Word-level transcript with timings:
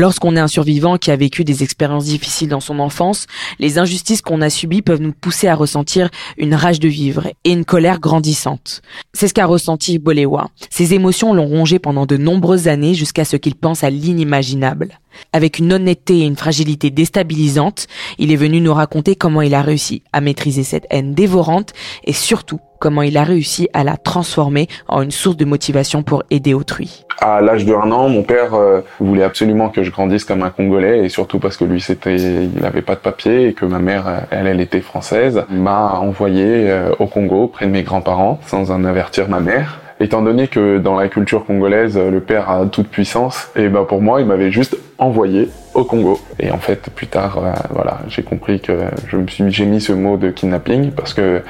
Lorsqu'on 0.00 0.36
est 0.36 0.40
un 0.40 0.46
survivant 0.46 0.96
qui 0.96 1.10
a 1.10 1.16
vécu 1.16 1.42
des 1.42 1.64
expériences 1.64 2.04
difficiles 2.04 2.48
dans 2.48 2.60
son 2.60 2.78
enfance, 2.78 3.26
les 3.58 3.80
injustices 3.80 4.22
qu'on 4.22 4.40
a 4.42 4.48
subies 4.48 4.80
peuvent 4.80 5.00
nous 5.00 5.10
pousser 5.10 5.48
à 5.48 5.56
ressentir 5.56 6.08
une 6.36 6.54
rage 6.54 6.78
de 6.78 6.86
vivre 6.86 7.26
et 7.42 7.50
une 7.50 7.64
colère 7.64 7.98
grandissante. 7.98 8.80
C'est 9.12 9.26
ce 9.26 9.34
qu'a 9.34 9.44
ressenti 9.44 9.98
Bolewa. 9.98 10.50
Ses 10.70 10.94
émotions 10.94 11.34
l'ont 11.34 11.48
rongé 11.48 11.80
pendant 11.80 12.06
de 12.06 12.16
nombreuses 12.16 12.68
années 12.68 12.94
jusqu'à 12.94 13.24
ce 13.24 13.34
qu'il 13.34 13.56
pense 13.56 13.82
à 13.82 13.90
l'inimaginable. 13.90 15.00
Avec 15.32 15.58
une 15.58 15.72
honnêteté 15.72 16.18
et 16.20 16.26
une 16.26 16.36
fragilité 16.36 16.90
déstabilisante, 16.90 17.88
il 18.18 18.30
est 18.30 18.36
venu 18.36 18.60
nous 18.60 18.74
raconter 18.74 19.16
comment 19.16 19.42
il 19.42 19.52
a 19.52 19.62
réussi 19.62 20.04
à 20.12 20.20
maîtriser 20.20 20.62
cette 20.62 20.86
haine 20.90 21.12
dévorante 21.12 21.72
et 22.04 22.12
surtout 22.12 22.60
comment 22.78 23.02
il 23.02 23.16
a 23.16 23.24
réussi 23.24 23.68
à 23.72 23.82
la 23.82 23.96
transformer 23.96 24.68
en 24.86 25.02
une 25.02 25.10
source 25.10 25.36
de 25.36 25.44
motivation 25.44 26.04
pour 26.04 26.22
aider 26.30 26.54
autrui. 26.54 27.02
À 27.20 27.40
l'âge 27.40 27.64
de 27.64 27.74
un 27.74 27.90
an, 27.90 28.08
mon 28.08 28.22
père 28.22 28.54
euh, 28.54 28.80
voulait 29.00 29.24
absolument 29.24 29.70
que 29.70 29.82
je 29.82 29.90
grandisse 29.90 30.24
comme 30.24 30.42
un 30.42 30.50
Congolais 30.50 31.04
et 31.04 31.08
surtout 31.08 31.40
parce 31.40 31.56
que 31.56 31.64
lui, 31.64 31.80
c'était, 31.80 32.14
il 32.16 32.60
n'avait 32.60 32.82
pas 32.82 32.94
de 32.94 33.00
papier 33.00 33.48
et 33.48 33.52
que 33.54 33.64
ma 33.64 33.80
mère, 33.80 34.26
elle, 34.30 34.46
elle 34.46 34.60
était 34.60 34.80
française, 34.80 35.42
m'a 35.50 35.94
envoyé 35.94 36.70
euh, 36.70 36.92
au 37.00 37.06
Congo 37.06 37.48
près 37.48 37.66
de 37.66 37.72
mes 37.72 37.82
grands-parents 37.82 38.38
sans 38.46 38.70
en 38.70 38.84
avertir 38.84 39.28
ma 39.28 39.40
mère. 39.40 39.80
Étant 39.98 40.22
donné 40.22 40.46
que 40.46 40.78
dans 40.78 40.94
la 40.94 41.08
culture 41.08 41.44
congolaise, 41.44 41.98
le 41.98 42.20
père 42.20 42.48
a 42.48 42.66
toute 42.66 42.86
puissance, 42.86 43.50
et 43.56 43.68
ben 43.68 43.82
pour 43.82 44.00
moi, 44.00 44.20
il 44.20 44.28
m'avait 44.28 44.52
juste 44.52 44.76
envoyé 44.98 45.48
au 45.74 45.84
Congo. 45.84 46.18
Et 46.40 46.50
en 46.50 46.58
fait, 46.58 46.90
plus 46.90 47.06
tard, 47.06 47.38
euh, 47.38 47.52
voilà, 47.70 48.00
j'ai 48.08 48.22
compris 48.22 48.60
que 48.60 48.72
je 49.06 49.16
me 49.16 49.26
suis, 49.28 49.44
j'ai 49.48 49.64
mis 49.64 49.80
ce 49.80 49.92
mot 49.92 50.16
de 50.16 50.30
kidnapping 50.30 50.90
parce 50.90 51.14
que 51.14 51.42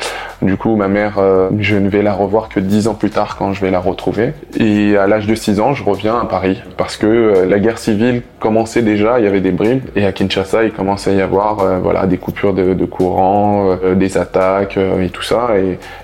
du 0.43 0.57
coup, 0.57 0.77
ma 0.77 0.89
mère, 0.89 1.19
euh, 1.19 1.49
je 1.59 1.77
ne 1.77 1.89
vais 1.89 2.03
la 2.03 2.13
revoir 2.13 2.51
que 2.51 2.61
dix 2.61 2.89
ans 2.89 2.95
plus 2.95 3.11
tard 3.11 3.37
quand 3.39 3.55
je 3.55 3.61
vais 3.63 3.71
la 3.71 3.81
retrouver. 3.81 4.35
Et 4.59 4.97
à 4.99 5.07
l'âge 5.07 5.27
de 5.27 5.35
six 5.35 5.61
ans, 5.61 5.73
je 5.73 5.83
reviens 5.83 6.19
à 6.19 6.27
Paris 6.27 6.63
parce 6.77 6.97
que 6.99 7.07
euh, 7.07 7.47
la 7.47 7.59
guerre 7.59 7.79
civile 7.79 8.23
commençait 8.39 8.83
déjà, 8.83 9.19
il 9.19 9.25
y 9.25 9.29
avait 9.29 9.41
des 9.41 9.53
bribes 9.53 9.85
et 9.97 10.05
à 10.05 10.13
Kinshasa, 10.13 10.65
il 10.65 10.73
commençait 10.73 11.13
à 11.13 11.15
y 11.15 11.23
avoir, 11.23 11.81
voilà, 11.81 12.07
des 12.07 12.19
coupures 12.19 12.53
de, 12.53 12.85
courant, 12.85 13.77
des 13.97 14.19
attaques 14.19 14.77
et 14.77 15.09
tout 15.09 15.23
ça. 15.23 15.49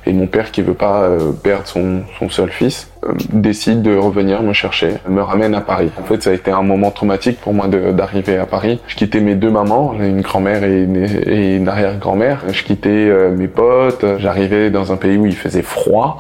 Et, 0.07 0.13
mon 0.13 0.27
père 0.27 0.53
qui 0.53 0.63
veut 0.63 0.75
pas 0.75 1.09
perdre 1.43 1.67
son 1.67 2.29
seul 2.31 2.51
fils 2.51 2.89
décide 3.33 3.83
de 3.83 3.97
revenir 3.97 4.43
me 4.43 4.53
chercher, 4.53 4.95
me 5.09 5.23
ramène 5.23 5.55
à 5.55 5.61
Paris. 5.61 5.91
En 6.01 6.05
fait, 6.05 6.23
ça 6.23 6.31
a 6.31 6.33
été 6.33 6.51
un 6.51 6.63
moment 6.63 6.91
traumatique 6.91 7.41
pour 7.41 7.55
moi 7.55 7.67
d'arriver 7.69 8.37
à 8.37 8.47
Paris. 8.47 8.81
Je 8.87 8.97
quittais 8.97 9.21
mes 9.21 9.35
deux 9.35 9.51
mamans, 9.51 9.95
une 9.99 10.21
grand-mère 10.21 10.65
et 10.65 10.83
une, 11.57 11.69
arrière-grand-mère. 11.69 12.43
Je 12.51 12.63
quittais 12.63 12.89
euh, 12.89 13.35
mes 13.35 13.49
potes. 13.49 14.05
J'arrivais 14.19 14.71
dans 14.71 14.93
un 14.93 14.97
pays 14.97 15.17
où 15.17 15.27
il 15.27 15.37
faisait 15.37 15.63
froid, 15.63 16.19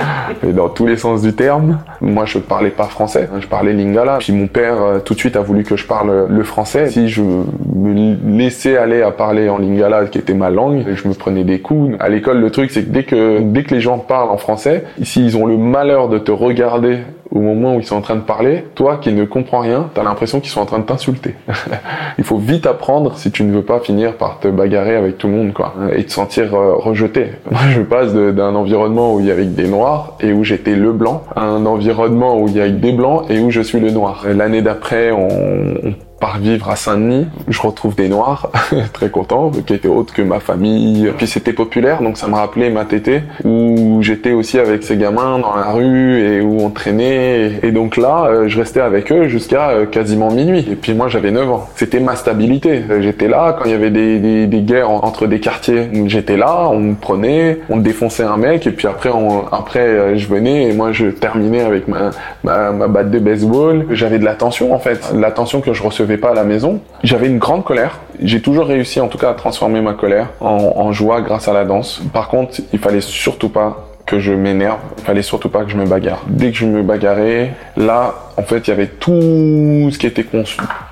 dans 0.42 0.68
tous 0.68 0.86
les 0.86 0.96
sens 0.96 1.22
du 1.22 1.32
terme. 1.32 1.78
Moi, 2.00 2.24
je 2.26 2.38
parlais 2.38 2.70
pas 2.70 2.84
français, 2.84 3.28
je 3.40 3.46
parlais 3.46 3.72
lingala. 3.72 4.18
Puis 4.18 4.32
mon 4.32 4.46
père, 4.46 4.82
euh, 4.82 4.98
tout 4.98 5.14
de 5.14 5.18
suite, 5.18 5.36
a 5.36 5.40
voulu 5.40 5.64
que 5.64 5.76
je 5.76 5.86
parle 5.86 6.26
le 6.28 6.44
français. 6.44 6.90
Si 6.90 7.08
je 7.08 7.22
me 7.22 8.16
laissais 8.38 8.76
aller 8.76 9.02
à 9.02 9.10
parler 9.10 9.48
en 9.48 9.58
lingala, 9.58 10.06
qui 10.06 10.18
était 10.18 10.34
ma 10.34 10.50
langue, 10.50 10.84
je 10.94 11.08
me 11.08 11.14
prenais 11.14 11.44
des 11.44 11.60
coups. 11.60 11.96
À 12.00 12.08
l'école, 12.08 12.40
le 12.40 12.50
truc, 12.50 12.70
c'est 12.70 12.84
que 12.84 12.90
dès 12.90 13.04
que 13.04 13.40
dès 13.40 13.62
que 13.62 13.74
les 13.74 13.80
gens 13.80 13.98
parlent 13.98 14.30
en 14.30 14.36
français, 14.36 14.84
ici, 15.00 15.24
ils 15.24 15.36
ont 15.36 15.46
le 15.46 15.56
malheur 15.56 16.08
de 16.08 16.18
te 16.22 16.32
regarder 16.32 16.98
au 17.30 17.40
moment 17.40 17.76
où 17.76 17.80
ils 17.80 17.86
sont 17.86 17.96
en 17.96 18.02
train 18.02 18.16
de 18.16 18.20
parler, 18.20 18.64
toi 18.74 18.98
qui 18.98 19.12
ne 19.12 19.24
comprends 19.24 19.60
rien, 19.60 19.88
t'as 19.94 20.02
l'impression 20.02 20.40
qu'ils 20.40 20.50
sont 20.50 20.60
en 20.60 20.66
train 20.66 20.78
de 20.78 20.84
t'insulter. 20.84 21.34
Il 22.18 22.24
faut 22.24 22.36
vite 22.36 22.66
apprendre 22.66 23.16
si 23.16 23.30
tu 23.30 23.42
ne 23.44 23.52
veux 23.52 23.62
pas 23.62 23.80
finir 23.80 24.16
par 24.16 24.38
te 24.38 24.48
bagarrer 24.48 24.96
avec 24.96 25.16
tout 25.16 25.28
le 25.28 25.34
monde, 25.34 25.52
quoi, 25.54 25.74
et 25.96 26.04
te 26.04 26.12
sentir 26.12 26.54
euh, 26.54 26.74
rejeté. 26.74 27.32
Moi, 27.50 27.60
je 27.70 27.80
passe 27.80 28.12
d'un 28.12 28.54
environnement 28.54 29.14
où 29.14 29.20
il 29.20 29.26
y 29.26 29.30
avait 29.30 29.46
des 29.46 29.66
noirs 29.66 30.16
et 30.20 30.32
où 30.32 30.44
j'étais 30.44 30.76
le 30.76 30.92
blanc, 30.92 31.24
à 31.34 31.42
un 31.42 31.64
environnement 31.64 32.38
où 32.38 32.48
il 32.48 32.56
y 32.56 32.60
a 32.60 32.68
des 32.68 32.92
blancs 32.92 33.24
et 33.30 33.40
où 33.40 33.50
je 33.50 33.62
suis 33.62 33.80
le 33.80 33.90
noir. 33.90 34.26
L'année 34.28 34.60
d'après, 34.60 35.10
on 35.10 35.94
par 36.22 36.38
vivre 36.38 36.70
à 36.70 36.76
Saint-Denis, 36.76 37.26
je 37.48 37.60
retrouve 37.60 37.96
des 37.96 38.08
Noirs, 38.08 38.48
très 38.92 39.10
contents, 39.10 39.50
qui 39.66 39.74
étaient 39.74 39.88
autres 39.88 40.14
que 40.14 40.22
ma 40.22 40.38
famille. 40.38 41.12
Puis 41.18 41.26
c'était 41.26 41.52
populaire, 41.52 42.00
donc 42.00 42.16
ça 42.16 42.28
me 42.28 42.36
rappelait 42.36 42.70
ma 42.70 42.84
tétée, 42.84 43.22
où 43.44 43.98
j'étais 44.02 44.30
aussi 44.30 44.60
avec 44.60 44.84
ces 44.84 44.96
gamins 44.96 45.40
dans 45.40 45.56
la 45.56 45.72
rue 45.72 46.20
et 46.20 46.40
où 46.40 46.60
on 46.60 46.70
traînait. 46.70 47.58
Et 47.64 47.72
donc 47.72 47.96
là, 47.96 48.26
euh, 48.26 48.46
je 48.46 48.56
restais 48.56 48.80
avec 48.80 49.10
eux 49.10 49.26
jusqu'à 49.26 49.70
euh, 49.70 49.86
quasiment 49.86 50.30
minuit. 50.30 50.64
Et 50.70 50.76
puis 50.76 50.94
moi, 50.94 51.08
j'avais 51.08 51.32
9 51.32 51.50
ans. 51.50 51.68
C'était 51.74 51.98
ma 51.98 52.14
stabilité. 52.14 52.84
J'étais 53.00 53.26
là 53.26 53.56
quand 53.58 53.64
il 53.64 53.72
y 53.72 53.74
avait 53.74 53.90
des, 53.90 54.62
guerres 54.62 54.90
entre 54.90 55.26
des 55.26 55.40
quartiers. 55.40 55.88
J'étais 56.06 56.36
là, 56.36 56.68
on 56.70 56.78
me 56.78 56.94
prenait, 56.94 57.58
on 57.68 57.78
défonçait 57.78 58.22
un 58.22 58.36
mec, 58.36 58.64
et 58.68 58.70
puis 58.70 58.86
après, 58.86 59.10
après 59.50 59.80
euh, 59.80 60.16
je 60.16 60.28
venais 60.28 60.68
et 60.68 60.72
moi, 60.72 60.92
je 60.92 61.06
terminais 61.06 61.62
avec 61.62 61.88
ma, 61.88 62.10
ma, 62.44 62.70
ma 62.70 62.86
batte 62.86 63.10
de 63.10 63.18
baseball. 63.18 63.86
J'avais 63.90 64.20
de 64.20 64.24
l'attention 64.24 64.72
en 64.72 64.78
fait, 64.78 65.12
l'attention 65.16 65.60
que 65.60 65.72
je 65.72 65.82
recevais 65.82 66.11
pas 66.18 66.30
à 66.30 66.34
la 66.34 66.44
maison. 66.44 66.80
J'avais 67.02 67.26
une 67.28 67.38
grande 67.38 67.64
colère. 67.64 67.98
J'ai 68.20 68.40
toujours 68.40 68.66
réussi 68.66 69.00
en 69.00 69.08
tout 69.08 69.18
cas 69.18 69.30
à 69.30 69.34
transformer 69.34 69.80
ma 69.80 69.94
colère 69.94 70.28
en, 70.40 70.72
en 70.76 70.92
joie 70.92 71.20
grâce 71.20 71.48
à 71.48 71.52
la 71.52 71.64
danse. 71.64 72.02
Par 72.12 72.28
contre, 72.28 72.60
il 72.72 72.78
fallait 72.78 73.00
surtout 73.00 73.48
pas 73.48 73.88
que 74.06 74.18
je 74.18 74.32
m'énerve, 74.32 74.78
il 74.98 75.04
fallait 75.04 75.22
surtout 75.22 75.48
pas 75.48 75.64
que 75.64 75.70
je 75.70 75.76
me 75.76 75.86
bagarre. 75.86 76.22
Dès 76.26 76.50
que 76.50 76.56
je 76.58 76.66
me 76.66 76.82
bagarrais, 76.82 77.54
là, 77.76 78.14
en 78.36 78.42
fait, 78.42 78.66
il 78.66 78.70
y 78.70 78.72
avait 78.72 78.86
tout 78.86 79.88
ce 79.90 79.98
qui 79.98 80.06
était 80.06 80.24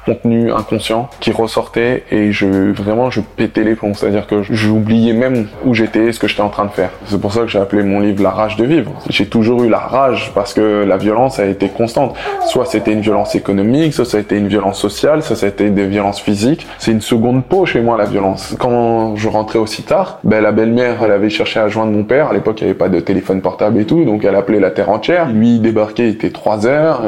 contenu 0.04 0.52
inconscient 0.52 1.08
qui 1.20 1.32
ressortait 1.32 2.04
et 2.10 2.32
je 2.32 2.72
vraiment 2.72 3.10
je 3.10 3.20
pétais 3.20 3.64
les 3.64 3.74
plombs, 3.74 3.94
c'est-à-dire 3.94 4.26
que 4.26 4.42
j'oubliais 4.42 5.12
même 5.12 5.46
où 5.64 5.74
j'étais, 5.74 6.12
ce 6.12 6.18
que 6.18 6.28
j'étais 6.28 6.42
en 6.42 6.48
train 6.48 6.64
de 6.66 6.70
faire. 6.70 6.90
C'est 7.06 7.20
pour 7.20 7.32
ça 7.32 7.40
que 7.40 7.48
j'ai 7.48 7.58
appelé 7.58 7.82
mon 7.82 8.00
livre 8.00 8.22
La 8.22 8.30
rage 8.30 8.56
de 8.56 8.64
vivre. 8.64 8.92
J'ai 9.08 9.26
toujours 9.26 9.62
eu 9.64 9.68
la 9.68 9.78
rage 9.78 10.32
parce 10.34 10.54
que 10.54 10.84
la 10.84 10.96
violence 10.96 11.38
a 11.38 11.46
été 11.46 11.68
constante. 11.68 12.16
Soit 12.46 12.66
c'était 12.66 12.92
une 12.92 13.00
violence 13.00 13.34
économique, 13.34 13.94
soit 13.94 14.04
ça 14.04 14.18
a 14.18 14.20
été 14.20 14.36
une 14.36 14.48
violence 14.48 14.78
sociale, 14.78 15.22
soit 15.22 15.36
ça 15.36 15.46
a 15.46 15.48
été 15.48 15.70
des 15.70 15.86
violences 15.86 16.20
physiques. 16.20 16.66
C'est 16.78 16.92
une 16.92 17.00
seconde 17.00 17.44
peau 17.44 17.66
chez 17.66 17.80
moi 17.80 17.96
la 17.96 18.04
violence. 18.06 18.54
Quand 18.58 19.16
je 19.16 19.28
rentrais 19.28 19.58
aussi 19.58 19.82
tard, 19.82 20.18
ben 20.24 20.42
la 20.42 20.52
belle-mère 20.52 21.02
elle 21.02 21.12
avait 21.12 21.30
cherché 21.30 21.60
à 21.60 21.68
joindre 21.68 21.92
mon 21.92 22.04
père. 22.04 22.28
À 22.28 22.32
l'époque 22.32 22.60
il 22.60 22.64
n'y 22.64 22.70
avait 22.70 22.78
pas 22.78 22.88
de 22.88 23.00
téléphone 23.00 23.40
portable 23.40 23.80
et 23.80 23.84
tout, 23.84 24.04
donc 24.04 24.24
elle 24.24 24.36
appelait 24.36 24.60
la 24.60 24.70
terre 24.70 24.90
entière. 24.90 25.30
Lui 25.30 25.56
il 25.56 25.62
débarquait, 25.62 26.08
il 26.08 26.14
était 26.14 26.30
3 26.30 26.66
heures. 26.66 27.02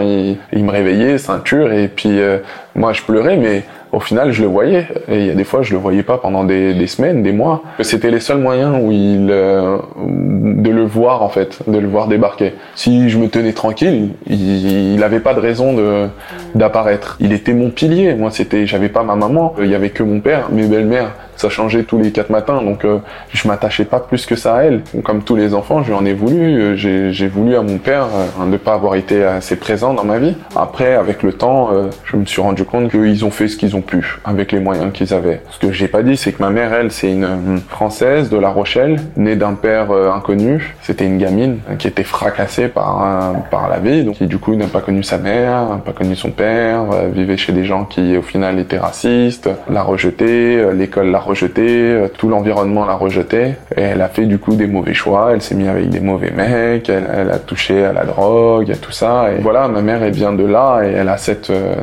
Il, 0.52 0.64
me 0.64 0.70
réveillait, 0.70 1.18
ceinture, 1.18 1.72
et 1.72 1.88
puis 1.88 2.20
euh, 2.20 2.38
moi 2.74 2.92
je 2.92 3.02
pleurais, 3.02 3.36
mais 3.36 3.64
au 3.92 4.00
final, 4.00 4.32
je 4.32 4.40
le 4.42 4.48
voyais. 4.48 4.88
Et 5.06 5.18
il 5.18 5.26
y 5.26 5.30
a 5.30 5.34
des 5.34 5.44
fois, 5.44 5.62
je 5.62 5.72
le 5.72 5.78
voyais 5.78 6.02
pas 6.02 6.16
pendant 6.16 6.44
des, 6.44 6.86
semaines, 6.86 7.22
des 7.22 7.32
mois. 7.32 7.62
C'était 7.80 8.10
les 8.10 8.20
seuls 8.20 8.38
moyens 8.38 8.74
où 8.82 8.90
il, 8.90 9.28
euh, 9.30 9.76
de 9.98 10.70
le 10.70 10.84
voir, 10.84 11.22
en 11.22 11.28
fait, 11.28 11.58
de 11.66 11.78
le 11.78 11.86
voir 11.86 12.08
débarquer. 12.08 12.54
Si 12.74 13.10
je 13.10 13.18
me 13.18 13.28
tenais 13.28 13.52
tranquille, 13.52 14.14
il, 14.26 14.94
il 14.94 15.02
avait 15.02 15.20
pas 15.20 15.34
de 15.34 15.40
raison 15.40 15.74
de, 15.74 16.08
d'apparaître. 16.54 17.18
Il 17.20 17.34
était 17.34 17.52
mon 17.52 17.68
pilier. 17.68 18.14
Moi, 18.14 18.30
c'était, 18.30 18.66
j'avais 18.66 18.88
pas 18.88 19.02
ma 19.02 19.14
maman. 19.14 19.54
Il 19.60 19.68
y 19.68 19.74
avait 19.74 19.90
que 19.90 20.02
mon 20.02 20.20
père, 20.20 20.48
mes 20.50 20.66
belles-mères 20.66 21.12
ça 21.42 21.50
changeait 21.50 21.82
tous 21.82 21.98
les 21.98 22.12
quatre 22.12 22.30
matins, 22.30 22.62
donc 22.62 22.84
euh, 22.84 22.98
je 23.32 23.48
m'attachais 23.48 23.84
pas 23.84 23.98
plus 23.98 24.26
que 24.26 24.36
ça 24.36 24.56
à 24.56 24.62
elle. 24.62 24.82
Comme 25.02 25.22
tous 25.22 25.34
les 25.34 25.54
enfants, 25.54 25.82
je 25.82 25.92
en 25.92 26.04
ai 26.04 26.12
voulu. 26.12 26.38
Euh, 26.38 26.76
j'ai 26.76 27.26
voulu 27.26 27.56
à 27.56 27.62
mon 27.62 27.78
père 27.78 28.06
euh, 28.14 28.44
de 28.44 28.50
ne 28.52 28.56
pas 28.56 28.74
avoir 28.74 28.94
été 28.94 29.24
assez 29.24 29.56
présent 29.56 29.92
dans 29.92 30.04
ma 30.04 30.18
vie. 30.18 30.36
Après, 30.54 30.94
avec 30.94 31.24
le 31.24 31.32
temps, 31.32 31.70
je 32.04 32.16
me 32.16 32.24
suis 32.24 32.40
rendu 32.40 32.64
compte 32.64 32.90
qu'ils 32.90 33.24
ont 33.24 33.30
fait 33.30 33.48
ce 33.48 33.56
qu'ils 33.56 33.74
ont 33.74 33.80
pu 33.80 34.18
avec 34.24 34.52
les 34.52 34.60
moyens 34.60 34.92
qu'ils 34.92 35.12
avaient. 35.12 35.40
Ce 35.50 35.58
que 35.58 35.72
j'ai 35.72 35.88
pas 35.88 36.02
dit, 36.02 36.16
c'est 36.16 36.32
que 36.32 36.42
ma 36.42 36.50
mère, 36.50 36.72
elle, 36.72 36.92
c'est 36.92 37.10
une 37.10 37.60
française 37.68 38.30
de 38.30 38.36
La 38.36 38.50
Rochelle, 38.50 39.00
née 39.16 39.36
d'un 39.36 39.54
père 39.54 39.90
inconnu. 39.90 40.76
C'était 40.82 41.06
une 41.06 41.18
gamine 41.18 41.58
qui 41.78 41.88
était 41.88 42.04
fracassée 42.04 42.68
par 42.68 43.34
par 43.50 43.68
la 43.68 43.78
vie, 43.78 44.04
donc 44.04 44.16
qui 44.16 44.26
du 44.26 44.38
coup 44.38 44.54
n'a 44.54 44.66
pas 44.66 44.80
connu 44.80 45.02
sa 45.02 45.18
mère, 45.18 45.68
n'a 45.68 45.82
pas 45.84 45.92
connu 45.92 46.14
son 46.14 46.30
père, 46.30 46.84
vivait 47.12 47.36
chez 47.36 47.52
des 47.52 47.64
gens 47.64 47.84
qui 47.84 48.16
au 48.16 48.22
final 48.22 48.58
étaient 48.58 48.78
racistes, 48.78 49.48
l'a 49.68 49.82
rejeté, 49.82 50.64
l'école 50.72 51.10
l'a 51.10 51.18
rejeté, 51.18 51.31
euh, 51.58 52.08
tout 52.16 52.28
l'environnement 52.28 52.84
l'a 52.84 52.94
rejeté, 52.94 53.54
et 53.76 53.82
elle 53.82 54.02
a 54.02 54.08
fait 54.08 54.26
du 54.26 54.38
coup 54.38 54.54
des 54.54 54.66
mauvais 54.66 54.94
choix, 54.94 55.30
elle 55.32 55.42
s'est 55.42 55.54
mise 55.54 55.68
avec 55.68 55.88
des 55.88 56.00
mauvais 56.00 56.30
mecs, 56.30 56.88
elle, 56.88 57.30
a 57.30 57.38
touché 57.38 57.84
à 57.84 57.92
la 57.92 58.04
drogue, 58.04 58.70
à 58.70 58.76
tout 58.76 58.92
ça, 58.92 59.32
et 59.32 59.40
voilà, 59.40 59.68
ma 59.68 59.82
mère 59.82 60.02
elle 60.02 60.12
vient 60.12 60.32
de 60.32 60.44
là, 60.44 60.82
et 60.84 60.92
elle 60.92 61.08
a 61.08 61.16
cette, 61.16 61.50
euh, 61.50 61.74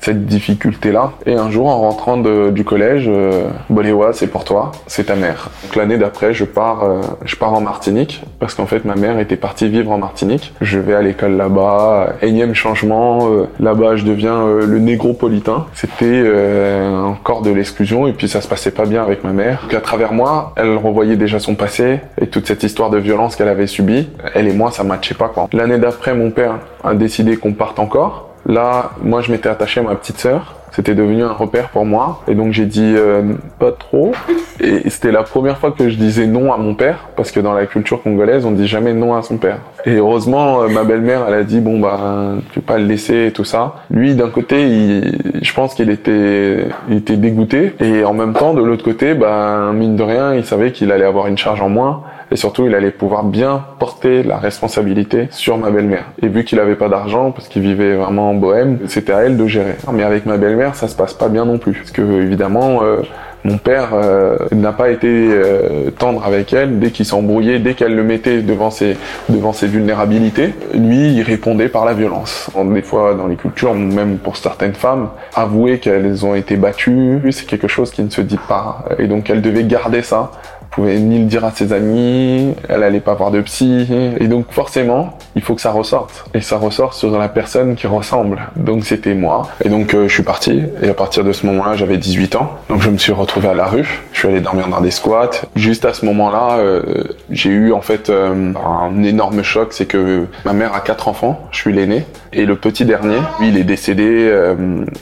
cette 0.00 0.26
difficulté-là. 0.26 1.12
Et 1.26 1.34
un 1.34 1.50
jour, 1.50 1.68
en 1.68 1.80
rentrant 1.80 2.16
du 2.16 2.64
collège, 2.64 3.06
euh, 3.08 3.48
Boléwa, 3.70 4.12
c'est 4.12 4.26
pour 4.26 4.44
toi, 4.44 4.72
c'est 4.86 5.04
ta 5.04 5.16
mère. 5.16 5.50
Donc 5.64 5.76
l'année 5.76 5.98
d'après, 5.98 6.34
je 6.34 6.44
pars, 6.44 6.84
euh, 6.84 7.00
je 7.24 7.36
pars 7.36 7.52
en 7.52 7.60
Martinique, 7.60 8.22
parce 8.38 8.54
qu'en 8.54 8.66
fait, 8.66 8.84
ma 8.84 8.94
mère 8.94 9.18
était 9.18 9.36
partie 9.36 9.68
vivre 9.68 9.90
en 9.90 9.98
Martinique. 9.98 10.54
Je 10.60 10.78
vais 10.78 10.94
à 10.94 11.02
l'école 11.02 11.36
là-bas, 11.36 12.14
énième 12.22 12.54
changement, 12.54 13.28
là-bas, 13.60 13.96
je 13.96 14.04
deviens 14.04 14.46
le 14.46 14.78
négropolitain. 14.78 15.66
C'était 15.74 16.24
encore 17.04 17.42
de 17.42 17.50
l'exclusion, 17.50 18.06
et 18.06 18.12
puis 18.12 18.28
ça 18.28 18.40
se 18.40 18.48
passait 18.48 18.65
pas 18.70 18.86
bien 18.86 19.02
avec 19.02 19.24
ma 19.24 19.32
mère. 19.32 19.62
Donc 19.62 19.74
à 19.74 19.80
travers 19.80 20.12
moi, 20.12 20.52
elle 20.56 20.76
revoyait 20.76 21.16
déjà 21.16 21.38
son 21.38 21.54
passé 21.54 22.00
et 22.20 22.26
toute 22.26 22.46
cette 22.46 22.62
histoire 22.62 22.90
de 22.90 22.98
violence 22.98 23.36
qu'elle 23.36 23.48
avait 23.48 23.66
subie. 23.66 24.08
Elle 24.34 24.48
et 24.48 24.52
moi, 24.52 24.70
ça 24.70 24.84
matchait 24.84 25.14
pas 25.14 25.28
quoi. 25.28 25.48
L'année 25.52 25.78
d'après, 25.78 26.14
mon 26.14 26.30
père 26.30 26.58
a 26.84 26.94
décidé 26.94 27.36
qu'on 27.36 27.52
parte 27.52 27.78
encore 27.78 28.26
Là, 28.48 28.92
moi, 29.02 29.22
je 29.22 29.32
m'étais 29.32 29.48
attaché 29.48 29.80
à 29.80 29.82
ma 29.82 29.96
petite 29.96 30.18
sœur. 30.18 30.54
C'était 30.76 30.94
devenu 30.94 31.22
un 31.22 31.32
repère 31.32 31.70
pour 31.70 31.86
moi. 31.86 32.20
Et 32.28 32.34
donc, 32.34 32.52
j'ai 32.52 32.66
dit 32.66 32.92
euh, 32.94 33.22
pas 33.58 33.72
trop. 33.72 34.12
Et 34.60 34.90
c'était 34.90 35.10
la 35.10 35.22
première 35.22 35.56
fois 35.56 35.70
que 35.70 35.88
je 35.88 35.96
disais 35.96 36.26
non 36.26 36.52
à 36.52 36.58
mon 36.58 36.74
père, 36.74 37.08
parce 37.16 37.30
que 37.30 37.40
dans 37.40 37.54
la 37.54 37.64
culture 37.64 38.02
congolaise, 38.02 38.44
on 38.44 38.50
dit 38.50 38.66
jamais 38.66 38.92
non 38.92 39.14
à 39.14 39.22
son 39.22 39.38
père. 39.38 39.60
Et 39.86 39.94
heureusement, 39.94 40.60
euh, 40.60 40.68
ma 40.68 40.84
belle-mère, 40.84 41.24
elle 41.28 41.32
a 41.34 41.44
dit 41.44 41.60
bon 41.60 41.80
bah, 41.80 42.34
tu 42.52 42.60
peux 42.60 42.66
pas 42.66 42.76
le 42.76 42.84
laisser 42.84 43.28
et 43.28 43.32
tout 43.32 43.44
ça. 43.44 43.76
Lui, 43.90 44.14
d'un 44.16 44.28
côté, 44.28 44.68
il, 44.68 45.40
je 45.40 45.54
pense 45.54 45.72
qu'il 45.72 45.88
était, 45.88 46.66
il 46.90 46.98
était 46.98 47.16
dégoûté. 47.16 47.72
Et 47.80 48.04
en 48.04 48.12
même 48.12 48.34
temps, 48.34 48.52
de 48.52 48.62
l'autre 48.62 48.84
côté, 48.84 49.14
bah, 49.14 49.70
mine 49.72 49.96
de 49.96 50.02
rien, 50.02 50.34
il 50.34 50.44
savait 50.44 50.72
qu'il 50.72 50.92
allait 50.92 51.06
avoir 51.06 51.26
une 51.26 51.38
charge 51.38 51.62
en 51.62 51.70
moins 51.70 52.02
et 52.30 52.36
surtout 52.36 52.66
il 52.66 52.74
allait 52.74 52.90
pouvoir 52.90 53.24
bien 53.24 53.64
porter 53.78 54.22
la 54.22 54.38
responsabilité 54.38 55.28
sur 55.30 55.58
ma 55.58 55.70
belle-mère. 55.70 56.06
Et 56.22 56.28
vu 56.28 56.44
qu'il 56.44 56.60
avait 56.60 56.74
pas 56.74 56.88
d'argent 56.88 57.30
parce 57.30 57.48
qu'il 57.48 57.62
vivait 57.62 57.94
vraiment 57.94 58.30
en 58.30 58.34
bohème, 58.34 58.80
c'était 58.86 59.12
à 59.12 59.20
elle 59.22 59.36
de 59.36 59.46
gérer. 59.46 59.76
Mais 59.92 60.02
avec 60.02 60.26
ma 60.26 60.36
belle-mère, 60.36 60.74
ça 60.74 60.88
se 60.88 60.96
passe 60.96 61.14
pas 61.14 61.28
bien 61.28 61.44
non 61.44 61.58
plus 61.58 61.74
parce 61.74 61.90
que 61.90 62.02
évidemment 62.02 62.82
euh, 62.82 63.02
mon 63.46 63.58
père 63.58 63.90
euh, 63.92 64.36
n'a 64.50 64.72
pas 64.72 64.90
été 64.90 65.06
euh, 65.08 65.90
tendre 65.96 66.24
avec 66.24 66.52
elle 66.52 66.80
dès 66.80 66.90
qu'il 66.90 67.06
s'embrouillait, 67.06 67.60
dès 67.60 67.74
qu'elle 67.74 67.94
le 67.94 68.02
mettait 68.02 68.42
devant 68.42 68.70
ses 68.70 68.96
devant 69.28 69.52
ses 69.52 69.68
vulnérabilités. 69.68 70.52
Lui, 70.74 71.12
il 71.12 71.22
répondait 71.22 71.68
par 71.68 71.84
la 71.84 71.94
violence. 71.94 72.50
Des 72.56 72.82
fois, 72.82 73.14
dans 73.14 73.28
les 73.28 73.36
cultures, 73.36 73.74
même 73.74 74.18
pour 74.18 74.36
certaines 74.36 74.74
femmes, 74.74 75.10
avouer 75.34 75.78
qu'elles 75.78 76.26
ont 76.26 76.34
été 76.34 76.56
battues, 76.56 77.20
c'est 77.30 77.46
quelque 77.46 77.68
chose 77.68 77.92
qui 77.92 78.02
ne 78.02 78.10
se 78.10 78.20
dit 78.20 78.38
pas. 78.48 78.84
Et 78.98 79.06
donc, 79.06 79.30
elle 79.30 79.42
devait 79.42 79.64
garder 79.64 80.02
ça 80.02 80.32
pouvait 80.76 80.98
ni 80.98 81.18
le 81.18 81.24
dire 81.24 81.42
à 81.42 81.52
ses 81.52 81.72
amis, 81.72 82.54
elle 82.68 82.82
allait 82.82 83.00
pas 83.00 83.14
voir 83.14 83.30
de 83.30 83.40
psy. 83.40 83.88
Et 84.20 84.28
donc 84.28 84.44
forcément, 84.50 85.16
il 85.34 85.40
faut 85.40 85.54
que 85.54 85.62
ça 85.62 85.70
ressorte. 85.70 86.26
Et 86.34 86.42
ça 86.42 86.58
ressort 86.58 86.92
sur 86.92 87.18
la 87.18 87.28
personne 87.30 87.76
qui 87.76 87.86
ressemble. 87.86 88.42
Donc 88.56 88.84
c'était 88.84 89.14
moi. 89.14 89.48
Et 89.64 89.70
donc 89.70 89.94
euh, 89.94 90.06
je 90.06 90.12
suis 90.12 90.22
parti. 90.22 90.62
Et 90.82 90.90
à 90.90 90.94
partir 90.94 91.24
de 91.24 91.32
ce 91.32 91.46
moment-là, 91.46 91.76
j'avais 91.76 91.96
18 91.96 92.36
ans. 92.36 92.50
Donc 92.68 92.82
je 92.82 92.90
me 92.90 92.98
suis 92.98 93.12
retrouvé 93.12 93.48
à 93.48 93.54
la 93.54 93.64
rue. 93.64 94.02
Je 94.12 94.18
suis 94.18 94.28
allé 94.28 94.40
dormir 94.40 94.68
dans 94.68 94.82
des 94.82 94.90
squats. 94.90 95.30
Juste 95.56 95.86
à 95.86 95.94
ce 95.94 96.04
moment-là, 96.04 96.58
euh, 96.58 97.04
j'ai 97.30 97.50
eu 97.50 97.72
en 97.72 97.80
fait 97.80 98.10
euh, 98.10 98.52
un 98.54 99.02
énorme 99.02 99.42
choc. 99.42 99.68
C'est 99.72 99.86
que 99.86 100.26
ma 100.44 100.52
mère 100.52 100.74
a 100.74 100.80
quatre 100.80 101.08
enfants. 101.08 101.40
Je 101.52 101.56
suis 101.56 101.72
l'aîné. 101.72 102.04
Et 102.34 102.44
le 102.44 102.54
petit 102.54 102.84
dernier, 102.84 103.16
lui, 103.40 103.48
il 103.48 103.56
est 103.56 103.64
décédé 103.64 104.30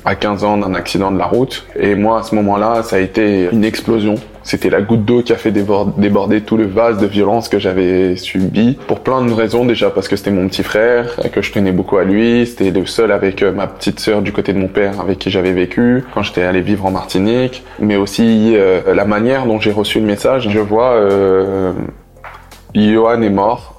à 0.04 0.14
15 0.14 0.44
ans 0.44 0.56
d'un 0.56 0.74
accident 0.74 1.10
de 1.10 1.18
la 1.18 1.26
route. 1.26 1.66
Et 1.74 1.96
moi, 1.96 2.20
à 2.20 2.22
ce 2.22 2.36
moment-là, 2.36 2.84
ça 2.84 2.96
a 2.96 2.98
été 3.00 3.48
une 3.50 3.64
explosion. 3.64 4.14
C'était 4.44 4.70
la 4.70 4.82
goutte 4.82 5.04
d'eau 5.04 5.22
qui 5.22 5.32
a 5.32 5.36
fait 5.36 5.50
déborder 5.50 6.42
tout 6.42 6.56
le 6.56 6.66
vase 6.66 6.98
de 6.98 7.06
violence 7.06 7.48
que 7.48 7.58
j'avais 7.58 8.16
subi 8.16 8.78
pour 8.86 9.00
plein 9.00 9.24
de 9.24 9.32
raisons 9.32 9.64
déjà 9.64 9.90
parce 9.90 10.06
que 10.06 10.16
c'était 10.16 10.30
mon 10.30 10.48
petit 10.48 10.62
frère 10.62 11.16
que 11.32 11.42
je 11.42 11.50
tenais 11.50 11.72
beaucoup 11.72 11.96
à 11.96 12.04
lui, 12.04 12.46
c'était 12.46 12.70
le 12.70 12.86
seul 12.86 13.10
avec 13.10 13.42
euh, 13.42 13.52
ma 13.52 13.66
petite 13.66 14.00
sœur 14.00 14.22
du 14.22 14.32
côté 14.32 14.52
de 14.52 14.58
mon 14.58 14.68
père 14.68 15.00
avec 15.00 15.18
qui 15.18 15.30
j'avais 15.30 15.52
vécu 15.52 16.04
quand 16.12 16.22
j'étais 16.22 16.42
allé 16.42 16.60
vivre 16.60 16.84
en 16.86 16.90
Martinique, 16.90 17.64
mais 17.80 17.96
aussi 17.96 18.54
euh, 18.54 18.94
la 18.94 19.04
manière 19.04 19.46
dont 19.46 19.58
j'ai 19.60 19.72
reçu 19.72 19.98
le 20.00 20.06
message. 20.06 20.48
Je 20.50 20.60
vois 20.60 20.92
euh, 20.92 21.72
Johan 22.74 23.22
est 23.22 23.30
mort, 23.30 23.73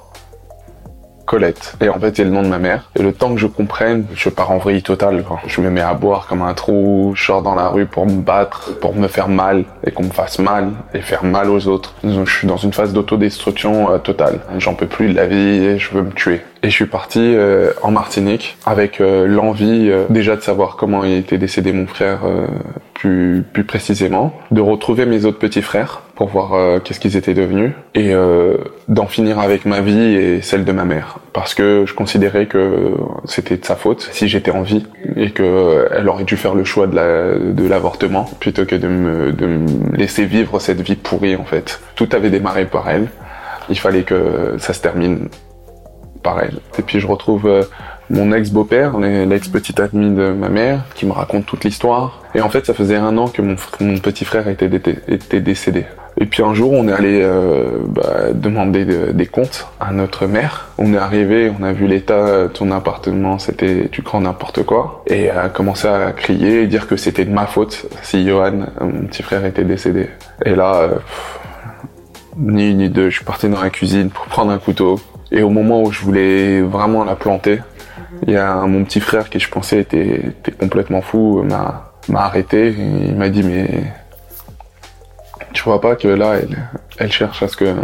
Colette. 1.26 1.76
Et 1.80 1.88
en 1.88 1.98
fait, 1.98 2.16
c'est 2.16 2.24
le 2.24 2.30
nom 2.30 2.42
de 2.42 2.48
ma 2.48 2.58
mère. 2.58 2.88
Et 2.98 3.02
le 3.02 3.12
temps 3.12 3.34
que 3.34 3.40
je 3.40 3.46
comprenne, 3.46 4.06
je 4.14 4.28
pars 4.28 4.52
en 4.52 4.58
vrille 4.58 4.82
totale. 4.82 5.24
Je 5.46 5.60
me 5.60 5.70
mets 5.70 5.82
à 5.82 5.92
boire 5.92 6.26
comme 6.28 6.42
un 6.42 6.54
trou, 6.54 7.12
je 7.14 7.24
sors 7.24 7.42
dans 7.42 7.54
la 7.54 7.68
rue 7.68 7.86
pour 7.86 8.06
me 8.06 8.22
battre, 8.22 8.78
pour 8.78 8.94
me 8.94 9.08
faire 9.08 9.28
mal 9.28 9.64
et 9.84 9.90
qu'on 9.90 10.04
me 10.04 10.10
fasse 10.10 10.38
mal 10.38 10.70
et 10.94 11.00
faire 11.00 11.24
mal 11.24 11.50
aux 11.50 11.66
autres. 11.68 11.94
je 12.04 12.24
suis 12.30 12.46
dans 12.46 12.56
une 12.56 12.72
phase 12.72 12.92
d'autodestruction 12.92 13.90
euh, 13.92 13.98
totale. 13.98 14.40
J'en 14.58 14.74
peux 14.74 14.86
plus 14.86 15.08
de 15.08 15.14
la 15.14 15.26
vie 15.26 15.36
et 15.36 15.78
je 15.78 15.90
veux 15.92 16.02
me 16.02 16.12
tuer. 16.12 16.42
Et 16.62 16.70
je 16.70 16.74
suis 16.74 16.86
parti 16.86 17.20
euh, 17.20 17.72
en 17.82 17.90
Martinique 17.90 18.56
avec 18.64 19.00
euh, 19.00 19.26
l'envie 19.26 19.90
déjà 20.08 20.36
de 20.36 20.40
savoir 20.40 20.76
comment 20.76 21.04
il 21.04 21.14
était 21.14 21.38
décédé 21.38 21.72
mon 21.72 21.86
frère 21.86 22.20
plus, 22.94 23.44
plus 23.52 23.64
précisément, 23.64 24.32
de 24.50 24.60
retrouver 24.60 25.06
mes 25.06 25.24
autres 25.24 25.38
petits 25.38 25.62
frères 25.62 26.02
pour 26.16 26.28
voir 26.28 26.54
euh, 26.54 26.80
qu'est-ce 26.80 26.98
qu'ils 26.98 27.16
étaient 27.16 27.34
devenus 27.34 27.72
et 27.94 28.12
euh, 28.12 28.56
d'en 28.88 29.06
finir 29.06 29.38
avec 29.38 29.66
ma 29.66 29.80
vie 29.80 30.14
et 30.14 30.40
celle 30.40 30.64
de 30.64 30.72
ma 30.72 30.84
mère 30.84 31.18
parce 31.32 31.54
que 31.54 31.84
je 31.86 31.94
considérais 31.94 32.46
que 32.46 32.94
c'était 33.26 33.58
de 33.58 33.64
sa 33.64 33.76
faute 33.76 34.08
si 34.12 34.26
j'étais 34.26 34.50
en 34.50 34.62
vie 34.62 34.86
et 35.14 35.30
que 35.30 35.42
euh, 35.42 35.88
elle 35.92 36.08
aurait 36.08 36.24
dû 36.24 36.36
faire 36.36 36.54
le 36.54 36.64
choix 36.64 36.86
de 36.86 36.96
la, 36.96 37.38
de 37.38 37.68
l'avortement 37.68 38.24
plutôt 38.40 38.64
que 38.64 38.74
de 38.74 38.88
me, 38.88 39.32
de 39.32 39.46
me 39.46 39.96
laisser 39.96 40.24
vivre 40.24 40.58
cette 40.58 40.80
vie 40.80 40.96
pourrie 40.96 41.36
en 41.36 41.44
fait. 41.44 41.80
Tout 41.94 42.08
avait 42.12 42.30
démarré 42.30 42.64
par 42.64 42.88
elle. 42.88 43.08
Il 43.68 43.78
fallait 43.78 44.04
que 44.04 44.56
ça 44.58 44.72
se 44.72 44.80
termine 44.80 45.28
par 46.22 46.40
elle. 46.40 46.58
Et 46.78 46.82
puis 46.82 46.98
je 46.98 47.06
retrouve 47.06 47.66
mon 48.10 48.32
ex-beau-père, 48.32 48.98
l'ex-petite 48.98 49.80
amie 49.80 50.14
de 50.14 50.30
ma 50.30 50.48
mère, 50.48 50.84
qui 50.94 51.06
me 51.06 51.12
raconte 51.12 51.46
toute 51.46 51.64
l'histoire. 51.64 52.22
Et 52.34 52.40
en 52.40 52.48
fait, 52.48 52.64
ça 52.64 52.74
faisait 52.74 52.96
un 52.96 53.16
an 53.18 53.28
que 53.28 53.42
mon, 53.42 53.56
mon 53.80 53.98
petit 53.98 54.24
frère 54.24 54.48
était, 54.48 54.70
était, 55.08 55.40
décédé. 55.40 55.86
Et 56.18 56.24
puis 56.24 56.42
un 56.42 56.54
jour, 56.54 56.72
on 56.72 56.88
est 56.88 56.92
allé 56.92 57.20
euh, 57.22 57.78
bah, 57.88 58.32
demander 58.32 58.86
des 59.12 59.26
comptes 59.26 59.66
à 59.80 59.92
notre 59.92 60.26
mère. 60.26 60.68
On 60.78 60.94
est 60.94 60.98
arrivé, 60.98 61.52
on 61.58 61.62
a 61.62 61.72
vu 61.72 61.86
l'état 61.86 62.44
de 62.44 62.48
ton 62.48 62.70
appartement, 62.70 63.38
c'était 63.38 63.88
du 63.92 64.00
grand 64.00 64.22
n'importe 64.22 64.62
quoi. 64.62 65.02
Et 65.06 65.28
a 65.28 65.50
commencé 65.50 65.86
à 65.88 66.12
crier 66.12 66.62
et 66.62 66.66
dire 66.66 66.86
que 66.86 66.96
c'était 66.96 67.26
de 67.26 67.32
ma 67.32 67.46
faute 67.46 67.86
si 68.02 68.26
Johan, 68.26 68.66
mon 68.80 69.06
petit 69.06 69.22
frère, 69.22 69.44
était 69.44 69.64
décédé. 69.64 70.08
Et 70.46 70.54
là, 70.54 70.76
euh, 70.76 70.94
ni 72.38 72.70
une 72.70 72.78
ni 72.78 72.88
deux, 72.88 73.10
je 73.10 73.16
suis 73.16 73.24
parti 73.24 73.48
dans 73.50 73.60
la 73.60 73.70
cuisine 73.70 74.08
pour 74.08 74.24
prendre 74.26 74.52
un 74.52 74.58
couteau. 74.58 74.98
Et 75.30 75.42
au 75.42 75.50
moment 75.50 75.82
où 75.82 75.92
je 75.92 76.00
voulais 76.00 76.62
vraiment 76.62 77.04
la 77.04 77.16
planter, 77.16 77.60
il 78.26 78.32
y 78.32 78.36
a 78.36 78.54
mon 78.62 78.84
petit 78.84 79.00
frère 79.00 79.28
qui 79.28 79.38
je 79.38 79.50
pensais 79.50 79.80
était, 79.80 80.22
complètement 80.58 81.02
fou, 81.02 81.42
m'a, 81.42 81.92
m'a 82.08 82.20
arrêté. 82.20 82.74
il 82.78 83.14
m'a 83.16 83.28
dit 83.28 83.42
mais 83.42 83.82
tu 85.56 85.62
vois 85.62 85.80
pas 85.80 85.96
que 85.96 86.06
là 86.06 86.34
elle, 86.34 86.68
elle 86.98 87.10
cherche 87.10 87.42
à 87.42 87.48
ce 87.48 87.56
que, 87.56 87.74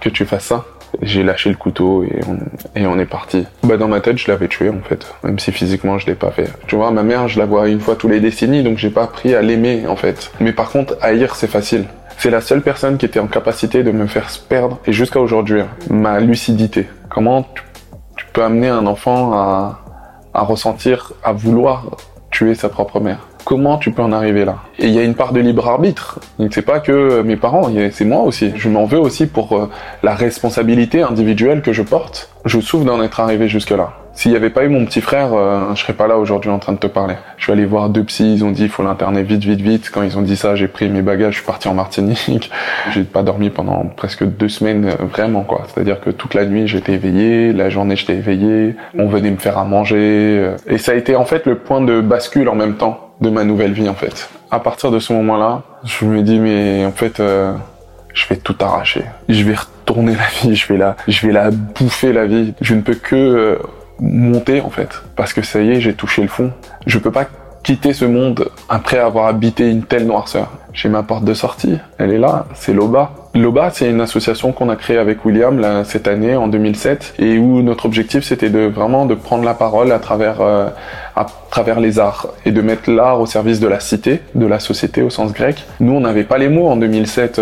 que 0.00 0.08
tu 0.08 0.26
fasses 0.26 0.46
ça. 0.46 0.64
J'ai 1.00 1.22
lâché 1.22 1.48
le 1.48 1.54
couteau 1.54 2.02
et 2.02 2.18
on, 2.26 2.38
et 2.74 2.84
on 2.88 2.98
est 2.98 3.06
parti. 3.06 3.46
Bah 3.62 3.76
dans 3.76 3.86
ma 3.86 4.00
tête 4.00 4.18
je 4.18 4.28
l'avais 4.28 4.48
tué 4.48 4.68
en 4.68 4.82
fait, 4.82 5.06
même 5.22 5.38
si 5.38 5.52
physiquement 5.52 5.96
je 5.98 6.06
l'ai 6.06 6.16
pas 6.16 6.32
fait. 6.32 6.50
Tu 6.66 6.74
vois 6.74 6.90
ma 6.90 7.04
mère 7.04 7.28
je 7.28 7.38
la 7.38 7.46
vois 7.46 7.68
une 7.68 7.78
fois 7.78 7.94
tous 7.94 8.08
les 8.08 8.18
décennies 8.18 8.64
donc 8.64 8.78
j'ai 8.78 8.90
pas 8.90 9.04
appris 9.04 9.32
à 9.36 9.42
l'aimer 9.42 9.86
en 9.86 9.94
fait. 9.94 10.32
Mais 10.40 10.52
par 10.52 10.70
contre 10.70 10.96
haïr 11.00 11.36
c'est 11.36 11.46
facile. 11.46 11.84
C'est 12.18 12.30
la 12.30 12.40
seule 12.40 12.62
personne 12.62 12.98
qui 12.98 13.06
était 13.06 13.20
en 13.20 13.28
capacité 13.28 13.84
de 13.84 13.92
me 13.92 14.08
faire 14.08 14.28
perdre 14.48 14.80
et 14.86 14.92
jusqu'à 14.92 15.20
aujourd'hui 15.20 15.60
hein, 15.60 15.68
ma 15.88 16.18
lucidité. 16.18 16.88
Comment 17.08 17.44
tu 17.54 17.62
tu 18.16 18.26
peux 18.32 18.42
amener 18.42 18.68
un 18.68 18.86
enfant 18.86 19.32
à, 19.32 19.80
à 20.34 20.42
ressentir, 20.42 21.12
à 21.24 21.32
vouloir 21.32 21.96
tuer 22.30 22.54
sa 22.54 22.68
propre 22.68 23.00
mère? 23.00 23.20
Comment 23.44 23.78
tu 23.78 23.90
peux 23.90 24.02
en 24.02 24.12
arriver 24.12 24.44
là? 24.44 24.58
Et 24.78 24.86
il 24.86 24.92
y 24.92 24.98
a 24.98 25.02
une 25.02 25.14
part 25.14 25.32
de 25.32 25.40
libre 25.40 25.68
arbitre. 25.68 26.20
C'est 26.50 26.62
pas 26.62 26.80
que 26.80 27.22
mes 27.22 27.36
parents, 27.36 27.70
c'est 27.92 28.04
moi 28.04 28.22
aussi. 28.22 28.52
Je 28.56 28.68
m'en 28.68 28.84
veux 28.84 28.98
aussi 28.98 29.26
pour 29.26 29.56
euh, 29.56 29.70
la 30.02 30.14
responsabilité 30.14 31.02
individuelle 31.02 31.62
que 31.62 31.72
je 31.72 31.82
porte. 31.82 32.30
Je 32.44 32.60
souffre 32.60 32.84
d'en 32.84 33.02
être 33.02 33.20
arrivé 33.20 33.48
jusque 33.48 33.70
là. 33.70 33.92
S'il 34.12 34.32
n'y 34.32 34.36
avait 34.36 34.50
pas 34.50 34.64
eu 34.64 34.68
mon 34.68 34.84
petit 34.84 35.00
frère, 35.00 35.32
euh, 35.32 35.74
je 35.74 35.80
serais 35.80 35.92
pas 35.92 36.06
là 36.06 36.18
aujourd'hui 36.18 36.50
en 36.50 36.58
train 36.58 36.72
de 36.72 36.78
te 36.78 36.86
parler. 36.86 37.14
Je 37.36 37.44
suis 37.44 37.52
allé 37.52 37.64
voir 37.64 37.88
deux 37.88 38.04
psys, 38.04 38.34
ils 38.34 38.44
ont 38.44 38.50
dit 38.50 38.64
il 38.64 38.68
faut 38.68 38.82
l'interner 38.82 39.22
vite, 39.22 39.44
vite, 39.44 39.60
vite. 39.60 39.90
Quand 39.90 40.02
ils 40.02 40.18
ont 40.18 40.22
dit 40.22 40.36
ça, 40.36 40.56
j'ai 40.56 40.68
pris 40.68 40.88
mes 40.88 41.02
bagages, 41.02 41.34
je 41.34 41.38
suis 41.38 41.46
parti 41.46 41.68
en 41.68 41.74
Martinique. 41.74 42.50
j'ai 42.92 43.04
pas 43.04 43.22
dormi 43.22 43.50
pendant 43.50 43.84
presque 43.96 44.24
deux 44.24 44.48
semaines, 44.48 44.86
euh, 44.86 45.04
vraiment 45.04 45.42
quoi. 45.42 45.62
C'est-à-dire 45.68 46.00
que 46.00 46.10
toute 46.10 46.34
la 46.34 46.44
nuit 46.44 46.66
j'étais 46.66 46.92
éveillé, 46.92 47.52
la 47.52 47.70
journée 47.70 47.96
j'étais 47.96 48.16
éveillé, 48.16 48.76
on 48.98 49.06
venait 49.06 49.30
me 49.30 49.38
faire 49.38 49.58
à 49.58 49.64
manger. 49.64 49.96
Euh. 49.96 50.56
et 50.66 50.78
ça 50.78 50.92
a 50.92 50.96
été 50.96 51.14
en 51.14 51.24
fait 51.24 51.46
le 51.46 51.56
point 51.56 51.80
de 51.80 52.00
bascule 52.00 52.48
en 52.48 52.54
même 52.54 52.74
temps 52.74 53.09
de 53.20 53.30
ma 53.30 53.44
nouvelle 53.44 53.72
vie 53.72 53.88
en 53.88 53.94
fait. 53.94 54.28
À 54.50 54.60
partir 54.60 54.90
de 54.90 54.98
ce 54.98 55.12
moment-là, 55.12 55.62
je 55.84 56.04
me 56.04 56.22
dis 56.22 56.38
mais 56.38 56.84
en 56.84 56.92
fait 56.92 57.22
je 58.12 58.28
vais 58.28 58.36
tout 58.36 58.56
arracher. 58.60 59.04
Je 59.28 59.42
vais 59.44 59.54
retourner 59.54 60.14
la 60.14 60.26
vie, 60.42 60.56
je 60.56 60.72
vais 60.72 60.78
la, 60.78 60.96
je 61.06 61.26
vais 61.26 61.32
la 61.32 61.50
bouffer 61.50 62.12
la 62.12 62.26
vie. 62.26 62.54
Je 62.60 62.74
ne 62.74 62.80
peux 62.80 62.94
que 62.94 63.58
monter 64.00 64.60
en 64.60 64.70
fait, 64.70 65.02
parce 65.16 65.32
que 65.32 65.42
ça 65.42 65.60
y 65.60 65.70
est, 65.70 65.80
j'ai 65.80 65.94
touché 65.94 66.22
le 66.22 66.28
fond. 66.28 66.52
Je 66.86 66.98
peux 66.98 67.12
pas 67.12 67.26
quitter 67.62 67.92
ce 67.92 68.04
monde 68.04 68.48
après 68.68 68.98
avoir 68.98 69.26
habité 69.26 69.70
une 69.70 69.84
telle 69.84 70.06
noirceur. 70.06 70.50
J'ai 70.72 70.88
ma 70.88 71.02
porte 71.02 71.24
de 71.24 71.34
sortie, 71.34 71.78
elle 71.98 72.12
est 72.12 72.18
là, 72.18 72.46
c'est 72.54 72.72
l'OBA. 72.72 73.12
L'OBA, 73.34 73.70
c'est 73.70 73.88
une 73.88 74.00
association 74.00 74.50
qu'on 74.50 74.68
a 74.70 74.76
créée 74.76 74.98
avec 74.98 75.24
William 75.24 75.58
là, 75.60 75.84
cette 75.84 76.08
année, 76.08 76.34
en 76.34 76.48
2007, 76.48 77.14
et 77.20 77.38
où 77.38 77.62
notre 77.62 77.86
objectif 77.86 78.24
c'était 78.24 78.50
de 78.50 78.60
vraiment 78.60 79.06
de 79.06 79.14
prendre 79.14 79.44
la 79.44 79.54
parole 79.54 79.92
à 79.92 80.00
travers 80.00 80.40
euh, 80.40 80.68
à 81.14 81.26
travers 81.50 81.78
les 81.78 81.98
arts 81.98 82.28
et 82.44 82.50
de 82.50 82.60
mettre 82.60 82.90
l'art 82.90 83.20
au 83.20 83.26
service 83.26 83.60
de 83.60 83.68
la 83.68 83.78
cité, 83.78 84.20
de 84.34 84.46
la 84.46 84.58
société 84.58 85.02
au 85.02 85.10
sens 85.10 85.32
grec. 85.32 85.64
Nous, 85.78 85.92
on 85.92 86.00
n'avait 86.00 86.24
pas 86.24 86.38
les 86.38 86.48
mots 86.48 86.68
en 86.68 86.76
2007 86.76 87.40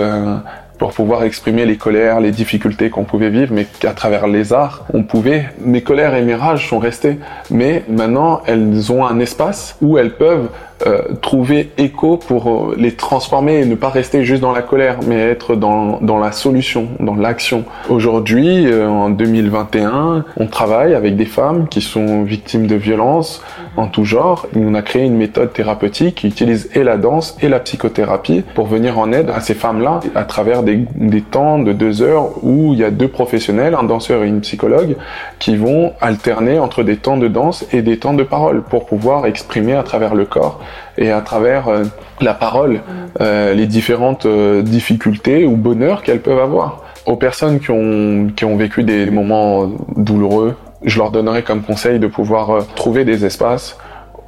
pour 0.78 0.92
pouvoir 0.92 1.24
exprimer 1.24 1.66
les 1.66 1.76
colères, 1.76 2.20
les 2.20 2.30
difficultés 2.30 2.88
qu'on 2.88 3.04
pouvait 3.04 3.30
vivre, 3.30 3.52
mais 3.52 3.64
qu'à 3.64 3.92
travers 3.92 4.26
les 4.28 4.52
arts, 4.52 4.86
on 4.94 5.02
pouvait. 5.02 5.48
Mes 5.60 5.82
colères 5.82 6.14
et 6.14 6.22
mes 6.22 6.36
rages 6.36 6.68
sont 6.68 6.78
restées, 6.78 7.18
mais 7.50 7.84
maintenant 7.88 8.42
elles 8.46 8.92
ont 8.92 9.04
un 9.04 9.18
espace 9.18 9.76
où 9.82 9.98
elles 9.98 10.14
peuvent 10.14 10.48
euh, 10.86 11.02
trouver 11.20 11.70
écho 11.76 12.18
pour 12.18 12.48
euh, 12.48 12.74
les 12.78 12.92
transformer 12.92 13.60
et 13.60 13.64
ne 13.64 13.74
pas 13.74 13.88
rester 13.88 14.24
juste 14.24 14.40
dans 14.40 14.52
la 14.52 14.62
colère, 14.62 14.98
mais 15.06 15.16
être 15.16 15.56
dans, 15.56 15.98
dans 16.00 16.18
la 16.18 16.30
solution, 16.30 16.88
dans 17.00 17.16
l'action. 17.16 17.64
Aujourd'hui, 17.88 18.66
euh, 18.70 18.86
en 18.86 19.10
2021, 19.10 20.24
on 20.36 20.46
travaille 20.46 20.94
avec 20.94 21.16
des 21.16 21.24
femmes 21.24 21.66
qui 21.68 21.80
sont 21.80 22.22
victimes 22.22 22.68
de 22.68 22.76
violences 22.76 23.42
en 23.76 23.88
tout 23.88 24.04
genre. 24.04 24.46
On 24.54 24.74
a 24.74 24.82
créé 24.82 25.04
une 25.04 25.16
méthode 25.16 25.52
thérapeutique 25.52 26.16
qui 26.16 26.28
utilise 26.28 26.70
et 26.74 26.84
la 26.84 26.96
danse 26.96 27.36
et 27.42 27.48
la 27.48 27.58
psychothérapie 27.58 28.44
pour 28.54 28.66
venir 28.66 29.00
en 29.00 29.10
aide 29.10 29.30
à 29.30 29.40
ces 29.40 29.54
femmes-là 29.54 29.98
à 30.14 30.24
travers 30.24 30.62
des, 30.62 30.84
des 30.94 31.22
temps 31.22 31.58
de 31.58 31.72
deux 31.72 32.02
heures 32.02 32.44
où 32.44 32.72
il 32.72 32.78
y 32.78 32.84
a 32.84 32.90
deux 32.92 33.08
professionnels, 33.08 33.74
un 33.74 33.84
danseur 33.84 34.22
et 34.22 34.28
une 34.28 34.42
psychologue, 34.42 34.94
qui 35.40 35.56
vont 35.56 35.92
alterner 36.00 36.60
entre 36.60 36.84
des 36.84 36.96
temps 36.98 37.16
de 37.16 37.26
danse 37.26 37.66
et 37.72 37.82
des 37.82 37.98
temps 37.98 38.14
de 38.14 38.22
parole 38.22 38.62
pour 38.62 38.86
pouvoir 38.86 39.26
exprimer 39.26 39.74
à 39.74 39.82
travers 39.82 40.14
le 40.14 40.24
corps 40.24 40.60
et 40.96 41.10
à 41.10 41.20
travers 41.20 41.68
euh, 41.68 41.84
la 42.20 42.34
parole 42.34 42.80
euh, 43.20 43.54
les 43.54 43.66
différentes 43.66 44.26
euh, 44.26 44.62
difficultés 44.62 45.46
ou 45.46 45.56
bonheurs 45.56 46.02
qu'elles 46.02 46.20
peuvent 46.20 46.40
avoir. 46.40 46.82
Aux 47.06 47.16
personnes 47.16 47.60
qui 47.60 47.70
ont, 47.70 48.28
qui 48.34 48.44
ont 48.44 48.56
vécu 48.56 48.82
des 48.82 49.10
moments 49.10 49.70
douloureux, 49.96 50.56
je 50.84 50.98
leur 50.98 51.10
donnerais 51.10 51.42
comme 51.42 51.62
conseil 51.62 51.98
de 51.98 52.06
pouvoir 52.06 52.66
trouver 52.74 53.04
des 53.04 53.24
espaces 53.24 53.78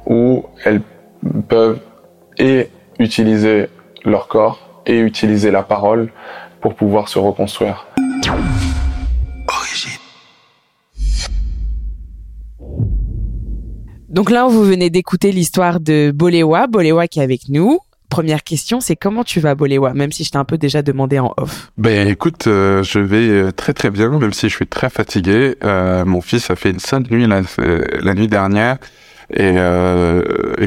où 0.07 0.45
elles 0.65 0.81
peuvent 1.47 1.79
et 2.39 2.69
utiliser 2.97 3.69
leur 4.03 4.27
corps 4.27 4.81
et 4.87 4.99
utiliser 4.99 5.51
la 5.51 5.61
parole 5.61 6.11
pour 6.59 6.73
pouvoir 6.73 7.07
se 7.07 7.19
reconstruire. 7.19 7.85
Donc 14.11 14.29
là, 14.29 14.45
vous 14.47 14.63
venez 14.63 14.89
d'écouter 14.89 15.31
l'histoire 15.31 15.79
de 15.79 16.11
Boléwa, 16.13 16.67
Boléwa 16.67 17.07
qui 17.07 17.19
est 17.19 17.23
avec 17.23 17.47
nous. 17.47 17.79
Première 18.09 18.43
question, 18.43 18.81
c'est 18.81 18.97
comment 18.97 19.23
tu 19.23 19.39
vas, 19.39 19.55
Boléwa, 19.55 19.93
même 19.93 20.11
si 20.11 20.25
je 20.25 20.31
t'ai 20.31 20.37
un 20.37 20.43
peu 20.43 20.57
déjà 20.57 20.81
demandé 20.81 21.17
en 21.17 21.33
off. 21.37 21.71
Ben 21.77 22.09
écoute, 22.09 22.45
euh, 22.47 22.83
je 22.83 22.99
vais 22.99 23.29
euh, 23.29 23.51
très 23.51 23.71
très 23.73 23.89
bien, 23.89 24.09
même 24.09 24.33
si 24.33 24.49
je 24.49 24.55
suis 24.55 24.67
très 24.67 24.89
fatigué. 24.89 25.55
Euh, 25.63 26.03
mon 26.03 26.19
fils 26.19 26.51
a 26.51 26.57
fait 26.57 26.71
une 26.71 26.79
sale 26.79 27.03
nuit 27.09 27.25
la, 27.25 28.13
nuit 28.13 28.27
dernière 28.27 28.79
et, 29.33 29.53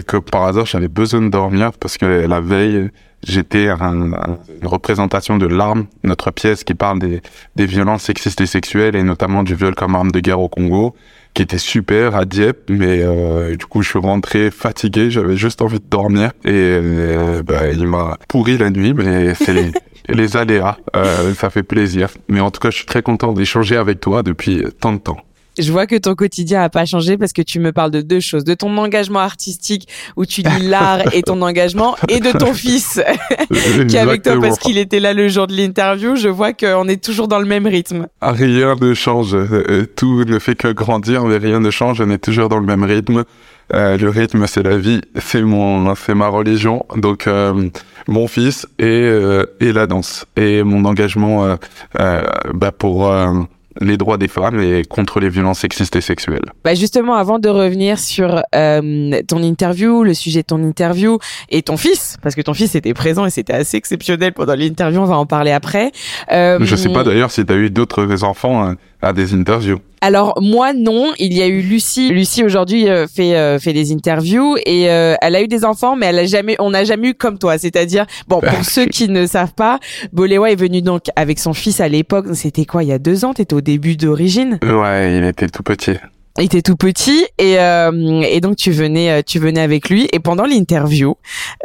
que 0.06 0.16
par 0.16 0.44
hasard 0.44 0.64
j'avais 0.64 0.88
besoin 0.88 1.20
de 1.20 1.28
dormir 1.28 1.72
parce 1.78 1.98
que 1.98 2.06
la 2.06 2.40
veille 2.40 2.88
j'étais 3.22 3.68
à, 3.68 3.74
un- 3.74 4.12
à 4.14 4.26
une 4.62 4.66
représentation 4.66 5.36
de 5.36 5.44
l'arme, 5.46 5.84
notre 6.02 6.30
pièce 6.30 6.64
qui 6.64 6.72
parle 6.72 6.98
des 6.98 7.66
violences 7.66 8.04
sexistes 8.04 8.40
et 8.40 8.46
sexuelles 8.46 8.96
et 8.96 9.02
notamment 9.02 9.42
du 9.42 9.54
viol 9.54 9.74
comme 9.74 9.94
arme 9.94 10.12
de 10.12 10.20
guerre 10.20 10.40
au 10.40 10.48
Congo, 10.48 10.94
qui 11.34 11.42
était 11.42 11.58
super 11.58 12.14
à 12.14 12.24
Dieppe, 12.24 12.70
mais 12.70 13.00
euh, 13.02 13.56
du 13.56 13.66
coup 13.66 13.82
je 13.82 13.90
suis 13.90 13.98
rentré 13.98 14.52
fatigué, 14.52 15.10
j'avais 15.10 15.36
juste 15.36 15.60
envie 15.62 15.80
de 15.80 15.86
dormir 15.90 16.30
et 16.44 16.50
euh, 16.52 17.42
bah, 17.42 17.68
il 17.70 17.86
m'a 17.88 18.16
pourri 18.28 18.56
la 18.56 18.70
nuit, 18.70 18.94
mais 18.94 19.34
c'est 19.34 19.52
les, 19.52 19.72
les 20.08 20.36
aléas, 20.36 20.78
euh, 20.94 21.34
ça 21.34 21.50
fait 21.50 21.64
plaisir. 21.64 22.08
Mais 22.28 22.40
en 22.40 22.52
tout 22.52 22.60
cas 22.60 22.70
je 22.70 22.76
suis 22.76 22.86
très 22.86 23.02
content 23.02 23.32
d'échanger 23.32 23.76
avec 23.76 24.00
toi 24.00 24.22
depuis 24.22 24.64
tant 24.80 24.92
de 24.92 24.98
temps. 24.98 25.18
Je 25.58 25.70
vois 25.72 25.86
que 25.86 25.96
ton 25.96 26.14
quotidien 26.14 26.62
a 26.62 26.68
pas 26.68 26.84
changé 26.84 27.16
parce 27.16 27.32
que 27.32 27.42
tu 27.42 27.60
me 27.60 27.72
parles 27.72 27.90
de 27.90 28.00
deux 28.00 28.20
choses, 28.20 28.44
de 28.44 28.54
ton 28.54 28.76
engagement 28.76 29.20
artistique 29.20 29.88
où 30.16 30.26
tu 30.26 30.42
lis 30.42 30.66
l'art 30.68 31.14
et 31.14 31.22
ton 31.22 31.40
engagement, 31.42 31.96
et 32.08 32.20
de 32.20 32.32
ton 32.32 32.52
fils 32.54 33.00
qui 33.88 33.96
est 33.96 33.98
avec 33.98 34.22
toi 34.22 34.40
parce 34.40 34.58
qu'il 34.58 34.78
était 34.78 35.00
là 35.00 35.12
le 35.12 35.28
jour 35.28 35.46
de 35.46 35.54
l'interview. 35.54 36.16
Je 36.16 36.28
vois 36.28 36.52
qu'on 36.52 36.88
est 36.88 37.02
toujours 37.02 37.28
dans 37.28 37.38
le 37.38 37.46
même 37.46 37.66
rythme. 37.66 38.06
Ah, 38.20 38.32
Rien 38.32 38.74
ne 38.80 38.94
change. 38.94 39.34
Euh, 39.34 39.86
Tout 39.96 40.24
ne 40.24 40.38
fait 40.38 40.54
que 40.54 40.68
grandir, 40.68 41.24
mais 41.24 41.36
rien 41.38 41.60
ne 41.60 41.70
change. 41.70 42.00
On 42.00 42.10
est 42.10 42.18
toujours 42.18 42.48
dans 42.48 42.58
le 42.58 42.66
même 42.66 42.84
rythme. 42.84 43.24
Euh, 43.72 43.96
le 43.96 44.10
rythme, 44.10 44.46
c'est 44.46 44.62
la 44.62 44.76
vie, 44.76 45.00
c'est 45.18 45.40
mon, 45.40 45.94
c'est 45.94 46.14
ma 46.14 46.28
religion. 46.28 46.84
Donc, 46.96 47.26
euh, 47.26 47.68
mon 48.06 48.26
fils 48.28 48.66
et 48.78 48.84
euh, 48.84 49.46
et 49.60 49.72
la 49.72 49.86
danse 49.86 50.26
et 50.36 50.62
mon 50.62 50.84
engagement 50.84 51.44
euh, 51.46 51.56
euh, 51.98 52.22
bah, 52.52 52.72
pour 52.72 53.08
euh, 53.10 53.32
les 53.80 53.96
droits 53.96 54.18
des 54.18 54.28
femmes 54.28 54.60
et 54.60 54.84
contre 54.84 55.20
les 55.20 55.28
violences 55.28 55.60
sexistes 55.60 55.96
et 55.96 56.00
sexuelles. 56.00 56.44
Bah 56.64 56.74
justement, 56.74 57.14
avant 57.14 57.38
de 57.38 57.48
revenir 57.48 57.98
sur 57.98 58.42
euh, 58.54 59.22
ton 59.26 59.42
interview, 59.42 60.04
le 60.04 60.14
sujet 60.14 60.42
de 60.42 60.46
ton 60.46 60.62
interview 60.62 61.18
et 61.50 61.62
ton 61.62 61.76
fils, 61.76 62.16
parce 62.22 62.34
que 62.34 62.42
ton 62.42 62.54
fils 62.54 62.74
était 62.74 62.94
présent 62.94 63.26
et 63.26 63.30
c'était 63.30 63.54
assez 63.54 63.76
exceptionnel 63.76 64.32
pendant 64.32 64.54
l'interview, 64.54 65.00
on 65.00 65.06
va 65.06 65.16
en 65.16 65.26
parler 65.26 65.50
après. 65.52 65.92
Euh, 66.30 66.58
Je 66.60 66.76
sais 66.76 66.92
pas 66.92 67.04
d'ailleurs 67.04 67.30
si 67.30 67.44
tu 67.44 67.52
as 67.52 67.56
eu 67.56 67.70
d'autres 67.70 68.24
enfants 68.24 68.68
euh, 68.68 68.74
à 69.04 69.12
des 69.12 69.34
interviews. 69.34 69.78
Alors 70.00 70.34
moi 70.42 70.72
non, 70.72 71.12
il 71.18 71.32
y 71.32 71.42
a 71.42 71.46
eu 71.46 71.60
Lucie. 71.60 72.10
Lucie 72.10 72.44
aujourd'hui 72.44 72.88
euh, 72.88 73.06
fait 73.06 73.36
euh, 73.36 73.58
fait 73.58 73.72
des 73.72 73.92
interviews 73.92 74.56
et 74.66 74.90
euh, 74.90 75.14
elle 75.22 75.34
a 75.34 75.42
eu 75.42 75.48
des 75.48 75.64
enfants, 75.64 75.96
mais 75.96 76.06
elle 76.06 76.18
a 76.18 76.26
jamais, 76.26 76.56
on 76.58 76.70
n'a 76.70 76.84
jamais 76.84 77.08
eu 77.08 77.14
comme 77.14 77.38
toi. 77.38 77.56
C'est-à-dire, 77.56 78.04
bon 78.28 78.40
pour 78.40 78.64
ceux 78.70 78.86
qui 78.86 79.08
ne 79.08 79.26
savent 79.26 79.54
pas, 79.54 79.78
Boléwa 80.12 80.50
est 80.50 80.56
venu 80.56 80.82
donc 80.82 81.04
avec 81.16 81.38
son 81.38 81.54
fils 81.54 81.80
à 81.80 81.88
l'époque. 81.88 82.26
C'était 82.34 82.66
quoi, 82.66 82.82
il 82.82 82.88
y 82.88 82.92
a 82.92 82.98
deux 82.98 83.24
ans? 83.24 83.32
T'étais 83.32 83.54
au 83.54 83.62
début 83.62 83.96
d'origine? 83.96 84.58
Ouais, 84.62 85.16
il 85.16 85.24
était 85.24 85.48
tout 85.48 85.62
petit. 85.62 85.96
Il 86.38 86.44
était 86.46 86.62
tout 86.62 86.74
petit 86.74 87.24
et 87.38 87.60
euh, 87.60 88.22
et 88.28 88.40
donc 88.40 88.56
tu 88.56 88.72
venais 88.72 89.10
euh, 89.10 89.22
tu 89.24 89.38
venais 89.38 89.60
avec 89.60 89.88
lui 89.88 90.08
et 90.12 90.18
pendant 90.18 90.44
l'interview, 90.46 91.14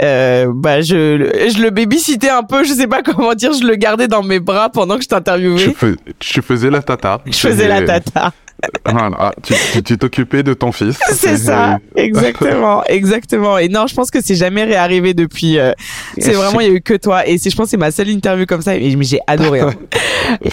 euh, 0.04 0.52
bah 0.54 0.82
je 0.82 1.16
le- 1.16 1.32
je 1.50 1.60
le 1.62 1.72
babysitais 1.72 2.30
un 2.30 2.44
peu. 2.44 2.64
Je 2.64 2.74
sais 2.74 2.86
pas 2.86 3.02
comment 3.04 3.34
dire. 3.34 3.52
Je 3.54 3.66
le 3.66 3.76
gardais 3.76 4.08
dans 4.08 4.22
mes 4.22 4.40
bras 4.40 4.70
pendant 4.70 4.96
que 4.96 5.02
je 5.02 5.06
Je, 5.06 5.10
t'interviewais. 5.10 5.74
fais- 5.76 5.96
je 6.22 6.42
faisais 6.42 6.70
la 6.70 6.84
tata. 6.84 7.20
Je 7.26 7.32
faisais 7.36 7.68
la 7.68 7.82
tata. 7.82 8.32
Voilà, 8.86 9.32
tu 9.44 9.54
tu- 9.84 9.98
t'occupais 9.98 10.44
de 10.44 10.54
ton 10.54 10.72
fils. 10.72 10.98
C'est 11.12 11.38
ça, 11.38 11.78
exactement, 11.96 12.84
exactement. 12.88 13.58
Et 13.58 13.70
non, 13.70 13.88
je 13.88 13.96
pense 13.96 14.12
que 14.12 14.20
c'est 14.22 14.36
jamais 14.36 14.64
réarrivé 14.64 15.14
depuis. 15.14 15.58
euh, 15.60 15.72
c'est 16.18 16.34
vraiment, 16.34 16.60
il 16.60 16.68
y 16.68 16.70
a 16.70 16.74
eu 16.74 16.82
que 16.82 16.94
toi. 16.96 17.26
Et 17.28 17.38
c'est, 17.38 17.50
je 17.50 17.56
pense, 17.56 17.66
que 17.68 17.72
c'est 17.72 17.78
ma 17.78 17.92
seule 17.92 18.10
interview 18.10 18.46
comme 18.46 18.62
ça. 18.62 18.76
Et 18.76 18.96
mais 18.96 19.06
j'ai 19.06 19.20
adoré. 19.28 19.62
hein. 19.62 19.74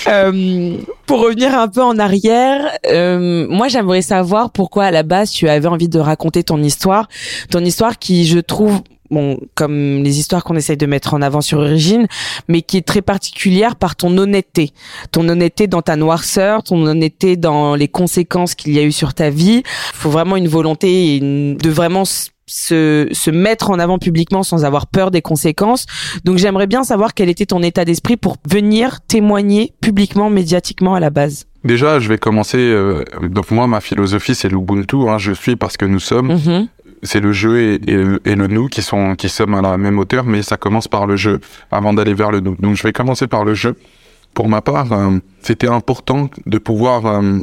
Euh, 0.08 0.76
pour 1.06 1.20
revenir 1.20 1.54
un 1.58 1.68
peu 1.68 1.82
en 1.82 1.98
arrière, 1.98 2.70
euh, 2.90 3.46
moi, 3.50 3.68
j'aimerais 3.68 4.00
savoir 4.02 4.50
pourquoi 4.50 4.84
à 4.84 4.90
la 4.90 5.02
base 5.02 5.30
tu 5.30 5.48
avais 5.48 5.66
envie 5.68 5.88
de 5.88 5.98
raconter 5.98 6.42
ton 6.44 6.62
histoire, 6.62 7.08
ton 7.50 7.60
histoire 7.64 7.98
qui, 7.98 8.26
je 8.26 8.38
trouve. 8.38 8.80
Bon, 9.10 9.38
comme 9.54 10.02
les 10.02 10.18
histoires 10.18 10.42
qu'on 10.44 10.56
essaye 10.56 10.76
de 10.76 10.86
mettre 10.86 11.14
en 11.14 11.22
avant 11.22 11.40
sur 11.40 11.58
Origine, 11.58 12.06
mais 12.48 12.62
qui 12.62 12.76
est 12.76 12.86
très 12.86 13.02
particulière 13.02 13.76
par 13.76 13.96
ton 13.96 14.16
honnêteté. 14.18 14.70
Ton 15.12 15.28
honnêteté 15.28 15.66
dans 15.66 15.82
ta 15.82 15.96
noirceur, 15.96 16.62
ton 16.62 16.84
honnêteté 16.86 17.36
dans 17.36 17.74
les 17.74 17.88
conséquences 17.88 18.54
qu'il 18.54 18.72
y 18.72 18.78
a 18.78 18.82
eu 18.82 18.92
sur 18.92 19.14
ta 19.14 19.30
vie, 19.30 19.62
faut 19.94 20.10
vraiment 20.10 20.36
une 20.36 20.48
volonté 20.48 20.88
et 21.14 21.16
une- 21.18 21.56
de 21.56 21.70
vraiment 21.70 22.04
se, 22.48 23.08
se 23.10 23.30
mettre 23.30 23.70
en 23.70 23.78
avant 23.78 23.98
publiquement 23.98 24.42
sans 24.44 24.64
avoir 24.64 24.86
peur 24.86 25.10
des 25.10 25.22
conséquences. 25.22 25.86
Donc 26.24 26.38
j'aimerais 26.38 26.66
bien 26.68 26.84
savoir 26.84 27.12
quel 27.14 27.28
était 27.28 27.46
ton 27.46 27.62
état 27.62 27.84
d'esprit 27.84 28.16
pour 28.16 28.36
venir 28.48 29.00
témoigner 29.08 29.72
publiquement, 29.80 30.30
médiatiquement 30.30 30.94
à 30.94 31.00
la 31.00 31.10
base. 31.10 31.46
Déjà, 31.64 31.98
je 31.98 32.08
vais 32.08 32.18
commencer. 32.18 32.58
euh, 32.58 33.02
donc 33.22 33.50
moi, 33.50 33.66
ma 33.66 33.80
philosophie, 33.80 34.36
c'est 34.36 34.48
l'Ubuntu. 34.48 35.08
Hein, 35.08 35.18
je 35.18 35.32
suis 35.32 35.56
parce 35.56 35.76
que 35.76 35.84
nous 35.84 35.98
sommes. 35.98 36.28
Mhm. 36.34 36.68
C'est 37.06 37.20
le 37.20 37.32
jeu 37.32 37.58
et, 37.60 37.78
le- 37.78 38.46
nous 38.48 38.68
qui 38.68 38.82
sont 38.82 39.14
qui 39.16 39.28
sommes 39.28 39.54
à 39.54 39.62
la 39.62 39.76
même 39.78 39.98
hauteur, 39.98 40.24
mais 40.24 40.42
ça 40.42 40.56
commence 40.56 40.88
par 40.88 41.06
le 41.06 41.16
jeu 41.16 41.40
avant 41.70 41.94
d'aller 41.94 42.14
vers 42.14 42.30
le 42.30 42.40
nous. 42.40 42.56
Donc 42.58 42.76
je 42.76 42.82
vais 42.82 42.92
commencer 42.92 43.26
par 43.26 43.44
le 43.44 43.54
jeu. 43.54 43.74
Pour 44.34 44.48
ma 44.48 44.60
part, 44.60 44.92
euh, 44.92 45.18
c'était 45.40 45.68
important 45.68 46.28
de 46.44 46.58
pouvoir 46.58 47.06
euh, 47.06 47.38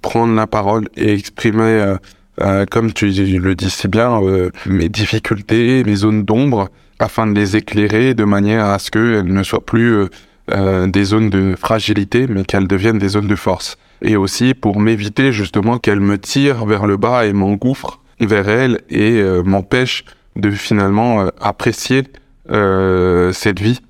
prendre 0.00 0.34
la 0.34 0.46
parole 0.46 0.88
et 0.96 1.12
exprimer, 1.12 1.96
euh, 2.40 2.64
comme 2.70 2.92
tu 2.92 3.06
le 3.06 3.54
dis 3.54 3.70
si 3.70 3.88
bien, 3.88 4.20
mes 4.66 4.88
difficultés, 4.88 5.84
mes 5.84 5.96
zones 5.96 6.22
d'ombre, 6.24 6.68
afin 6.98 7.26
de 7.26 7.34
les 7.38 7.56
éclairer 7.56 8.14
de 8.14 8.24
manière 8.24 8.64
à 8.64 8.78
ce 8.78 8.90
qu'elles 8.90 9.24
ne 9.24 9.42
soient 9.42 9.64
plus 9.64 10.06
des 10.48 11.04
zones 11.04 11.28
de 11.28 11.54
fragilité, 11.58 12.26
mais 12.26 12.42
qu'elles 12.44 12.66
deviennent 12.66 12.98
des 12.98 13.08
zones 13.08 13.28
de 13.28 13.36
force. 13.36 13.76
Et 14.00 14.16
aussi 14.16 14.54
pour 14.54 14.80
m'éviter 14.80 15.32
justement 15.32 15.78
qu'elles 15.78 16.00
me 16.00 16.16
tirent 16.18 16.64
vers 16.64 16.86
le 16.86 16.96
bas 16.96 17.26
et 17.26 17.32
m'engouffrent 17.34 18.00
vers 18.26 18.48
elles 18.48 18.80
et 18.90 19.20
euh, 19.20 19.42
m'empêchent 19.42 20.04
de 20.36 20.50
finalement 20.50 21.22
euh, 21.22 21.28
apprécier 21.40 22.04
euh, 22.50 23.32
cette 23.32 23.60
vie 23.60 23.80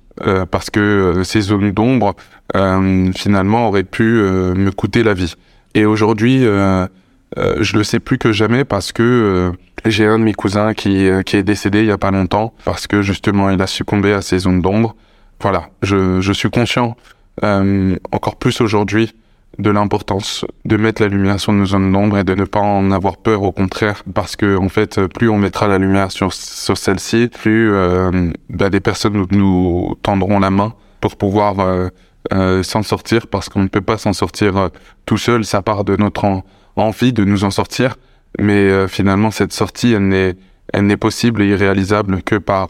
parce 0.51 0.69
que 0.69 1.21
ces 1.23 1.39
zones 1.39 1.71
d'ombre 1.71 2.13
finalement 2.53 3.69
auraient 3.69 3.85
pu 3.85 4.03
me 4.03 4.69
coûter 4.69 5.01
la 5.01 5.13
vie. 5.13 5.35
Et 5.75 5.85
aujourd'hui, 5.85 6.41
je 6.41 7.77
le 7.77 7.83
sais 7.85 8.01
plus 8.01 8.17
que 8.17 8.33
jamais 8.33 8.65
parce 8.65 8.91
que 8.91 9.53
j'ai 9.85 10.05
un 10.05 10.19
de 10.19 10.25
mes 10.25 10.33
cousins 10.33 10.73
qui, 10.73 11.07
qui 11.25 11.37
est 11.37 11.43
décédé 11.43 11.79
il 11.79 11.85
y 11.85 11.91
a 11.91 11.97
pas 11.97 12.11
longtemps 12.11 12.53
parce 12.65 12.85
que 12.85 13.01
justement 13.01 13.49
il 13.49 13.61
a 13.61 13.67
succombé 13.67 14.11
à 14.11 14.21
ces 14.21 14.39
zones 14.39 14.61
d'ombre. 14.61 14.93
Voilà, 15.39 15.69
je, 15.83 16.19
je 16.19 16.33
suis 16.33 16.49
conscient 16.49 16.97
euh, 17.43 17.95
encore 18.11 18.35
plus 18.35 18.59
aujourd'hui 18.59 19.13
de 19.59 19.69
l'importance 19.69 20.45
de 20.65 20.77
mettre 20.77 21.01
la 21.01 21.09
lumière 21.09 21.39
sur 21.39 21.51
nos 21.51 21.65
zones 21.65 21.91
d'ombre 21.91 22.17
et 22.17 22.23
de 22.23 22.33
ne 22.33 22.45
pas 22.45 22.61
en 22.61 22.91
avoir 22.91 23.17
peur, 23.17 23.43
au 23.43 23.51
contraire, 23.51 24.03
parce 24.13 24.35
que 24.35 24.57
en 24.57 24.69
fait, 24.69 25.05
plus 25.07 25.29
on 25.29 25.37
mettra 25.37 25.67
la 25.67 25.77
lumière 25.77 26.11
sur, 26.11 26.33
sur 26.33 26.77
celle-ci, 26.77 27.27
plus 27.27 27.71
euh, 27.73 28.31
bah, 28.49 28.69
des 28.69 28.79
personnes 28.79 29.25
nous, 29.31 29.95
tendront 30.01 30.39
la 30.39 30.49
main 30.49 30.73
pour 31.01 31.17
pouvoir 31.17 31.59
euh, 31.59 31.89
euh, 32.33 32.63
s'en 32.63 32.83
sortir, 32.83 33.27
parce 33.27 33.49
qu'on 33.49 33.61
ne 33.63 33.67
peut 33.67 33.81
pas 33.81 33.97
s'en 33.97 34.13
sortir 34.13 34.57
euh, 34.57 34.69
tout 35.05 35.17
seul, 35.17 35.43
ça 35.43 35.61
part 35.61 35.83
de 35.83 35.97
notre 35.97 36.23
en- 36.25 36.43
envie 36.77 37.11
de 37.11 37.25
nous 37.25 37.43
en 37.43 37.51
sortir, 37.51 37.97
mais 38.39 38.87
finalement 38.87 39.31
cette 39.31 39.51
sortie, 39.51 39.91
elle 39.91 40.07
n'est, 40.07 40.35
elle 40.71 40.85
n'est 40.85 40.97
possible 40.97 41.41
et 41.41 41.47
irréalisable 41.47 42.21
que 42.23 42.35
par 42.35 42.69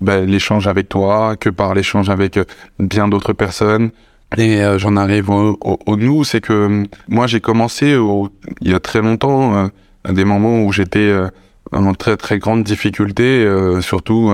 bah, 0.00 0.20
l'échange 0.20 0.66
avec 0.68 0.88
toi, 0.88 1.36
que 1.36 1.50
par 1.50 1.74
l'échange 1.74 2.08
avec 2.08 2.38
bien 2.78 3.08
d'autres 3.08 3.34
personnes, 3.34 3.90
et 4.38 4.62
euh, 4.62 4.78
j'en 4.78 4.96
arrive 4.96 5.30
au, 5.30 5.58
au- 5.60 5.78
au 5.86 5.96
nous, 5.96 6.24
c'est 6.24 6.40
que 6.40 6.52
euh, 6.52 6.84
moi 7.08 7.26
j'ai 7.26 7.40
commencé 7.40 7.96
au- 7.96 8.28
il 8.60 8.70
y 8.70 8.74
a 8.74 8.80
très 8.80 9.00
longtemps, 9.02 9.54
euh, 9.56 9.68
à 10.04 10.12
des 10.12 10.24
moments 10.24 10.62
où 10.64 10.72
j'étais 10.72 10.98
euh, 11.00 11.28
en 11.72 11.94
très 11.94 12.16
très 12.16 12.38
grande 12.38 12.64
difficulté, 12.64 13.46
surtout 13.80 14.30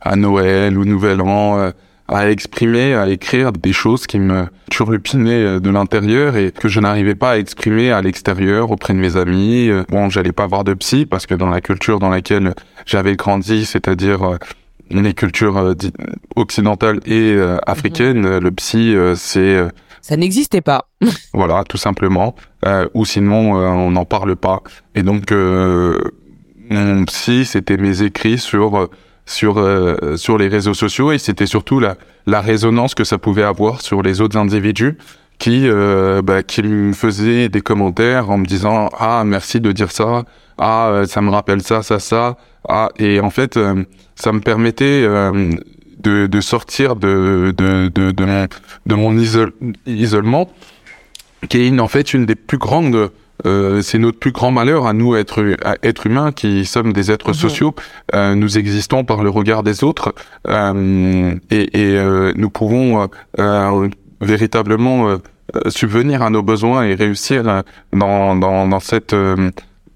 à 0.00 0.16
Noël 0.16 0.76
ou 0.76 0.84
Nouvel 0.84 1.20
An 1.20 1.70
à 2.08 2.28
exprimer, 2.30 2.94
à 2.94 3.08
écrire 3.08 3.52
des 3.52 3.72
choses 3.72 4.06
qui 4.06 4.18
me 4.18 4.46
turlupinaient 4.70 5.44
euh, 5.44 5.60
de 5.60 5.70
l'intérieur 5.70 6.36
et 6.36 6.50
que 6.50 6.68
je 6.68 6.80
n'arrivais 6.80 7.14
pas 7.14 7.32
à 7.32 7.38
exprimer 7.38 7.90
à 7.92 8.02
l'extérieur 8.02 8.70
auprès 8.70 8.92
de 8.94 8.98
mes 8.98 9.16
amis. 9.16 9.68
Euh, 9.68 9.84
bon, 9.88 10.10
j'allais 10.10 10.32
pas 10.32 10.46
voir 10.46 10.64
de 10.64 10.74
psy 10.74 11.06
parce 11.06 11.26
que 11.26 11.34
dans 11.34 11.48
la 11.48 11.60
culture 11.60 12.00
dans 12.00 12.08
laquelle 12.10 12.54
j'avais 12.84 13.14
grandi, 13.16 13.64
c'est-à-dire 13.64 14.22
euh, 14.24 14.36
les 15.00 15.14
cultures 15.14 15.74
occidentales 16.36 17.00
et 17.06 17.36
africaines, 17.66 18.20
mhm. 18.20 18.38
le 18.38 18.50
psy, 18.50 18.94
c'est 19.16 19.56
ça 20.00 20.16
n'existait 20.16 20.60
pas. 20.60 20.88
voilà, 21.32 21.62
tout 21.68 21.76
simplement. 21.76 22.34
ou 22.94 23.04
sinon, 23.04 23.54
on 23.54 23.92
n'en 23.92 24.04
parle 24.04 24.36
pas. 24.36 24.62
Et 24.94 25.02
donc, 25.02 25.30
mon 25.30 27.04
psy, 27.06 27.44
c'était 27.44 27.76
mes 27.76 28.02
écrits 28.02 28.38
sur 28.38 28.88
sur 29.26 29.58
euh, 29.58 30.16
sur 30.16 30.38
les 30.38 30.48
réseaux 30.48 30.74
sociaux 30.74 31.12
et 31.12 31.18
c'était 31.18 31.46
surtout 31.46 31.80
la 31.80 31.96
la 32.26 32.40
résonance 32.40 32.94
que 32.94 33.04
ça 33.04 33.18
pouvait 33.18 33.42
avoir 33.42 33.80
sur 33.80 34.02
les 34.02 34.20
autres 34.20 34.36
individus 34.36 34.98
qui 35.42 35.66
euh, 35.66 36.22
bah, 36.22 36.44
qui 36.44 36.62
me 36.62 36.92
faisaient 36.92 37.48
des 37.48 37.62
commentaires 37.62 38.30
en 38.30 38.38
me 38.38 38.46
disant 38.46 38.90
ah 38.96 39.24
merci 39.26 39.60
de 39.60 39.72
dire 39.72 39.90
ça 39.90 40.22
ah 40.56 40.88
euh, 40.88 41.04
ça 41.04 41.20
me 41.20 41.30
rappelle 41.30 41.62
ça 41.62 41.82
ça 41.82 41.98
ça 41.98 42.36
ah 42.68 42.90
et 42.96 43.18
en 43.18 43.30
fait 43.30 43.58
ça 44.14 44.32
me 44.32 44.38
permettait 44.38 45.02
de, 45.02 46.26
de 46.28 46.40
sortir 46.40 46.94
de 46.94 47.52
de 47.56 47.90
de 47.92 48.12
de 48.12 48.24
mon, 48.24 48.46
de 48.86 48.94
mon 48.94 49.18
isolement 49.84 50.48
qui 51.48 51.66
est 51.66 51.80
en 51.80 51.88
fait 51.88 52.14
une 52.14 52.24
des 52.24 52.36
plus 52.36 52.58
grandes 52.58 53.10
euh, 53.44 53.82
c'est 53.82 53.98
notre 53.98 54.18
plus 54.18 54.32
grand 54.32 54.50
malheur 54.50 54.86
à 54.86 54.92
nous, 54.92 55.16
être, 55.16 55.56
être 55.82 56.06
humains, 56.06 56.32
qui 56.32 56.64
sommes 56.64 56.92
des 56.92 57.10
êtres 57.10 57.30
mhm. 57.30 57.34
sociaux. 57.34 57.74
Euh, 58.14 58.34
nous 58.34 58.58
existons 58.58 59.04
par 59.04 59.22
le 59.22 59.30
regard 59.30 59.62
des 59.62 59.82
autres 59.82 60.14
euh, 60.48 61.34
et, 61.50 61.80
et 61.80 61.98
euh, 61.98 62.32
nous 62.36 62.50
pouvons 62.50 63.08
euh, 63.38 63.88
véritablement 64.22 65.18
subvenir 65.68 66.22
à 66.22 66.30
nos 66.30 66.42
besoins 66.42 66.84
et 66.84 66.94
réussir 66.94 67.62
dans, 67.92 68.36
dans, 68.36 68.66
dans 68.66 68.80
cette 68.80 69.14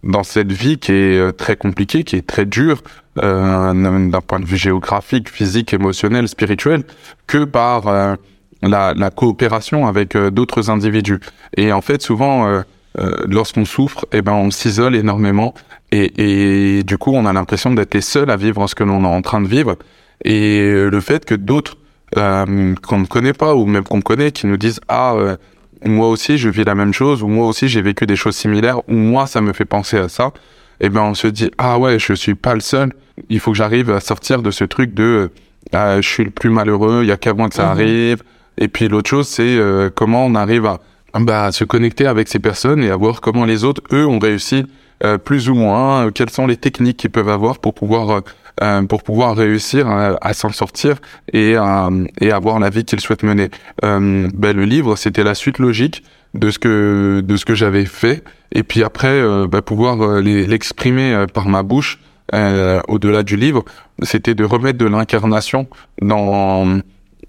dans 0.02 0.22
cette 0.22 0.52
vie 0.52 0.78
qui 0.78 0.92
est 0.92 1.32
très 1.36 1.56
compliquée, 1.56 2.04
qui 2.04 2.16
est 2.16 2.26
très 2.26 2.44
dure 2.44 2.82
d'un 3.16 4.20
point 4.26 4.38
de 4.40 4.44
vue 4.44 4.56
géographique, 4.56 5.28
physique, 5.28 5.72
émotionnel, 5.72 6.28
spirituel, 6.28 6.84
que 7.26 7.44
par 7.44 8.16
la, 8.62 9.10
coopération 9.10 9.86
avec 9.86 10.16
d'autres 10.16 10.70
individus. 10.70 11.20
Et 11.56 11.72
en 11.72 11.80
fait, 11.80 12.02
souvent 12.02 12.62
euh, 12.98 13.10
lorsqu'on 13.28 13.66
souffre, 13.66 14.06
eh 14.12 14.22
ben 14.22 14.32
on 14.32 14.50
s'isole 14.50 14.96
énormément 14.96 15.52
et, 15.92 16.78
et, 16.78 16.82
du 16.82 16.96
coup 16.96 17.12
on 17.12 17.26
a 17.26 17.32
l'impression 17.32 17.74
d'être 17.74 17.92
les 17.92 18.00
seuls 18.00 18.30
à 18.30 18.36
vivre 18.36 18.66
ce 18.66 18.74
que 18.74 18.84
l'on 18.84 19.04
est 19.04 19.06
en 19.06 19.20
train 19.20 19.42
de 19.42 19.48
vivre. 19.48 19.76
Et 20.24 20.72
le 20.72 21.00
fait 21.00 21.26
que 21.26 21.34
d'autres 21.34 21.76
euh, 22.16 22.74
qu'on 22.86 22.98
ne 22.98 23.06
connaît 23.06 23.32
pas 23.32 23.54
ou 23.54 23.66
même 23.66 23.84
qu'on 23.84 24.00
connaît 24.00 24.32
qui 24.32 24.46
nous 24.46 24.56
disent 24.56 24.80
ah 24.88 25.14
euh, 25.14 25.36
moi 25.84 26.08
aussi 26.08 26.38
je 26.38 26.48
vis 26.48 26.64
la 26.64 26.74
même 26.74 26.92
chose 26.92 27.22
ou 27.22 27.28
moi 27.28 27.46
aussi 27.46 27.68
j'ai 27.68 27.82
vécu 27.82 28.06
des 28.06 28.16
choses 28.16 28.36
similaires 28.36 28.80
ou 28.88 28.94
moi 28.94 29.26
ça 29.26 29.40
me 29.40 29.52
fait 29.52 29.64
penser 29.64 29.98
à 29.98 30.08
ça. 30.08 30.32
Et 30.78 30.86
eh 30.86 30.88
ben 30.90 31.02
on 31.02 31.14
se 31.14 31.26
dit 31.26 31.50
ah 31.58 31.78
ouais 31.78 31.98
je 31.98 32.12
suis 32.12 32.34
pas 32.34 32.54
le 32.54 32.60
seul. 32.60 32.92
Il 33.28 33.40
faut 33.40 33.52
que 33.52 33.56
j'arrive 33.56 33.90
à 33.90 34.00
sortir 34.00 34.42
de 34.42 34.50
ce 34.50 34.64
truc 34.64 34.94
de 34.94 35.30
ah, 35.72 36.00
je 36.00 36.08
suis 36.08 36.24
le 36.24 36.30
plus 36.30 36.50
malheureux 36.50 37.00
il 37.02 37.08
y 37.08 37.12
a 37.12 37.16
qu'à 37.16 37.34
moi 37.34 37.48
que 37.48 37.54
ça 37.54 37.64
mhm. 37.64 37.70
arrive. 37.70 38.22
Et 38.58 38.68
puis 38.68 38.88
l'autre 38.88 39.08
chose 39.08 39.28
c'est 39.28 39.58
comment 39.94 40.26
on 40.26 40.34
arrive 40.34 40.66
à 40.66 40.80
bah, 41.20 41.52
se 41.52 41.64
connecter 41.64 42.06
avec 42.06 42.28
ces 42.28 42.38
personnes 42.38 42.82
et 42.82 42.90
à 42.90 42.96
voir 42.96 43.20
comment 43.20 43.44
les 43.44 43.64
autres, 43.64 43.82
eux, 43.92 44.06
ont 44.06 44.18
réussi 44.18 44.66
euh, 45.04 45.18
plus 45.18 45.48
ou 45.48 45.54
moins, 45.54 46.06
euh, 46.06 46.10
quelles 46.10 46.30
sont 46.30 46.46
les 46.46 46.56
techniques 46.56 46.96
qu'ils 46.96 47.10
peuvent 47.10 47.28
avoir 47.28 47.58
pour 47.58 47.74
pouvoir 47.74 48.22
euh, 48.62 48.82
pour 48.82 49.02
pouvoir 49.02 49.36
réussir 49.36 49.88
à, 49.88 50.32
s'en 50.34 50.50
sortir 50.50 50.96
et 51.32 51.56
à 51.56 51.88
et 52.20 52.30
avoir 52.32 52.58
la 52.58 52.70
vie 52.70 52.84
qu'ils 52.84 53.00
souhaitent 53.00 53.22
mener. 53.22 53.50
Bah, 53.82 54.52
le 54.52 54.64
livre, 54.64 54.96
c'était 54.96 55.24
la 55.24 55.34
suite 55.34 55.58
logique 55.58 56.02
de 56.34 56.50
ce 56.50 56.58
que 56.58 57.22
de 57.24 57.36
ce 57.36 57.44
que 57.44 57.54
j'avais 57.54 57.84
fait 57.84 58.22
et 58.52 58.62
puis 58.62 58.82
après 58.82 59.22
bah, 59.48 59.62
pouvoir 59.62 60.20
l'exprimer 60.20 61.26
par 61.32 61.48
ma 61.48 61.62
bouche 61.62 62.00
au-delà 62.32 63.22
du 63.22 63.36
livre, 63.36 63.64
c'était 64.02 64.34
de 64.34 64.44
remettre 64.44 64.78
de 64.78 64.86
l'incarnation 64.86 65.68
dans 66.00 66.80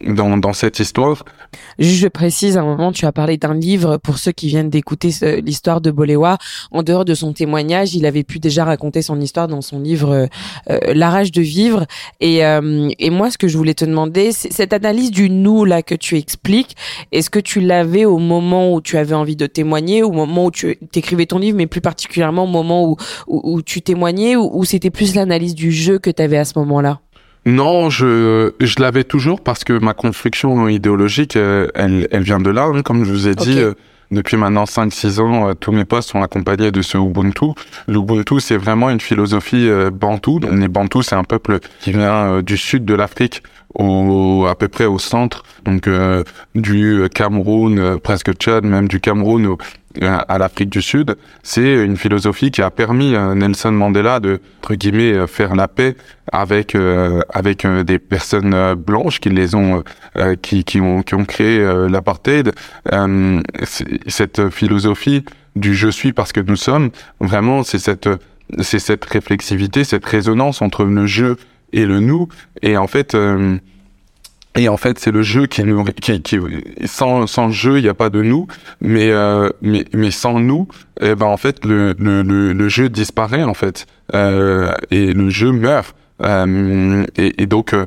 dans, 0.05 0.37
dans 0.37 0.53
cette 0.53 0.79
histoire. 0.79 1.23
Je 1.79 2.07
précise, 2.07 2.57
à 2.57 2.61
un 2.61 2.65
moment, 2.65 2.91
tu 2.91 3.05
as 3.05 3.11
parlé 3.11 3.37
d'un 3.37 3.53
livre 3.53 3.97
pour 3.97 4.17
ceux 4.17 4.31
qui 4.31 4.47
viennent 4.47 4.69
d'écouter 4.69 5.09
l'histoire 5.41 5.81
de 5.81 5.91
Boléwa. 5.91 6.37
En 6.71 6.83
dehors 6.83 7.05
de 7.05 7.13
son 7.13 7.33
témoignage, 7.33 7.95
il 7.95 8.05
avait 8.05 8.23
pu 8.23 8.39
déjà 8.39 8.65
raconter 8.65 9.01
son 9.01 9.19
histoire 9.19 9.47
dans 9.47 9.61
son 9.61 9.79
livre 9.79 10.11
euh, 10.11 10.27
euh 10.69 10.93
La 10.93 11.09
rage 11.09 11.31
de 11.31 11.41
vivre. 11.41 11.85
Et, 12.19 12.45
euh, 12.45 12.89
et 12.99 13.09
moi, 13.09 13.31
ce 13.31 13.37
que 13.37 13.47
je 13.47 13.57
voulais 13.57 13.73
te 13.73 13.85
demander, 13.85 14.31
c'est 14.31 14.51
cette 14.51 14.73
analyse 14.73 15.11
du 15.11 15.29
nous 15.29 15.65
là 15.65 15.81
que 15.81 15.95
tu 15.95 16.17
expliques. 16.17 16.75
Est-ce 17.11 17.29
que 17.29 17.39
tu 17.39 17.59
l'avais 17.59 18.05
au 18.05 18.17
moment 18.17 18.73
où 18.73 18.81
tu 18.81 18.97
avais 18.97 19.15
envie 19.15 19.35
de 19.35 19.47
témoigner, 19.47 20.03
au 20.03 20.11
moment 20.11 20.45
où 20.45 20.51
tu 20.51 20.77
écrivais 20.93 21.25
ton 21.25 21.39
livre, 21.39 21.57
mais 21.57 21.67
plus 21.67 21.81
particulièrement 21.81 22.43
au 22.43 22.47
moment 22.47 22.85
où, 22.85 22.97
où, 23.27 23.61
tu 23.61 23.81
témoignais, 23.81 24.35
ou 24.35 24.63
c'était 24.65 24.89
plus 24.89 25.15
l'analyse 25.15 25.55
du 25.55 25.71
jeu 25.71 25.99
que 25.99 26.09
tu 26.09 26.21
avais 26.21 26.37
à 26.37 26.45
ce 26.45 26.57
moment-là? 26.59 26.99
Non, 27.47 27.89
je, 27.89 28.51
je 28.59 28.75
l'avais 28.81 29.05
toujours 29.05 29.39
parce 29.39 29.63
que 29.63 29.71
ma 29.71 29.93
construction 29.93 30.67
idéologique, 30.67 31.37
euh, 31.37 31.69
elle, 31.75 32.05
elle 32.11 32.23
vient 32.23 32.41
de 32.41 32.49
là. 32.49 32.65
Hein, 32.65 32.81
comme 32.81 33.05
je 33.05 33.09
vous 33.09 33.29
ai 33.29 33.35
dit, 33.35 33.59
euh, 33.59 33.73
depuis 34.11 34.35
maintenant 34.35 34.65
5-6 34.65 35.21
ans, 35.21 35.47
euh, 35.47 35.53
tous 35.53 35.71
mes 35.71 35.85
postes 35.85 36.09
sont 36.09 36.21
accompagnés 36.21 36.71
de 36.71 36.81
ce 36.81 36.97
Ubuntu. 36.97 37.53
L'Ubuntu, 37.87 38.41
c'est 38.41 38.57
vraiment 38.57 38.89
une 38.89 38.99
philosophie 38.99 39.69
bantou. 39.93 40.41
Les 40.51 40.67
Bantous, 40.67 41.03
c'est 41.03 41.15
un 41.15 41.23
peuple 41.23 41.59
qui 41.79 41.93
vient 41.93 42.41
du 42.41 42.57
sud 42.57 42.83
de 42.83 42.93
l'Afrique 42.93 43.41
au, 43.75 44.45
à 44.45 44.55
peu 44.55 44.67
près 44.67 44.85
au 44.85 44.99
centre, 44.99 45.43
donc 45.63 45.87
du 46.53 47.07
Cameroun, 47.13 47.97
presque 47.99 48.33
Tchad, 48.33 48.65
même 48.65 48.89
du 48.89 48.99
Cameroun 48.99 49.55
à 50.01 50.37
l'Afrique 50.37 50.69
du 50.69 50.81
Sud, 50.81 51.15
c'est 51.43 51.83
une 51.85 51.97
philosophie 51.97 52.51
qui 52.51 52.61
a 52.61 52.69
permis 52.69 53.15
à 53.15 53.33
Nelson 53.35 53.71
Mandela 53.71 54.19
de, 54.19 54.39
entre 54.59 54.75
guillemets, 54.75 55.27
faire 55.27 55.55
la 55.55 55.67
paix 55.67 55.95
avec 56.31 56.75
euh, 56.75 57.21
avec 57.33 57.65
euh, 57.65 57.83
des 57.83 57.99
personnes 57.99 58.53
euh, 58.53 58.75
blanches 58.75 59.19
qui 59.19 59.29
les 59.29 59.55
ont 59.55 59.83
qui 60.41 60.63
qui 60.63 60.81
ont 60.81 61.03
qui 61.03 61.15
ont 61.15 61.25
créé 61.25 61.59
l'apartheid. 61.89 62.51
cette 64.07 64.49
philosophie 64.49 65.23
du 65.55 65.75
je 65.75 65.89
suis 65.89 66.13
parce 66.13 66.31
que 66.31 66.39
nous 66.39 66.55
sommes, 66.55 66.89
vraiment, 67.19 67.63
c'est 67.63 67.79
cette 67.79 68.09
c'est 68.59 68.79
cette 68.79 69.05
réflexivité, 69.05 69.83
cette 69.83 70.05
résonance 70.05 70.61
entre 70.61 70.85
le 70.85 71.05
je 71.05 71.35
et 71.73 71.85
le 71.85 71.99
nous. 71.99 72.27
Et 72.61 72.77
en 72.77 72.87
fait, 72.87 73.15
et 74.57 74.69
en 74.69 74.77
fait, 74.77 74.99
c'est 74.99 75.11
le 75.11 75.21
jeu 75.21 75.45
qui 75.45 75.63
nous, 75.63 75.83
qui, 75.85 76.21
qui 76.21 76.39
sans 76.85 77.27
sans 77.27 77.49
jeu, 77.51 77.77
il 77.77 77.83
n'y 77.83 77.89
a 77.89 77.93
pas 77.93 78.09
de 78.09 78.21
nous, 78.21 78.47
mais 78.81 79.11
euh, 79.11 79.49
mais 79.61 79.85
mais 79.93 80.11
sans 80.11 80.39
nous, 80.39 80.67
eh 80.99 81.15
ben 81.15 81.27
en 81.27 81.37
fait 81.37 81.63
le 81.63 81.95
le 81.99 82.23
le, 82.23 82.69
jeu 82.69 82.89
disparaît 82.89 83.43
en 83.43 83.53
fait 83.53 83.85
euh, 84.13 84.73
et 84.91 85.13
le 85.13 85.29
jeu 85.29 85.51
meurt. 85.51 85.95
Euh, 86.23 87.05
et, 87.15 87.43
et, 87.43 87.45
donc, 87.45 87.73
euh, 87.73 87.85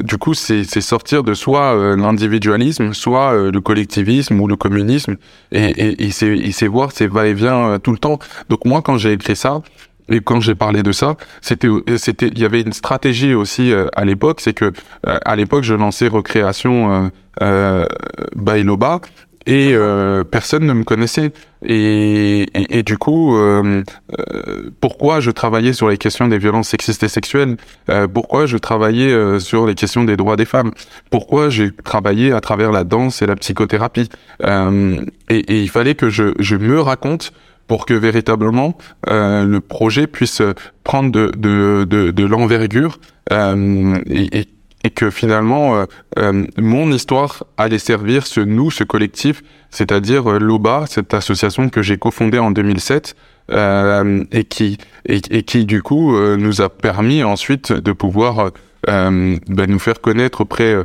du 0.00 0.18
coup, 0.18 0.34
c'est 0.34 0.64
sortir 0.80 1.22
de 1.22 1.34
soit 1.34 1.76
euh, 1.76 1.96
l'individualisme, 1.96 2.92
soit 2.92 3.50
le 3.50 3.60
collectivisme 3.60 4.40
ou 4.40 4.48
le 4.48 4.56
communisme, 4.56 5.16
et, 5.52 5.66
et, 5.66 6.06
et 6.06 6.10
c'est 6.10 6.66
voir 6.66 6.92
ces 6.92 7.06
va-et-vient 7.06 7.78
tout 7.78 7.92
le 7.92 7.98
temps. 7.98 8.18
Donc 8.48 8.64
moi, 8.64 8.82
quand 8.82 8.98
j'ai 8.98 9.12
écrit 9.12 9.36
ça, 9.36 9.62
et 10.08 10.20
quand 10.20 10.40
j'ai 10.40 10.54
parlé 10.54 10.82
de 10.82 10.92
ça, 10.92 11.16
c'était, 11.40 11.68
c'était, 11.96 12.28
il 12.28 12.38
y 12.38 12.44
avait 12.44 12.62
une 12.62 12.72
stratégie 12.72 13.34
aussi 13.34 13.72
euh, 13.72 13.86
à 13.94 14.04
l'époque, 14.04 14.40
c'est 14.40 14.54
que 14.54 14.72
euh, 15.06 15.18
à 15.24 15.36
l'époque 15.36 15.64
je 15.64 15.74
lançais 15.74 16.08
Recréation 16.08 17.10
euh, 17.42 17.86
Bailoba 18.34 19.00
et 19.46 19.74
personne 20.30 20.66
ne 20.66 20.74
me 20.74 20.84
connaissait. 20.84 21.32
Et, 21.64 22.46
et, 22.54 22.82
du 22.82 22.98
coup, 22.98 23.34
pourquoi 24.82 25.20
je 25.20 25.30
travaillais 25.30 25.72
sur 25.72 25.88
les 25.88 25.96
questions 25.96 26.28
des 26.28 26.36
violences 26.36 26.68
sexistes 26.68 27.02
et 27.02 27.08
sexuelles 27.08 27.56
Pourquoi 28.12 28.44
je 28.44 28.58
travaillais 28.58 29.40
sur 29.40 29.66
les 29.66 29.74
questions 29.74 30.04
des 30.04 30.18
droits 30.18 30.36
des 30.36 30.44
femmes 30.44 30.72
Pourquoi 31.08 31.48
j'ai 31.48 31.70
travaillé 31.72 32.32
à 32.32 32.42
travers 32.42 32.72
la 32.72 32.84
danse 32.84 33.22
et 33.22 33.26
la 33.26 33.36
psychothérapie 33.36 34.10
et, 34.44 34.98
et, 35.30 35.62
il 35.62 35.70
fallait 35.70 35.94
que 35.94 36.10
je, 36.10 36.34
je 36.38 36.56
me 36.56 36.78
raconte 36.78 37.32
pour 37.68 37.86
que 37.86 37.94
véritablement 37.94 38.76
euh, 39.08 39.44
le 39.44 39.60
projet 39.60 40.08
puisse 40.08 40.42
prendre 40.82 41.12
de, 41.12 41.30
de, 41.36 41.84
de, 41.84 42.10
de 42.10 42.24
l'envergure 42.24 42.98
euh, 43.30 43.98
et, 44.06 44.40
et, 44.40 44.48
et, 44.84 44.90
que 44.90 45.10
finalement 45.10 45.76
euh, 45.76 45.84
euh 46.18 46.46
mon 46.56 46.90
histoire 46.90 47.44
allait 47.56 47.78
servir 47.78 48.26
ce 48.26 48.40
nous, 48.40 48.70
ce 48.70 48.84
collectif, 48.84 49.42
c'est-à-dire 49.70 50.30
euh, 50.30 50.38
l'OBA, 50.38 50.86
cette 50.88 51.12
association 51.14 51.68
que 51.68 51.82
j'ai 51.82 51.98
cofondée 51.98 52.38
en 52.38 52.50
2007 52.50 53.14
euh, 53.50 54.24
et 54.32 54.44
qui 54.44 54.78
et, 55.04 55.20
qui 55.20 55.64
du 55.66 55.82
coup 55.82 56.14
nous 56.36 56.60
a 56.60 56.68
permis 56.68 57.22
ensuite 57.22 57.72
de 57.72 57.92
pouvoir 57.92 58.50
ben, 58.86 59.40
nous 59.48 59.78
faire 59.78 60.00
connaître 60.00 60.42
auprès 60.42 60.76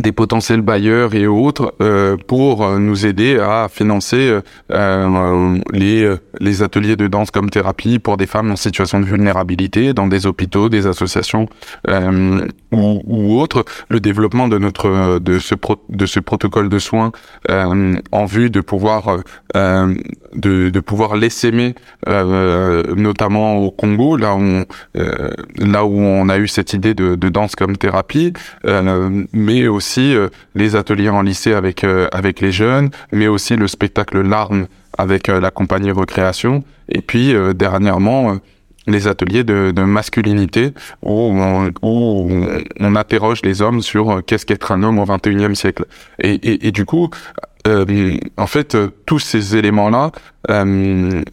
des 0.00 0.12
potentiels 0.12 0.60
bailleurs 0.60 1.14
et 1.14 1.26
autres 1.26 1.74
euh, 1.80 2.16
pour 2.26 2.64
euh, 2.64 2.78
nous 2.78 3.06
aider 3.06 3.38
à 3.38 3.68
financer 3.70 4.28
euh, 4.28 4.40
euh, 4.72 5.58
les 5.72 6.14
les 6.38 6.62
ateliers 6.62 6.96
de 6.96 7.06
danse 7.06 7.30
comme 7.30 7.48
thérapie 7.48 7.98
pour 7.98 8.16
des 8.16 8.26
femmes 8.26 8.50
en 8.50 8.56
situation 8.56 9.00
de 9.00 9.06
vulnérabilité 9.06 9.94
dans 9.94 10.06
des 10.06 10.26
hôpitaux, 10.26 10.68
des 10.68 10.86
associations 10.86 11.48
ou, 12.72 13.00
ou, 13.04 13.40
autres, 13.40 13.64
le 13.88 14.00
développement 14.00 14.48
de 14.48 14.58
notre 14.58 15.18
de 15.18 15.38
ce 15.38 15.54
pro, 15.54 15.76
de 15.88 16.04
ce 16.04 16.20
protocole 16.20 16.68
de 16.68 16.78
soins 16.78 17.12
en 17.48 18.24
vue 18.26 18.50
de 18.50 18.60
pouvoir 18.60 19.18
de, 19.54 20.68
de 20.70 20.80
pouvoir 20.80 21.16
l'essaimer 21.16 21.74
notamment 22.06 23.56
au 23.56 23.70
Congo 23.70 24.16
là 24.16 24.34
où 24.36 24.64
là 25.56 25.84
où 25.84 25.98
on 25.98 26.28
a 26.28 26.38
eu 26.38 26.48
cette 26.48 26.72
idée 26.74 26.94
de, 26.94 27.14
de 27.14 27.28
danse 27.28 27.56
comme 27.56 27.76
thérapie 27.76 28.32
mais 29.32 29.68
aussi 29.68 29.85
aussi 29.86 30.14
euh, 30.14 30.28
les 30.56 30.74
ateliers 30.74 31.08
en 31.08 31.22
lycée 31.22 31.54
avec 31.54 31.84
euh, 31.84 32.08
avec 32.12 32.40
les 32.40 32.50
jeunes, 32.50 32.90
mais 33.12 33.28
aussi 33.28 33.54
le 33.54 33.68
spectacle 33.68 34.20
Larmes 34.20 34.66
avec 34.98 35.28
euh, 35.28 35.40
la 35.40 35.52
compagnie 35.52 35.92
Recréation, 35.92 36.64
et 36.88 37.02
puis 37.02 37.34
dernièrement 37.54 38.38
les 38.88 39.08
ateliers 39.08 39.44
de, 39.44 39.82
masculinité 39.82 40.72
où 41.02 41.32
on, 41.82 42.96
interroge 42.96 43.42
les 43.42 43.60
hommes 43.60 43.82
sur 43.82 44.22
qu'est-ce 44.24 44.46
qu'être 44.46 44.70
un 44.72 44.82
homme 44.84 44.98
au 45.00 45.04
21e 45.04 45.54
siècle. 45.54 45.84
Et, 46.20 46.70
du 46.70 46.84
coup, 46.84 47.10
en 47.66 48.46
fait, 48.46 48.76
tous 49.04 49.18
ces 49.18 49.56
éléments-là 49.56 50.12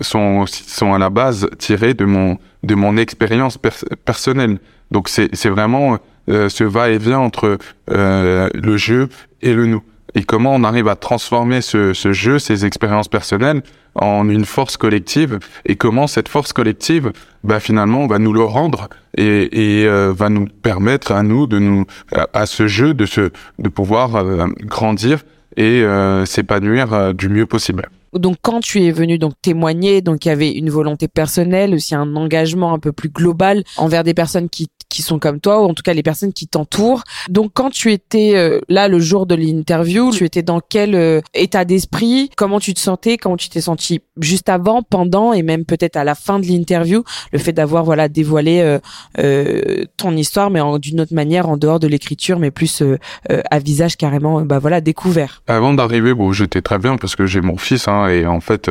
sont 0.02 0.46
sont 0.48 0.94
à 0.96 0.98
la 0.98 1.12
base 1.12 1.48
tirés 1.60 1.94
de 1.94 2.06
mon 2.06 2.38
de 2.63 2.76
mon 2.76 2.98
expérience 2.98 3.60
personnelle. 4.04 4.58
Donc 4.89 5.08
c'est 5.10 5.50
vraiment 5.50 6.00
ce 6.28 6.64
va-et-vient 6.64 7.20
entre 7.20 7.58
euh, 7.90 8.50
le 8.54 8.78
jeu 8.78 9.10
et 9.42 9.54
le 9.54 9.66
nous. 9.66 9.84
Et 10.16 10.24
comment 10.24 10.54
on 10.54 10.64
arrive 10.64 10.88
à 10.88 10.96
transformer 10.96 11.62
ce, 11.62 11.94
jeu, 11.94 12.38
ces 12.38 12.66
expériences 12.66 13.08
personnelles, 13.08 13.64
en 13.96 14.30
une 14.30 14.46
force 14.46 14.78
collective 14.78 15.40
et 15.66 15.76
comment 15.76 16.08
cette 16.08 16.28
force 16.28 16.52
collective 16.52 17.12
bah 17.44 17.60
finalement 17.60 18.08
va 18.08 18.18
nous 18.18 18.34
le 18.34 18.44
rendre 18.44 18.90
et, 19.18 19.82
et 19.82 19.88
euh, 19.88 20.14
va 20.16 20.30
nous 20.30 20.48
permettre 20.48 21.12
à 21.12 21.22
nous 21.22 21.46
de 21.46 21.60
nous 21.60 21.86
à, 22.12 22.48
ce 22.48 22.66
jeu 22.66 22.96
de 22.96 23.06
se 23.06 23.30
de 23.60 23.70
pouvoir 23.70 24.24
grandir 24.62 25.24
et 25.58 25.84
s'épanouir 26.26 27.14
du 27.14 27.30
mieux 27.30 27.46
possible. 27.46 27.88
Donc 28.15 28.38
quand 28.41 28.60
tu 28.60 28.84
es 28.84 28.91
venu 28.91 29.17
donc 29.17 29.34
témoigner, 29.41 30.02
donc 30.02 30.26
il 30.26 30.30
y 30.30 30.32
avait 30.32 30.52
une 30.52 30.69
volonté 30.69 31.08
personnelle, 31.08 31.73
aussi 31.73 31.95
un 31.95 32.15
engagement 32.15 32.73
un 32.73 32.80
peu 32.80 32.91
plus 32.91 33.10
global 33.10 33.63
envers 33.78 34.04
des 34.04 34.13
personnes 34.13 34.49
qui 34.49 34.67
qui 34.93 35.02
sont 35.02 35.19
comme 35.19 35.39
toi 35.39 35.62
ou 35.62 35.65
en 35.65 35.73
tout 35.73 35.82
cas 35.84 35.93
les 35.93 36.04
personnes 36.04 36.34
qui 36.34 36.47
t'entourent. 36.47 37.04
Donc 37.30 37.52
quand 37.54 37.71
tu 37.71 37.91
étais 37.91 38.34
euh, 38.36 38.60
là 38.69 38.88
le 38.88 38.99
jour 38.99 39.26
de 39.26 39.36
l'interview, 39.36 40.12
tu 40.12 40.23
étais 40.23 40.43
dans 40.43 40.60
quel 40.62 40.93
euh, 40.93 41.19
état 41.34 41.65
d'esprit? 41.65 42.30
Comment 42.38 42.60
tu 42.60 42.73
te 42.73 42.80
sentais? 42.80 43.17
Comment 43.17 43.36
tu 43.36 43.49
t'es 43.49 43.62
senti 43.62 44.02
juste 44.19 44.49
avant, 44.49 44.84
pendant 44.84 45.34
et 45.34 45.41
même 45.41 45.65
peut-être 45.65 45.97
à 45.97 46.04
la 46.04 46.13
fin 46.13 46.39
de 46.39 46.45
l'interview? 46.45 47.04
Le 47.32 47.39
fait 47.39 47.54
d'avoir 47.54 47.84
voilà 47.84 48.08
dévoilé 48.08 48.80
euh, 49.17 49.86
ton 49.97 50.15
histoire 50.15 50.52
mais 50.52 50.62
d'une 50.80 51.02
autre 51.02 51.15
manière 51.15 51.49
en 51.49 51.58
dehors 51.58 51.80
de 51.80 51.88
l'écriture 51.88 52.38
mais 52.38 52.52
plus 52.52 52.84
à 53.30 53.60
visage 53.60 53.97
carrément 53.97 54.41
bah 54.41 54.60
voilà 54.60 54.82
découvert. 54.82 55.41
Avant 55.47 55.73
d'arriver, 55.73 56.13
bon 56.13 56.32
j'étais 56.32 56.62
très 56.62 56.78
bien 56.78 56.97
parce 56.97 57.15
que 57.15 57.26
j'ai 57.26 57.41
mon 57.41 57.58
fils 57.58 57.88
hein, 57.88 58.03
et 58.08 58.26
en 58.26 58.39
fait 58.39 58.70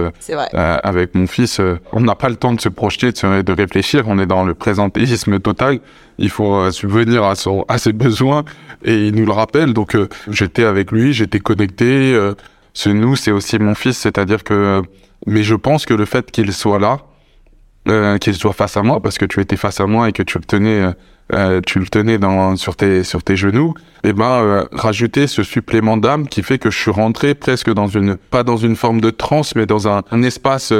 avec 0.54 1.14
mon 1.14 1.26
fils 1.26 1.60
on 1.92 2.00
n'a 2.00 2.14
pas 2.14 2.28
le 2.28 2.36
temps 2.36 2.52
de 2.52 2.60
se 2.60 2.68
projeter, 2.68 3.12
de, 3.12 3.42
de 3.42 3.52
réfléchir, 3.52 4.04
on 4.06 4.18
est 4.18 4.26
dans 4.26 4.44
le 4.44 4.54
présentéisme 4.54 5.38
total 5.40 5.80
il 6.18 6.30
faut 6.30 6.54
euh, 6.54 6.70
subvenir 6.70 7.24
à, 7.24 7.34
son, 7.34 7.64
à 7.68 7.78
ses 7.78 7.92
besoins 7.92 8.44
et 8.84 9.08
il 9.08 9.14
nous 9.14 9.26
le 9.26 9.32
rappelle. 9.32 9.72
Donc 9.72 9.94
euh, 9.94 10.08
j'étais 10.28 10.64
avec 10.64 10.92
lui, 10.92 11.12
j'étais 11.12 11.40
connecté. 11.40 12.14
Euh, 12.14 12.34
ce 12.74 12.88
nous, 12.88 13.16
c'est 13.16 13.32
aussi 13.32 13.58
mon 13.58 13.74
fils, 13.74 13.98
c'est-à-dire 13.98 14.44
que. 14.44 14.82
Mais 15.26 15.42
je 15.42 15.54
pense 15.54 15.84
que 15.84 15.94
le 15.94 16.04
fait 16.04 16.30
qu'il 16.30 16.52
soit 16.52 16.78
là, 16.78 16.98
qu'il 18.18 18.34
soit 18.34 18.52
face 18.52 18.76
à 18.76 18.82
moi, 18.82 19.00
parce 19.00 19.18
que 19.18 19.24
tu 19.24 19.40
étais 19.40 19.56
face 19.56 19.80
à 19.80 19.86
moi 19.86 20.08
et 20.08 20.12
que 20.12 20.22
tu 20.22 20.38
le 20.38 20.44
tenais, 21.30 21.60
tu 21.62 21.78
le 21.78 21.86
tenais 21.86 22.18
sur 22.56 23.22
tes 23.22 23.36
genoux, 23.36 23.74
et 24.04 24.08
eh 24.08 24.12
ben 24.12 24.66
rajouter 24.72 25.26
ce 25.28 25.42
supplément 25.42 25.96
d'âme 25.96 26.26
qui 26.26 26.42
fait 26.42 26.58
que 26.58 26.70
je 26.70 26.78
suis 26.78 26.90
rentré 26.90 27.34
presque 27.34 27.72
dans 27.72 27.86
une 27.86 28.16
pas 28.16 28.42
dans 28.42 28.56
une 28.56 28.74
forme 28.74 29.00
de 29.00 29.10
transe, 29.10 29.54
mais 29.54 29.64
dans 29.66 29.86
un, 29.86 30.02
espace 30.22 30.72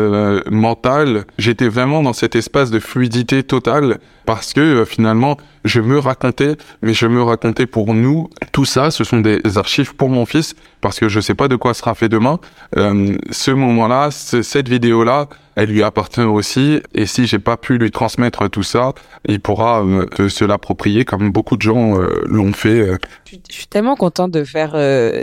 mental. 0.51 1.25
J'étais 1.39 1.69
vraiment 1.69 2.03
dans 2.03 2.13
cet 2.13 2.35
espace 2.37 2.71
de 2.71 2.81
fluidité 2.81 3.43
totale 3.43 3.99
parce 4.27 4.53
que 4.53 4.61
euh, 4.61 4.85
finalement, 4.85 5.37
je 5.65 5.81
me 5.81 5.99
racontais, 5.99 6.57
mais 6.83 6.95
je 6.95 7.07
me 7.07 7.23
racontais 7.23 7.67
pour 7.67 7.95
nous. 7.95 8.29
Tout 8.53 8.65
ça, 8.65 8.91
ce 8.91 9.05
sont 9.05 9.21
des 9.21 9.41
archives 9.57 9.95
pour 9.95 10.09
mon 10.09 10.27
fils, 10.27 10.55
parce 10.81 10.99
que 10.99 11.09
je 11.09 11.21
sais 11.21 11.35
pas 11.35 11.49
de 11.49 11.57
quoi 11.57 11.75
sera 11.75 11.95
fait 11.95 12.09
demain. 12.09 12.39
Euh, 12.77 13.17
ce 13.31 13.51
moment-là, 13.51 14.11
cette 14.11 14.69
vidéo-là, 14.69 15.29
elle 15.57 15.69
lui 15.69 15.83
appartient 15.83 16.21
aussi. 16.21 16.81
Et 16.95 17.07
si 17.07 17.27
j'ai 17.27 17.38
pas 17.38 17.57
pu 17.57 17.79
lui 17.79 17.91
transmettre 17.91 18.49
tout 18.51 18.62
ça, 18.62 18.93
il 19.27 19.41
pourra 19.41 19.83
euh, 19.85 20.29
se 20.29 20.45
l'approprier 20.45 21.05
comme 21.05 21.31
beaucoup 21.31 21.57
de 21.57 21.62
gens 21.62 22.01
euh, 22.01 22.23
l'ont 22.27 22.53
fait. 22.53 22.99
Je 23.31 23.55
suis 23.55 23.67
tellement 23.67 23.97
contente 23.97 24.31
de 24.31 24.45
faire 24.45 24.73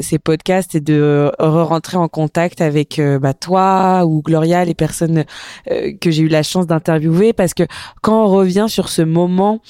ces 0.01 0.19
podcasts 0.19 0.75
et 0.75 0.79
de 0.79 1.31
re-rentrer 1.39 1.97
en 1.97 2.07
contact 2.07 2.61
avec 2.61 2.99
bah, 3.21 3.33
toi 3.33 4.03
ou 4.05 4.21
Gloria, 4.21 4.65
les 4.65 4.73
personnes 4.73 5.25
que 5.67 6.11
j'ai 6.11 6.23
eu 6.23 6.27
la 6.27 6.43
chance 6.43 6.67
d'interviewer, 6.67 7.33
parce 7.33 7.53
que 7.53 7.63
quand 8.01 8.25
on 8.25 8.27
revient 8.27 8.65
sur 8.67 8.89
ce 8.89 9.01
moment 9.01 9.61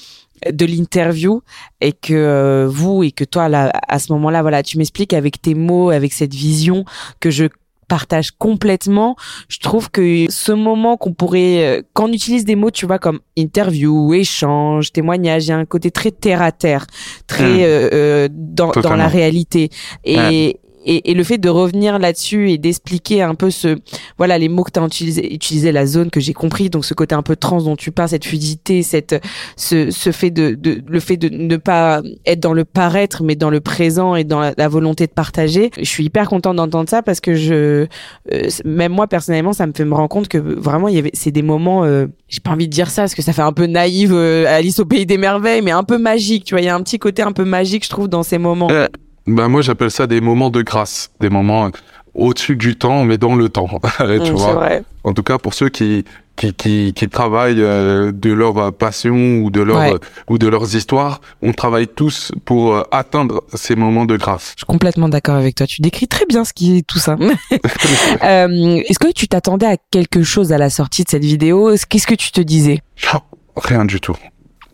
de 0.50 0.66
l'interview 0.66 1.42
et 1.80 1.92
que 1.92 2.14
euh, 2.14 2.66
vous 2.68 3.02
et 3.02 3.12
que 3.12 3.24
toi 3.24 3.48
là 3.48 3.72
à 3.88 3.98
ce 3.98 4.12
moment-là 4.12 4.42
voilà 4.42 4.62
tu 4.62 4.78
m'expliques 4.78 5.12
avec 5.12 5.40
tes 5.42 5.54
mots 5.54 5.90
avec 5.90 6.12
cette 6.12 6.34
vision 6.34 6.84
que 7.20 7.30
je 7.30 7.46
partage 7.90 8.30
complètement. 8.30 9.16
Je 9.48 9.58
trouve 9.58 9.90
que 9.90 10.26
ce 10.30 10.52
moment 10.52 10.96
qu'on 10.96 11.12
pourrait, 11.12 11.64
euh, 11.64 11.82
quand 11.92 12.08
on 12.08 12.12
utilise 12.12 12.44
des 12.44 12.54
mots, 12.54 12.70
tu 12.70 12.86
vois, 12.86 13.00
comme 13.00 13.18
interview, 13.36 14.14
échange, 14.14 14.92
témoignage, 14.92 15.46
il 15.46 15.48
y 15.48 15.52
a 15.52 15.58
un 15.58 15.64
côté 15.64 15.90
très 15.90 16.12
terre 16.12 16.40
à 16.40 16.52
terre, 16.52 16.86
très 17.26 17.58
mmh. 17.58 17.92
euh, 17.92 18.28
dans, 18.30 18.70
dans 18.70 18.94
la 18.94 19.08
réalité. 19.08 19.70
Et, 20.04 20.60
et, 20.84 21.10
et, 21.10 21.14
le 21.14 21.24
fait 21.24 21.38
de 21.38 21.48
revenir 21.48 21.98
là-dessus 21.98 22.50
et 22.50 22.58
d'expliquer 22.58 23.22
un 23.22 23.34
peu 23.34 23.50
ce 23.50 23.78
voilà 24.18 24.38
les 24.38 24.48
mots 24.48 24.64
que 24.64 24.70
tu 24.70 24.80
as 24.80 24.84
utilisé 24.84 25.34
utilisé 25.34 25.72
la 25.72 25.86
zone 25.86 26.10
que 26.10 26.20
j'ai 26.20 26.32
compris 26.32 26.70
donc 26.70 26.84
ce 26.84 26.94
côté 26.94 27.14
un 27.14 27.22
peu 27.22 27.36
trans 27.36 27.62
dont 27.62 27.76
tu 27.76 27.90
parles 27.90 28.08
cette 28.08 28.24
fluidité 28.24 28.82
cette 28.82 29.20
ce, 29.56 29.90
ce 29.90 30.12
fait 30.12 30.30
de, 30.30 30.54
de 30.54 30.82
le 30.86 31.00
fait 31.00 31.16
de 31.16 31.28
ne 31.28 31.56
pas 31.56 32.02
être 32.26 32.40
dans 32.40 32.54
le 32.54 32.64
paraître 32.64 33.22
mais 33.22 33.36
dans 33.36 33.50
le 33.50 33.60
présent 33.60 34.14
et 34.14 34.24
dans 34.24 34.40
la, 34.40 34.68
volonté 34.68 35.06
de 35.06 35.12
partager 35.12 35.70
je 35.76 35.84
suis 35.84 36.04
hyper 36.04 36.28
contente 36.28 36.56
d'entendre 36.56 36.88
ça 36.88 37.02
parce 37.02 37.20
que 37.20 37.34
je 37.34 37.86
euh, 38.32 38.48
même 38.64 38.92
moi 38.92 39.06
personnellement 39.06 39.52
ça 39.52 39.66
me 39.66 39.72
fait 39.74 39.84
me 39.84 39.94
rendre 39.94 40.08
compte 40.08 40.28
que 40.28 40.38
vraiment 40.38 40.88
il 40.88 40.94
y 40.94 40.98
avait 40.98 41.10
c'est 41.12 41.32
des 41.32 41.42
moments 41.42 41.84
euh, 41.84 42.06
j'ai 42.28 42.40
pas 42.40 42.50
envie 42.50 42.68
de 42.68 42.72
dire 42.72 42.90
ça 42.90 43.02
parce 43.02 43.14
que 43.14 43.22
ça 43.22 43.32
fait 43.32 43.42
un 43.42 43.52
peu 43.52 43.66
naïve 43.66 44.12
euh, 44.14 44.46
Alice 44.46 44.78
au 44.78 44.84
pays 44.84 45.06
des 45.06 45.18
merveilles 45.18 45.62
mais 45.62 45.72
un 45.72 45.84
peu 45.84 45.98
magique 45.98 46.44
tu 46.44 46.54
vois 46.54 46.62
il 46.62 46.66
y 46.66 46.68
a 46.68 46.74
un 46.74 46.82
petit 46.82 46.98
côté 46.98 47.22
un 47.22 47.32
peu 47.32 47.44
magique 47.44 47.84
je 47.84 47.90
trouve 47.90 48.08
dans 48.08 48.22
ces 48.22 48.38
moments 48.38 48.68
ben 49.34 49.48
moi 49.48 49.62
j'appelle 49.62 49.90
ça 49.90 50.06
des 50.06 50.20
moments 50.20 50.50
de 50.50 50.62
grâce, 50.62 51.10
des 51.20 51.30
moments 51.30 51.66
euh, 51.66 51.70
au-dessus 52.14 52.56
du 52.56 52.76
temps, 52.76 53.04
mais 53.04 53.18
dans 53.18 53.34
le 53.34 53.48
temps. 53.48 53.68
tu 53.98 54.04
mm, 54.04 54.34
vois. 54.34 54.54
Vrai. 54.54 54.82
En 55.04 55.12
tout 55.12 55.22
cas 55.22 55.38
pour 55.38 55.54
ceux 55.54 55.68
qui 55.68 56.04
qui, 56.36 56.54
qui, 56.54 56.94
qui 56.94 57.08
travaillent 57.08 57.60
euh, 57.60 58.12
de 58.12 58.32
leur 58.32 58.72
passion 58.72 59.40
ou 59.42 59.50
de 59.50 59.60
leur 59.60 59.98
ou 60.28 60.38
de 60.38 60.48
leurs 60.48 60.74
histoires, 60.74 61.20
on 61.42 61.52
travaille 61.52 61.86
tous 61.86 62.32
pour 62.46 62.74
euh, 62.74 62.82
atteindre 62.92 63.44
ces 63.54 63.76
moments 63.76 64.06
de 64.06 64.16
grâce. 64.16 64.52
Je 64.56 64.60
suis 64.60 64.66
complètement 64.66 65.10
d'accord 65.10 65.34
avec 65.34 65.54
toi. 65.54 65.66
Tu 65.66 65.82
décris 65.82 66.08
très 66.08 66.24
bien 66.24 66.44
ce 66.44 66.54
qui 66.54 66.78
est 66.78 66.86
tout 66.86 66.98
ça. 66.98 67.16
Est-ce 68.22 68.98
que 68.98 69.12
tu 69.12 69.28
t'attendais 69.28 69.66
à 69.66 69.76
quelque 69.90 70.22
chose 70.22 70.52
à 70.52 70.58
la 70.58 70.70
sortie 70.70 71.04
de 71.04 71.10
cette 71.10 71.24
vidéo? 71.24 71.74
Qu'est-ce 71.88 72.06
que 72.06 72.14
tu 72.14 72.32
te 72.32 72.40
disais? 72.40 72.80
Rien 73.56 73.84
du 73.84 74.00
tout. 74.00 74.16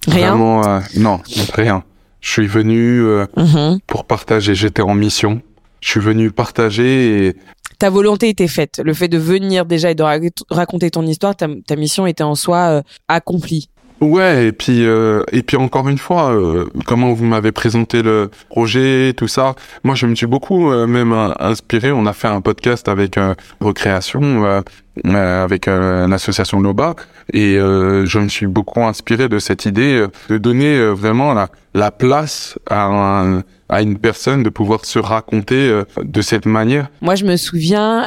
Rien? 0.07 0.37
Vraiment, 0.37 0.81
non, 0.97 1.21
rien. 1.55 1.83
Je 2.20 2.31
suis 2.31 2.46
venu 2.46 3.02
euh, 3.02 3.26
mhm. 3.37 3.79
pour 3.87 4.05
partager. 4.05 4.55
J'étais 4.55 4.83
en 4.83 4.94
mission. 4.94 5.40
Je 5.81 5.90
suis 5.90 6.00
venu 6.00 6.31
partager 6.31 7.26
et 7.26 7.37
ta 7.79 7.90
volonté 7.90 8.29
était 8.29 8.48
faite. 8.48 8.81
Le 8.83 8.94
fait 8.94 9.09
de 9.09 9.18
venir 9.18 9.66
déjà 9.66 9.90
et 9.90 9.94
de 9.94 10.02
raconter 10.50 10.90
ton 10.90 11.02
histoire, 11.02 11.35
ta, 11.37 11.76
mission 11.76 12.07
était 12.07 12.24
en 12.24 12.35
soi 12.35 12.57
euh, 12.57 12.83
accomplie. 13.09 13.68
Ouais, 14.00 14.48
et 14.48 14.52
puis 14.52 14.85
euh, 14.85 15.22
et 15.33 15.42
puis 15.42 15.57
encore 15.57 15.88
une 15.88 15.96
fois, 15.96 16.31
euh, 16.31 16.66
comment 16.85 17.14
vous 17.14 17.24
m'avez 17.24 17.52
présenté 17.52 18.02
le 18.02 18.31
projet, 18.50 19.14
tout 19.16 19.29
ça. 19.29 19.55
Moi, 19.85 19.94
je 19.94 20.07
me 20.07 20.14
suis 20.14 20.26
beaucoup 20.26 20.70
même 20.70 21.12
inspiré. 21.38 21.92
On 21.92 22.05
a 22.05 22.12
fait 22.12 22.29
un 22.29 22.42
podcast 22.42 22.88
avec 22.88 23.18
Recréation, 23.61 24.62
avec 25.04 25.66
l'association 25.66 26.61
Loba, 26.61 26.94
et 27.32 27.56
je 27.56 28.18
me 28.18 28.28
suis 28.28 28.46
beaucoup 28.46 28.82
inspiré 28.82 29.28
de 29.28 29.38
cette 29.38 29.66
idée 29.66 30.06
de 30.28 30.38
donner 30.38 30.85
vraiment 30.92 31.35
la, 31.35 31.48
la 31.74 31.90
place 31.90 32.59
à 32.68 33.24
à 33.68 33.82
une 33.82 33.98
personne 33.98 34.44
de 34.44 34.48
pouvoir 34.48 34.85
se 34.85 35.00
raconter 35.00 35.82
de 36.00 36.22
cette 36.22 36.46
manière. 36.46 36.88
Moi, 37.00 37.16
je 37.16 37.24
me 37.24 37.37
souviens 37.37 38.04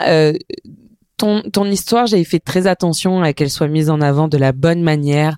ton, 1.20 1.42
ton 1.42 1.66
histoire, 1.66 2.08
j'ai 2.08 2.24
fait 2.24 2.40
très 2.40 2.66
attention 2.66 3.22
à 3.22 3.34
qu'elle 3.34 3.52
soit 3.52 3.68
mise 3.68 3.92
en 3.92 4.02
avant 4.02 4.28
de 4.28 4.38
la 4.38 4.54
bonne 4.54 4.82
manière 4.82 5.38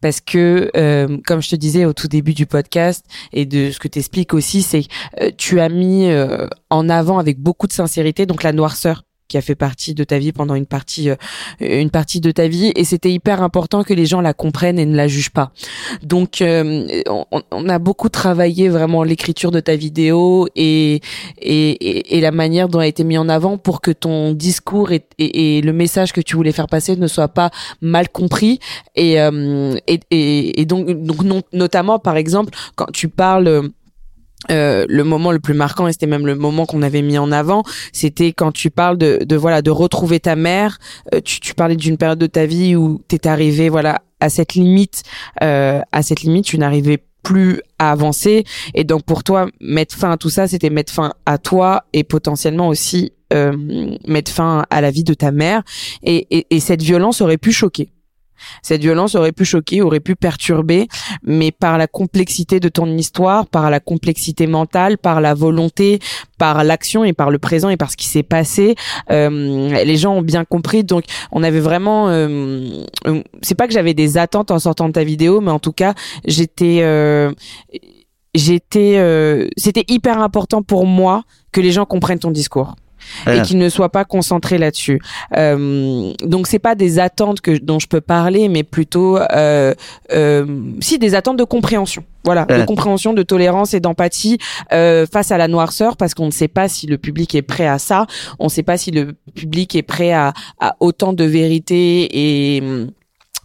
parce 0.00 0.20
que 0.20 0.70
euh, 0.76 1.18
comme 1.26 1.42
je 1.42 1.48
te 1.48 1.56
disais 1.56 1.84
au 1.84 1.92
tout 1.92 2.06
début 2.06 2.34
du 2.34 2.46
podcast 2.46 3.04
et 3.32 3.46
de 3.46 3.70
ce 3.70 3.80
que 3.80 3.88
tu 3.88 3.98
expliques 3.98 4.34
aussi, 4.34 4.62
c'est 4.62 4.84
euh, 5.20 5.30
tu 5.36 5.58
as 5.58 5.68
mis 5.68 6.06
euh, 6.06 6.46
en 6.70 6.88
avant 6.88 7.18
avec 7.18 7.40
beaucoup 7.40 7.66
de 7.66 7.72
sincérité 7.72 8.26
donc 8.26 8.42
la 8.42 8.52
noirceur 8.52 9.02
qui 9.32 9.38
a 9.38 9.40
fait 9.40 9.54
partie 9.54 9.94
de 9.94 10.04
ta 10.04 10.18
vie 10.18 10.30
pendant 10.30 10.54
une 10.54 10.66
partie 10.66 11.08
euh, 11.08 11.16
une 11.58 11.88
partie 11.88 12.20
de 12.20 12.30
ta 12.30 12.48
vie 12.48 12.70
et 12.76 12.84
c'était 12.84 13.10
hyper 13.10 13.42
important 13.42 13.82
que 13.82 13.94
les 13.94 14.04
gens 14.04 14.20
la 14.20 14.34
comprennent 14.34 14.78
et 14.78 14.84
ne 14.84 14.94
la 14.94 15.08
jugent 15.08 15.30
pas. 15.30 15.52
Donc 16.02 16.42
euh, 16.42 17.02
on, 17.50 17.68
a 17.70 17.78
beaucoup 17.78 18.10
travaillé 18.10 18.68
vraiment 18.68 19.04
l'écriture 19.04 19.50
de 19.50 19.60
ta 19.60 19.74
vidéo 19.74 20.48
et, 20.54 21.00
et, 21.38 22.16
et 22.18 22.20
la 22.20 22.30
manière 22.30 22.68
dont 22.68 22.80
elle 22.80 22.84
a 22.84 22.88
été 22.88 23.04
mis 23.04 23.16
en 23.16 23.30
avant 23.30 23.56
pour 23.56 23.80
que 23.80 23.90
ton 23.90 24.32
discours 24.32 24.92
et, 24.92 25.06
et, 25.18 25.62
le 25.62 25.72
message 25.72 26.12
que 26.12 26.20
tu 26.20 26.36
voulais 26.36 26.52
faire 26.52 26.68
passer 26.68 26.96
ne 26.96 27.06
soit 27.06 27.28
pas 27.28 27.50
mal 27.80 28.10
compris 28.10 28.58
et 28.96 29.18
euh, 29.18 29.76
et, 29.86 30.64
donc 30.66 30.90
donc 30.90 31.44
notamment 31.54 31.98
par 31.98 32.18
exemple 32.18 32.52
quand 32.76 32.92
tu 32.92 33.08
parles 33.08 33.70
euh, 34.50 34.86
le 34.88 35.04
moment 35.04 35.30
le 35.32 35.38
plus 35.38 35.54
marquant 35.54 35.86
et 35.86 35.92
c'était 35.92 36.06
même 36.06 36.26
le 36.26 36.34
moment 36.34 36.66
qu'on 36.66 36.82
avait 36.82 37.02
mis 37.02 37.18
en 37.18 37.30
avant 37.30 37.62
c'était 37.92 38.32
quand 38.32 38.52
tu 38.52 38.70
parles 38.70 38.98
de, 38.98 39.20
de 39.24 39.36
voilà 39.36 39.62
de 39.62 39.70
retrouver 39.70 40.20
ta 40.20 40.36
mère. 40.36 40.78
Euh, 41.14 41.20
tu, 41.20 41.40
tu 41.40 41.54
parlais 41.54 41.76
d'une 41.76 41.96
période 41.96 42.18
de 42.18 42.26
ta 42.26 42.46
vie 42.46 42.74
où 42.74 43.00
t'es 43.08 43.26
arrivé 43.26 43.68
voilà 43.68 44.02
à 44.20 44.28
cette 44.28 44.54
limite 44.54 45.02
euh, 45.42 45.80
à 45.92 46.02
cette 46.02 46.22
limite 46.22 46.44
tu 46.44 46.58
n'arrivais 46.58 46.98
plus 47.22 47.60
à 47.78 47.92
avancer. 47.92 48.44
Et 48.74 48.82
donc 48.82 49.04
pour 49.04 49.22
toi 49.22 49.46
mettre 49.60 49.94
fin 49.94 50.10
à 50.10 50.16
tout 50.16 50.30
ça 50.30 50.48
c'était 50.48 50.70
mettre 50.70 50.92
fin 50.92 51.12
à 51.24 51.38
toi 51.38 51.84
et 51.92 52.02
potentiellement 52.02 52.68
aussi 52.68 53.12
mettre 54.06 54.30
fin 54.30 54.66
à 54.68 54.82
la 54.82 54.90
vie 54.90 55.04
de 55.04 55.14
ta 55.14 55.30
mère. 55.30 55.62
Et, 56.02 56.26
et, 56.30 56.46
et 56.50 56.60
cette 56.60 56.82
violence 56.82 57.22
aurait 57.22 57.38
pu 57.38 57.50
choquer 57.50 57.91
cette 58.62 58.80
violence 58.80 59.14
aurait 59.14 59.32
pu 59.32 59.44
choquer, 59.44 59.82
aurait 59.82 60.00
pu 60.00 60.16
perturber, 60.16 60.88
mais 61.22 61.52
par 61.52 61.78
la 61.78 61.86
complexité 61.86 62.60
de 62.60 62.68
ton 62.68 62.86
histoire, 62.86 63.46
par 63.46 63.70
la 63.70 63.80
complexité 63.80 64.46
mentale, 64.46 64.98
par 64.98 65.20
la 65.20 65.34
volonté, 65.34 66.00
par 66.38 66.64
l'action 66.64 67.04
et 67.04 67.12
par 67.12 67.30
le 67.30 67.38
présent 67.38 67.68
et 67.68 67.76
par 67.76 67.90
ce 67.90 67.96
qui 67.96 68.06
s'est 68.06 68.22
passé, 68.22 68.74
euh, 69.10 69.84
les 69.84 69.96
gens 69.96 70.14
ont 70.16 70.22
bien 70.22 70.44
compris. 70.44 70.84
Donc, 70.84 71.04
on 71.30 71.42
avait 71.42 71.60
vraiment. 71.60 72.08
Euh, 72.08 72.84
euh, 73.06 73.22
c'est 73.42 73.54
pas 73.54 73.66
que 73.66 73.72
j'avais 73.72 73.94
des 73.94 74.18
attentes 74.18 74.50
en 74.50 74.58
sortant 74.58 74.88
de 74.88 74.92
ta 74.92 75.04
vidéo, 75.04 75.40
mais 75.40 75.50
en 75.50 75.58
tout 75.58 75.72
cas, 75.72 75.94
j'étais. 76.24 76.82
j'étais. 78.34 79.48
C'était 79.56 79.84
hyper 79.88 80.18
important 80.20 80.62
pour 80.62 80.86
moi 80.86 81.24
que 81.52 81.60
les 81.60 81.70
gens 81.70 81.84
comprennent 81.84 82.18
ton 82.18 82.30
discours 82.30 82.74
et 83.26 83.42
qu'il 83.42 83.58
ne 83.58 83.68
soit 83.68 83.90
pas 83.90 84.04
concentré 84.04 84.58
là-dessus. 84.58 85.00
Euh, 85.36 86.12
donc 86.22 86.46
c'est 86.46 86.58
pas 86.58 86.74
des 86.74 86.98
attentes 86.98 87.40
que 87.40 87.58
dont 87.58 87.78
je 87.78 87.86
peux 87.86 88.00
parler, 88.00 88.48
mais 88.48 88.62
plutôt 88.62 89.18
euh, 89.18 89.74
euh, 90.12 90.46
si 90.80 90.98
des 90.98 91.14
attentes 91.14 91.36
de 91.38 91.44
compréhension. 91.44 92.04
Voilà, 92.24 92.44
de 92.44 92.64
compréhension, 92.64 93.14
de 93.14 93.24
tolérance 93.24 93.74
et 93.74 93.80
d'empathie 93.80 94.38
euh, 94.72 95.06
face 95.12 95.32
à 95.32 95.38
la 95.38 95.48
noirceur, 95.48 95.96
parce 95.96 96.14
qu'on 96.14 96.26
ne 96.26 96.30
sait 96.30 96.46
pas 96.46 96.68
si 96.68 96.86
le 96.86 96.96
public 96.96 97.34
est 97.34 97.42
prêt 97.42 97.66
à 97.66 97.80
ça. 97.80 98.06
On 98.38 98.44
ne 98.44 98.48
sait 98.48 98.62
pas 98.62 98.76
si 98.78 98.92
le 98.92 99.14
public 99.34 99.74
est 99.74 99.82
prêt 99.82 100.12
à, 100.12 100.32
à 100.60 100.76
autant 100.78 101.12
de 101.12 101.24
vérité 101.24 102.56
et 102.56 102.62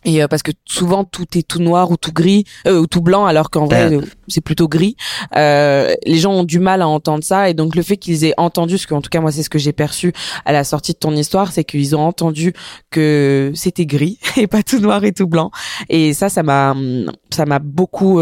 et 0.07 0.23
euh, 0.23 0.27
parce 0.27 0.41
que 0.41 0.51
souvent 0.65 1.03
tout 1.03 1.37
est 1.37 1.45
tout 1.45 1.59
noir 1.59 1.91
ou 1.91 1.97
tout 1.97 2.13
gris 2.13 2.45
euh, 2.65 2.79
ou 2.79 2.87
tout 2.87 3.01
blanc 3.01 3.25
alors 3.25 3.51
qu'en 3.51 3.65
vrai 3.65 3.93
euh, 3.93 4.01
c'est 4.27 4.41
plutôt 4.41 4.67
gris. 4.67 4.95
Euh, 5.35 5.93
les 6.05 6.17
gens 6.17 6.31
ont 6.31 6.43
du 6.43 6.59
mal 6.59 6.81
à 6.81 6.87
entendre 6.87 7.23
ça. 7.23 7.49
Et 7.49 7.53
donc 7.53 7.75
le 7.75 7.83
fait 7.83 7.97
qu'ils 7.97 8.23
aient 8.23 8.33
entendu 8.37 8.77
ce 8.77 8.87
que 8.87 8.93
en 8.93 9.01
tout 9.01 9.09
cas 9.09 9.19
moi 9.19 9.31
c'est 9.31 9.43
ce 9.43 9.49
que 9.49 9.59
j'ai 9.59 9.73
perçu 9.73 10.13
à 10.45 10.53
la 10.53 10.63
sortie 10.63 10.93
de 10.93 10.97
ton 10.97 11.13
histoire 11.13 11.51
c'est 11.51 11.65
qu'ils 11.65 11.95
ont 11.95 12.05
entendu 12.07 12.53
que 12.89 13.51
c'était 13.53 13.85
gris 13.85 14.17
et 14.37 14.47
pas 14.47 14.63
tout 14.63 14.79
noir 14.79 15.03
et 15.03 15.11
tout 15.11 15.27
blanc. 15.27 15.51
Et 15.89 16.13
ça 16.13 16.29
ça 16.29 16.41
m'a 16.41 16.73
ça 17.29 17.45
m'a 17.45 17.59
beaucoup 17.59 18.21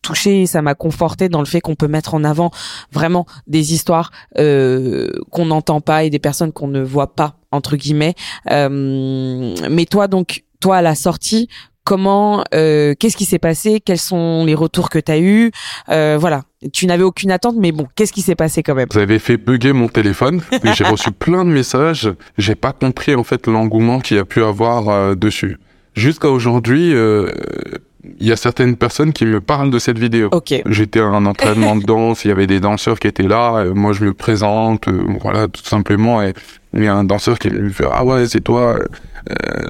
touché 0.00 0.46
ça 0.46 0.62
m'a 0.62 0.74
conforté 0.74 1.28
dans 1.28 1.40
le 1.40 1.46
fait 1.46 1.60
qu'on 1.60 1.74
peut 1.74 1.88
mettre 1.88 2.14
en 2.14 2.24
avant 2.24 2.50
vraiment 2.92 3.26
des 3.46 3.74
histoires 3.74 4.10
qu'on 4.34 5.46
n'entend 5.46 5.82
pas 5.82 6.04
et 6.04 6.10
des 6.10 6.18
personnes 6.18 6.52
qu'on 6.52 6.68
ne 6.68 6.82
voit 6.82 7.14
pas 7.14 7.36
entre 7.50 7.76
guillemets. 7.76 8.14
Mais 8.48 9.84
toi 9.86 10.08
donc 10.08 10.45
toi 10.60 10.78
à 10.78 10.82
la 10.82 10.94
sortie 10.94 11.48
comment 11.86 12.44
euh, 12.52 12.94
qu'est-ce 12.98 13.16
qui 13.16 13.24
s'est 13.24 13.38
passé? 13.38 13.80
Quels 13.80 14.00
sont 14.00 14.44
les 14.44 14.54
retours 14.54 14.90
que 14.90 14.98
tu 14.98 15.10
as 15.10 15.18
eu 15.18 15.52
euh, 15.88 16.18
voilà. 16.20 16.42
Tu 16.72 16.86
n'avais 16.86 17.04
aucune 17.04 17.30
attente 17.30 17.54
mais 17.58 17.72
bon 17.72 17.86
qu'est-ce 17.94 18.12
qui 18.12 18.20
s'est 18.20 18.34
passé 18.34 18.62
quand 18.62 18.74
même? 18.74 18.88
Vous 18.92 18.98
avez 18.98 19.18
fait 19.18 19.38
bugger 19.38 19.72
mon 19.72 19.88
téléphone 19.88 20.42
j'ai 20.74 20.84
reçu 20.84 21.12
plein 21.12 21.44
de 21.46 21.50
messages. 21.50 22.10
J'ai 22.36 22.56
pas 22.56 22.72
compris 22.72 23.14
en 23.14 23.24
fait 23.24 23.46
l'engouement 23.46 24.00
qu'il 24.00 24.18
y 24.18 24.20
a 24.20 24.24
pu 24.26 24.42
avoir 24.42 24.88
euh, 24.88 25.14
dessus. 25.14 25.58
Jusqu'à 25.94 26.28
aujourd'hui 26.28 26.92
il 28.20 28.26
y 28.26 28.30
a 28.30 28.36
certaines 28.36 28.76
personnes 28.76 29.12
qui 29.12 29.24
me 29.24 29.40
parlent 29.40 29.70
de 29.70 29.78
cette 29.78 29.98
vidéo. 29.98 30.28
Okay. 30.30 30.62
J'étais 30.66 31.00
à 31.00 31.06
un 31.06 31.24
entraînement 31.24 31.74
de 31.74 31.82
danse, 31.86 32.24
il 32.24 32.28
y 32.28 32.30
avait 32.30 32.46
des 32.46 32.60
danseurs 32.60 32.98
qui 32.98 33.06
étaient 33.06 33.26
là, 33.26 33.64
moi 33.74 33.92
je 33.92 34.04
me 34.04 34.12
présente, 34.12 34.88
voilà, 35.20 35.48
tout 35.48 35.64
simplement, 35.64 36.22
et 36.22 36.34
il 36.74 36.84
y 36.84 36.86
a 36.86 36.94
un 36.94 37.04
danseur 37.04 37.38
qui 37.38 37.48
me 37.48 37.70
fait 37.70 37.86
ah 37.90 38.04
ouais 38.04 38.26
c'est 38.28 38.42
toi 38.42 38.78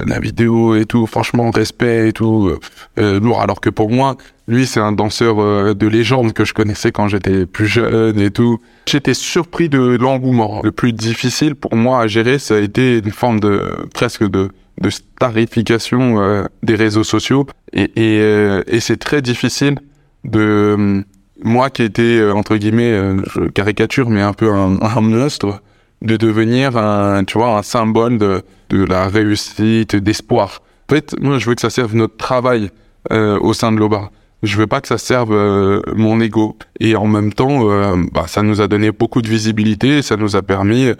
la 0.07 0.21
vidéo 0.21 0.75
et 0.75 0.85
tout 0.85 1.07
franchement 1.07 1.51
respect 1.51 2.09
et 2.09 2.13
tout 2.13 2.49
euh, 2.49 2.59
euh, 2.99 3.21
lourd. 3.21 3.41
Alors 3.41 3.61
que 3.61 3.71
pour 3.71 3.91
moi 3.91 4.17
lui 4.49 4.67
c'est 4.67 4.81
un 4.81 4.93
danseur 4.93 5.75
de 5.75 5.87
légende 5.89 6.33
que 6.33 6.45
je 6.45 6.55
connaissais 6.55 6.93
quand 6.93 7.09
j'étais 7.09 7.47
plus 7.47 7.67
jeune 7.67 8.21
et 8.21 8.31
tout. 8.31 8.61
J'étais 8.87 9.15
surpris 9.15 9.69
de 9.69 9.97
l'engouement. 9.97 10.61
Le 10.63 10.71
plus 10.71 10.93
difficile 10.93 11.57
pour 11.57 11.75
moi 11.75 12.03
à 12.03 12.07
gérer 12.07 12.39
ça 12.39 12.55
a 12.55 12.59
été 12.59 12.99
une 12.99 13.11
forme 13.11 13.41
de 13.41 13.63
presque 13.93 14.25
de 14.29 14.51
de 14.81 14.91
starification 14.91 16.47
des 16.63 16.75
réseaux 16.75 17.03
sociaux. 17.03 17.47
Et 17.73 17.91
et, 17.97 18.61
et 18.69 18.81
c'est 18.81 18.99
très 18.99 19.21
difficile 19.21 19.81
de 20.25 21.05
moi 21.43 21.71
qui 21.71 21.83
étais 21.83 22.23
entre 22.31 22.57
guillemets 22.57 23.17
je 23.35 23.49
caricature 23.49 24.09
mais 24.11 24.23
un 24.23 24.33
peu 24.33 24.53
un, 24.53 24.79
un 24.81 25.01
monstre 25.01 25.61
de 26.03 26.17
devenir 26.17 26.77
un, 26.77 27.25
tu 27.25 27.39
vois, 27.39 27.59
un 27.59 27.63
symbole 27.63 28.19
de, 28.19 28.43
de 28.71 28.85
la 28.85 29.09
réussite, 29.09 29.97
d'espoir. 29.97 30.63
En 30.89 30.95
fait, 30.95 31.17
moi, 31.21 31.39
je 31.39 31.49
veux 31.49 31.55
que 31.55 31.61
ça 31.61 31.71
serve 31.71 31.95
notre 31.95 32.17
travail 32.17 32.71
euh, 33.13 33.39
au 33.41 33.53
sein 33.55 33.73
de 33.73 33.79
l'OBA. 33.79 34.11
Je 34.43 34.57
veux 34.57 34.67
pas 34.67 34.81
que 34.81 34.89
ça 34.89 34.99
serve 34.99 35.33
euh, 35.33 35.81
mon 35.95 36.21
ego. 36.21 36.57
Et 36.79 36.95
en 36.95 37.07
même 37.07 37.33
temps, 37.33 37.71
euh, 37.71 37.97
bah, 38.13 38.25
ça 38.27 38.43
nous 38.43 38.61
a 38.61 38.69
donné 38.69 38.93
beaucoup 38.93 39.23
de 39.23 39.29
visibilité. 39.29 40.03
ça 40.03 40.17
nous 40.17 40.37
a 40.37 40.43
permis 40.43 40.93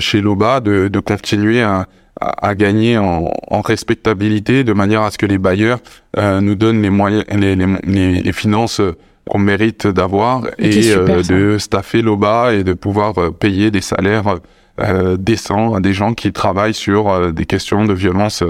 chez 0.00 0.20
l'OBA 0.20 0.58
de, 0.58 0.88
de 0.88 0.98
continuer 0.98 1.62
à, 1.62 1.86
à, 2.20 2.54
gagner 2.56 2.98
en, 2.98 3.30
en, 3.48 3.60
respectabilité, 3.60 4.64
de 4.64 4.72
manière 4.72 5.02
à 5.02 5.12
ce 5.12 5.18
que 5.18 5.26
les 5.26 5.38
bailleurs 5.38 5.78
nous 6.16 6.56
donnent 6.56 6.82
les 6.82 6.90
moyens, 6.90 7.24
les, 7.30 7.54
les, 7.54 8.22
les 8.22 8.32
finances 8.32 8.80
qu'on 9.28 9.38
mérite 9.38 9.86
d'avoir 9.86 10.46
et 10.58 10.92
euh, 10.92 11.22
de 11.22 11.58
staffer 11.58 12.02
l'OBA 12.02 12.54
et 12.54 12.64
de 12.64 12.72
pouvoir 12.72 13.18
euh, 13.18 13.30
payer 13.30 13.70
des 13.70 13.80
salaires 13.80 14.36
euh, 14.80 15.16
décents 15.16 15.74
à 15.74 15.80
des 15.80 15.92
gens 15.92 16.14
qui 16.14 16.32
travaillent 16.32 16.74
sur 16.74 17.32
des 17.32 17.44
questions 17.44 17.84
de 17.84 17.92
violence 17.92 18.42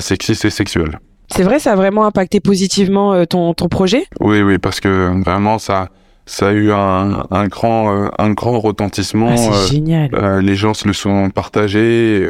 sexistes 0.00 0.44
et 0.44 0.50
sexuelles. 0.50 0.98
C'est 1.28 1.42
vrai, 1.42 1.58
ça 1.58 1.72
a 1.72 1.76
vraiment 1.76 2.04
impacté 2.04 2.40
positivement 2.40 3.24
ton, 3.26 3.54
ton 3.54 3.68
projet? 3.68 4.04
Oui, 4.20 4.42
oui, 4.42 4.58
parce 4.58 4.80
que 4.80 5.22
vraiment 5.22 5.58
ça 5.58 5.88
ça 6.24 6.50
a 6.50 6.52
eu 6.52 6.70
un, 6.70 7.26
un 7.30 7.48
grand 7.48 8.10
un 8.16 8.30
grand 8.32 8.60
retentissement. 8.60 9.30
Ah, 9.30 9.36
c'est 9.36 9.74
génial. 9.74 10.10
les 10.40 10.54
gens 10.54 10.74
se 10.74 10.86
le 10.86 10.94
sont 10.94 11.30
partagés 11.30 12.28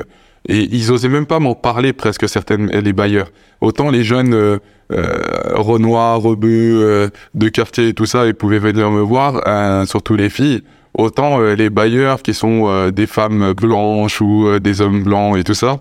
et 0.48 0.68
ils 0.72 0.90
osaient 0.90 1.09
même 1.09 1.26
pas 1.26 1.38
m'en 1.38 1.55
parler 1.55 1.92
presque 1.92 2.28
certaines 2.28 2.68
les 2.68 2.92
bailleurs. 2.92 3.28
Autant 3.61 3.90
les 3.90 4.05
jeunes 4.05 4.35
euh, 4.35 4.59
euh 4.92 5.07
Renoir, 5.55 6.20
Rebeu, 6.20 6.83
euh, 6.83 7.09
de 7.35 7.48
quartier 7.48 7.88
et 7.88 7.94
tout 7.94 8.07
ça, 8.07 8.26
ils 8.26 8.35
pouvaient 8.35 8.59
venir 8.59 8.90
me 8.90 9.00
voir, 9.00 9.42
euh, 9.46 9.87
surtout 9.87 10.16
les 10.16 10.31
filles. 10.31 10.62
Autant 10.94 11.40
les 11.40 11.70
bailleurs 11.70 12.20
qui 12.20 12.35
sont 12.35 12.90
des 12.90 13.07
femmes 13.07 13.55
blanches 13.55 14.20
ou 14.20 14.59
des 14.59 14.83
hommes 14.83 15.02
blancs 15.05 15.38
et 15.38 15.42
tout 15.42 15.55
ça, 15.55 15.78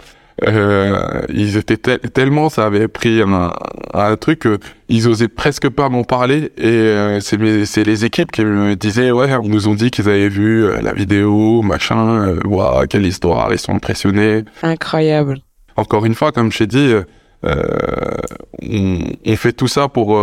euh, 0.47 1.21
ils 1.29 1.57
étaient 1.57 1.77
tellement, 1.77 2.49
ça 2.49 2.65
avait 2.65 2.87
pris 2.87 3.21
un, 3.21 3.53
un 3.93 4.15
truc, 4.17 4.47
ils 4.89 5.07
osaient 5.07 5.27
presque 5.27 5.69
pas 5.69 5.89
m'en 5.89 6.03
parler. 6.03 6.51
Et 6.57 6.67
euh, 6.67 7.19
c'est 7.19 7.83
les 7.83 8.05
équipes 8.05 8.31
qui 8.31 8.43
me 8.43 8.75
disaient, 8.75 9.11
ouais, 9.11 9.33
on 9.35 9.47
nous 9.47 9.67
ont 9.67 9.75
dit 9.75 9.91
qu'ils 9.91 10.09
avaient 10.09 10.29
vu 10.29 10.65
euh, 10.65 10.81
la 10.81 10.93
vidéo, 10.93 11.61
machin, 11.61 12.27
euh, 12.27 12.39
waouh, 12.45 12.85
quelle 12.87 13.05
histoire, 13.05 13.51
ils 13.51 13.59
sont 13.59 13.73
impressionnés. 13.73 14.43
Incroyable. 14.63 15.39
Encore 15.77 16.05
une 16.05 16.15
fois, 16.15 16.31
comme 16.31 16.51
je 16.51 16.59
t'ai 16.59 16.67
dit, 16.67 16.93
on, 17.43 18.99
on, 19.25 19.35
fait 19.35 19.53
tout 19.53 19.67
ça 19.67 19.87
pour, 19.87 20.19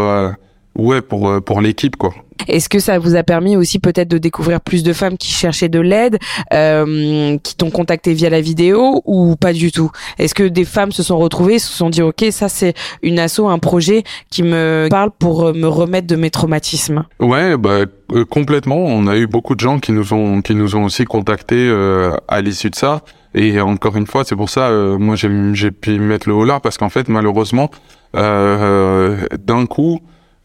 ouais, 0.79 1.03
pour 1.03 1.43
pour 1.43 1.61
l'équipe, 1.61 1.97
quoi. 1.97 2.15
Est-ce 2.47 2.69
que 2.69 2.79
ça 2.79 2.99
vous 2.99 3.17
a 3.17 3.23
permis 3.23 3.57
aussi 3.57 3.79
peut-être 3.79 4.09
de 4.09 4.17
découvrir 4.17 4.61
plus 4.61 4.83
de 4.83 4.93
femmes 4.93 5.19
qui 5.19 5.31
cherchaient 5.31 5.69
de 5.69 5.81
l'aide, 5.81 6.19
euh, 6.55 7.37
qui 7.43 7.57
t'ont 7.57 7.71
contacté 7.71 8.15
via 8.15 8.31
la 8.31 8.41
vidéo 8.41 9.03
ou 9.05 9.37
pas 9.37 9.53
du 9.53 9.71
tout? 9.71 9.91
Est-ce 10.19 10.35
que 10.35 10.45
des 10.45 10.65
femmes 10.65 10.93
se 10.93 11.03
sont 11.03 11.19
retrouvées, 11.19 11.59
se 11.59 11.71
sont 11.73 11.91
dit 11.91 12.01
ok 12.01 12.27
ça 12.31 12.49
c'est 12.49 12.75
une 13.03 13.19
asso, 13.19 13.41
un 13.41 13.59
projet 13.59 14.03
qui 14.31 14.43
me 14.43 14.87
parle 14.89 15.11
pour 15.11 15.47
euh, 15.47 15.53
me 15.53 15.67
remettre 15.67 16.07
de 16.07 16.17
mes 16.17 16.31
traumatismes? 16.31 17.05
Ouais, 17.21 17.57
bah 17.57 17.81
euh, 18.13 18.25
complètement. 18.25 18.79
On 18.79 19.07
a 19.09 19.17
eu 19.17 19.27
beaucoup 19.27 19.55
de 19.55 19.61
gens 19.61 19.79
qui 19.79 19.93
nous 19.93 20.15
ont 20.15 20.41
qui 20.41 20.55
nous 20.55 20.77
ont 20.77 20.85
aussi 20.85 21.05
contactés 21.05 21.69
euh, 21.69 22.17
à 22.29 22.41
l'issue 22.41 22.71
de 22.71 22.77
ça. 22.77 23.03
Et 23.35 23.61
encore 23.61 23.97
une 23.97 24.07
fois, 24.07 24.25
c'est 24.25 24.37
pour 24.37 24.49
ça, 24.49 24.69
euh, 24.69 24.97
moi 24.97 25.15
j'ai 25.17 25.71
pu 25.71 25.99
mettre 25.99 26.29
le 26.29 26.35
haut 26.35 26.47
là 26.47 26.61
parce 26.61 26.79
qu'en 26.79 26.89
fait, 26.89 27.09
malheureusement, 27.09 27.71
euh, 28.17 29.27
d'un 29.39 29.67
coup, 29.67 30.01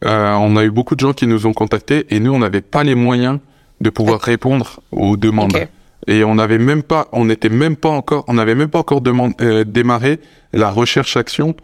euh, 0.05 0.33
on 0.33 0.55
a 0.57 0.63
eu 0.63 0.71
beaucoup 0.71 0.95
de 0.95 0.99
gens 0.99 1.13
qui 1.13 1.27
nous 1.27 1.45
ont 1.47 1.53
contactés 1.53 2.05
et 2.09 2.19
nous, 2.19 2.33
on 2.33 2.39
n'avait 2.39 2.61
pas 2.61 2.83
les 2.83 2.95
moyens 2.95 3.39
de 3.81 3.89
pouvoir 3.89 4.19
répondre 4.21 4.79
aux 4.91 5.17
demandes. 5.17 5.57
Et 6.07 6.23
on 6.23 6.35
n'avait 6.35 6.57
même 6.57 6.83
pas, 6.83 7.07
on 7.13 7.25
n'était 7.25 7.49
même 7.49 7.75
pas 7.77 7.89
encore, 7.89 8.25
on 8.27 8.33
n'avait 8.33 8.55
même 8.55 8.67
pas 8.69 8.79
encore 8.79 9.01
demandé, 9.01 9.35
euh, 9.41 9.63
démarré 9.63 10.19
la 10.51 10.69
recherche-action 10.69 11.55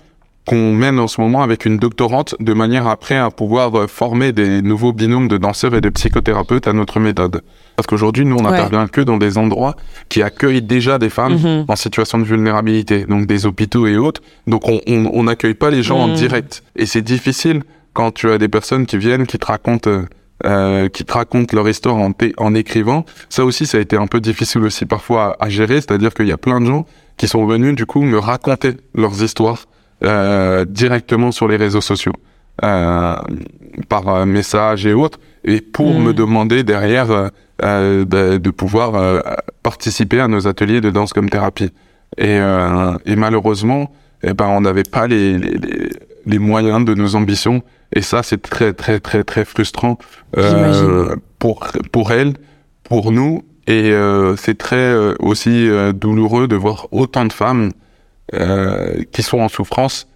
qu'on 0.48 0.74
mène 0.74 0.98
en 1.00 1.08
ce 1.08 1.20
moment 1.22 1.44
avec 1.44 1.66
une 1.66 1.78
doctorante 1.78 2.36
de 2.40 2.54
manière 2.54 2.88
après 2.88 3.18
à 3.18 3.30
pouvoir 3.30 3.78
euh, 3.78 3.88
former 3.88 4.32
des 4.32 4.62
nouveaux 4.62 4.94
binômes 4.94 5.28
de 5.28 5.38
danseurs 5.38 5.76
et 5.76 5.82
de 5.82 5.90
psychothérapeutes 5.90 6.68
à 6.68 6.74
notre 6.74 7.00
méthode. 7.00 7.42
Parce 7.76 7.86
qu'aujourd'hui, 7.86 8.26
nous, 8.26 8.38
on 8.38 8.46
Ouais. 8.46 8.52
n'intervient 8.52 8.88
que 8.88 9.02
dans 9.02 9.18
des 9.18 9.38
endroits 9.38 9.76
qui 10.08 10.24
accueillent 10.24 10.62
déjà 10.62 10.98
des 10.98 11.10
femmes 11.10 11.34
Mhm. 11.36 11.66
en 11.68 11.76
situation 11.76 12.18
de 12.18 12.24
vulnérabilité, 12.24 13.06
donc 13.06 13.28
des 13.28 13.46
hôpitaux 13.46 13.86
et 13.88 13.98
autres. 13.98 14.22
Donc 14.48 14.68
on 14.68 14.80
on- 14.88 15.12
on 15.14 15.24
n'accueille 15.24 15.54
pas 15.54 15.70
les 15.70 15.84
gens 15.84 16.00
en 16.00 16.08
Mhm. 16.08 16.16
direct. 16.16 16.64
Et 16.78 16.86
c'est 16.86 17.02
difficile 17.04 17.62
quand 17.94 18.12
tu 18.12 18.30
as 18.32 18.38
des 18.38 18.48
personnes 18.48 18.86
qui 18.86 18.98
viennent, 18.98 19.26
qui 19.28 19.38
te 19.40 19.46
racontent, 19.46 20.04
euh, 20.46 20.88
qui 20.90 21.04
te 21.06 21.14
racontent 21.14 21.56
leur 21.56 21.68
histoire 21.68 21.96
en, 21.96 22.54
écrivant. 22.56 23.06
Ça 23.30 23.44
aussi, 23.46 23.66
ça 23.66 23.78
a 23.78 23.82
été 23.82 23.98
un 23.98 24.08
peu 24.08 24.20
difficile 24.22 24.62
aussi 24.64 24.86
parfois 24.86 25.36
à, 25.40 25.46
à 25.46 25.50
gérer. 25.50 25.76
C'est-à-dire 25.82 26.14
qu'il 26.14 26.28
y 26.28 26.32
a 26.32 26.38
plein 26.38 26.62
de 26.62 26.66
gens 26.66 26.86
qui 27.18 27.28
sont 27.28 27.46
venus 27.46 27.76
du 27.76 27.86
coup 27.86 28.02
me 28.02 28.18
raconter 28.18 28.74
leurs 28.96 29.22
histoires 29.24 29.66
euh, 30.04 30.64
directement 30.66 31.32
sur 31.34 31.48
les 31.50 31.58
réseaux 31.58 31.82
sociaux, 31.82 32.14
euh, 32.64 33.16
par 33.90 34.08
euh, 34.08 34.26
message 34.26 34.86
et 34.86 34.94
autres, 34.94 35.20
et 35.44 35.60
pour 35.60 35.94
Mhm. 36.00 36.04
me 36.06 36.14
demander 36.14 36.64
derrière 36.64 37.10
euh, 37.12 38.06
de, 38.06 38.38
de 38.38 38.50
pouvoir 38.52 38.96
euh, 38.96 39.20
participer 39.64 40.22
à 40.22 40.30
nos 40.30 40.48
ateliers 40.48 40.80
de 40.80 40.90
danse 40.90 41.12
comme 41.12 41.30
thérapie. 41.30 41.72
Et, 42.18 42.38
euh, 42.40 42.94
et 43.06 43.16
malheureusement, 43.18 43.92
eh 44.24 44.34
ben, 44.34 44.48
on 44.48 44.62
n'avait 44.62 44.84
pas 44.84 45.08
les, 45.08 45.38
les, 45.38 45.52
les, 45.58 45.90
les 46.30 46.40
moyens 46.40 46.86
de 46.86 46.94
nos 46.94 47.16
ambitions. 47.16 47.62
Et 47.96 48.02
ça, 48.02 48.22
c'est 48.24 48.42
très, 48.42 48.74
très, 48.74 49.00
très, 49.00 49.24
très 49.24 49.46
frustrant 49.46 49.98
euh, 50.38 51.16
pour, 51.40 51.68
pour 51.92 52.12
elle, 52.12 52.34
pour 52.84 53.12
nous. 53.12 53.44
Et 53.68 53.92
euh, 53.92 54.36
c'est 54.36 54.58
très 54.58 54.76
euh, 54.78 55.16
aussi 55.20 55.68
euh, 55.68 55.92
douloureux 55.92 56.48
de 56.48 56.56
voir 56.56 56.88
autant 56.92 57.26
de 57.26 57.34
femmes 57.34 57.72
euh, 58.34 59.04
qui 59.12 59.24
sont 59.24 59.40
en 59.40 59.50
souffrance 59.50 60.08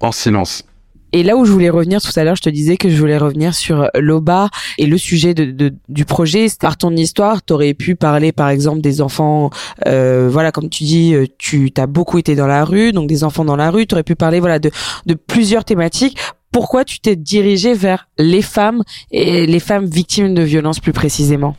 en 0.00 0.12
silence. 0.12 0.64
Et 1.12 1.22
là 1.22 1.36
où 1.36 1.44
je 1.44 1.52
voulais 1.52 1.70
revenir 1.70 2.00
tout 2.00 2.12
à 2.16 2.24
l'heure, 2.24 2.36
je 2.36 2.42
te 2.42 2.50
disais 2.50 2.76
que 2.76 2.88
je 2.90 2.96
voulais 2.96 3.18
revenir 3.18 3.54
sur 3.54 3.88
l'OBA 3.98 4.48
et 4.78 4.86
le 4.86 4.96
sujet 4.98 5.34
de, 5.34 5.44
de- 5.46 5.74
du 5.88 6.04
projet. 6.04 6.46
Par 6.60 6.76
ton 6.76 6.90
histoire, 6.96 7.44
tu 7.44 7.52
aurais 7.52 7.74
pu 7.74 7.96
parler 7.96 8.32
par 8.32 8.48
exemple 8.48 8.80
des 8.80 9.00
enfants, 9.00 9.50
euh, 9.86 10.28
voilà, 10.30 10.52
comme 10.52 10.68
tu 10.68 10.84
dis, 10.84 11.14
euh, 11.14 11.26
tu 11.38 11.72
as 11.76 11.86
beaucoup 11.86 12.18
été 12.18 12.34
dans 12.36 12.46
la 12.46 12.64
rue, 12.64 12.92
donc 12.92 13.08
des 13.08 13.24
enfants 13.24 13.44
dans 13.44 13.56
la 13.56 13.70
rue. 13.70 13.86
Tu 13.86 13.94
aurais 13.94 14.02
pu 14.04 14.14
parler 14.14 14.40
voilà 14.40 14.58
de, 14.58 14.70
de 15.06 15.14
plusieurs 15.14 15.64
thématiques. 15.64 16.16
Pourquoi 16.52 16.84
tu 16.84 16.98
t'es 17.00 17.14
dirigé 17.16 17.74
vers 17.74 18.08
les 18.18 18.42
femmes 18.42 18.82
et 19.12 19.46
les 19.46 19.60
femmes 19.60 19.86
victimes 19.86 20.34
de 20.34 20.42
violences 20.42 20.80
plus 20.80 20.92
précisément? 20.92 21.56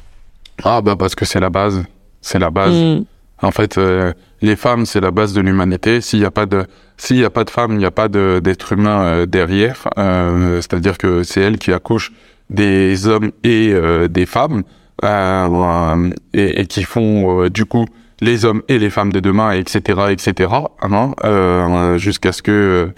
Ah 0.63 0.81
bah 0.81 0.95
parce 0.97 1.15
que 1.15 1.25
c'est 1.25 1.39
la 1.39 1.49
base. 1.49 1.83
C'est 2.21 2.39
la 2.39 2.49
base. 2.49 2.73
Mm. 2.75 3.05
En 3.41 3.51
fait, 3.51 3.77
euh, 3.77 4.13
les 4.41 4.55
femmes, 4.55 4.85
c'est 4.85 5.01
la 5.01 5.11
base 5.11 5.33
de 5.33 5.41
l'humanité. 5.41 6.01
S'il 6.01 6.19
n'y 6.19 6.25
a 6.25 6.31
pas 6.31 6.45
de, 6.45 6.65
s'il 6.97 7.17
y 7.17 7.25
a 7.25 7.31
pas 7.31 7.43
de 7.43 7.49
femmes, 7.49 7.71
il 7.71 7.77
n'y 7.79 7.85
a 7.85 7.91
pas 7.91 8.07
de, 8.07 8.39
d'être 8.43 8.73
humain 8.73 9.03
euh, 9.03 9.25
derrière. 9.25 9.87
Euh, 9.97 10.57
c'est-à-dire 10.57 10.99
que 10.99 11.23
c'est 11.23 11.41
elles 11.41 11.57
qui 11.57 11.73
accouchent 11.73 12.11
des 12.51 13.07
hommes 13.07 13.31
et 13.43 13.71
euh, 13.73 14.07
des 14.07 14.27
femmes 14.27 14.63
euh, 15.03 16.09
et, 16.33 16.61
et 16.61 16.65
qui 16.67 16.83
font 16.83 17.47
du 17.49 17.65
coup 17.65 17.85
les 18.23 18.45
hommes 18.45 18.61
et 18.67 18.77
les 18.77 18.91
femmes 18.91 19.11
de 19.11 19.19
demain, 19.19 19.51
etc., 19.53 20.11
etc. 20.11 20.53
hein, 20.83 21.97
jusqu'à 21.97 22.31
ce 22.31 22.43
que 22.43 22.91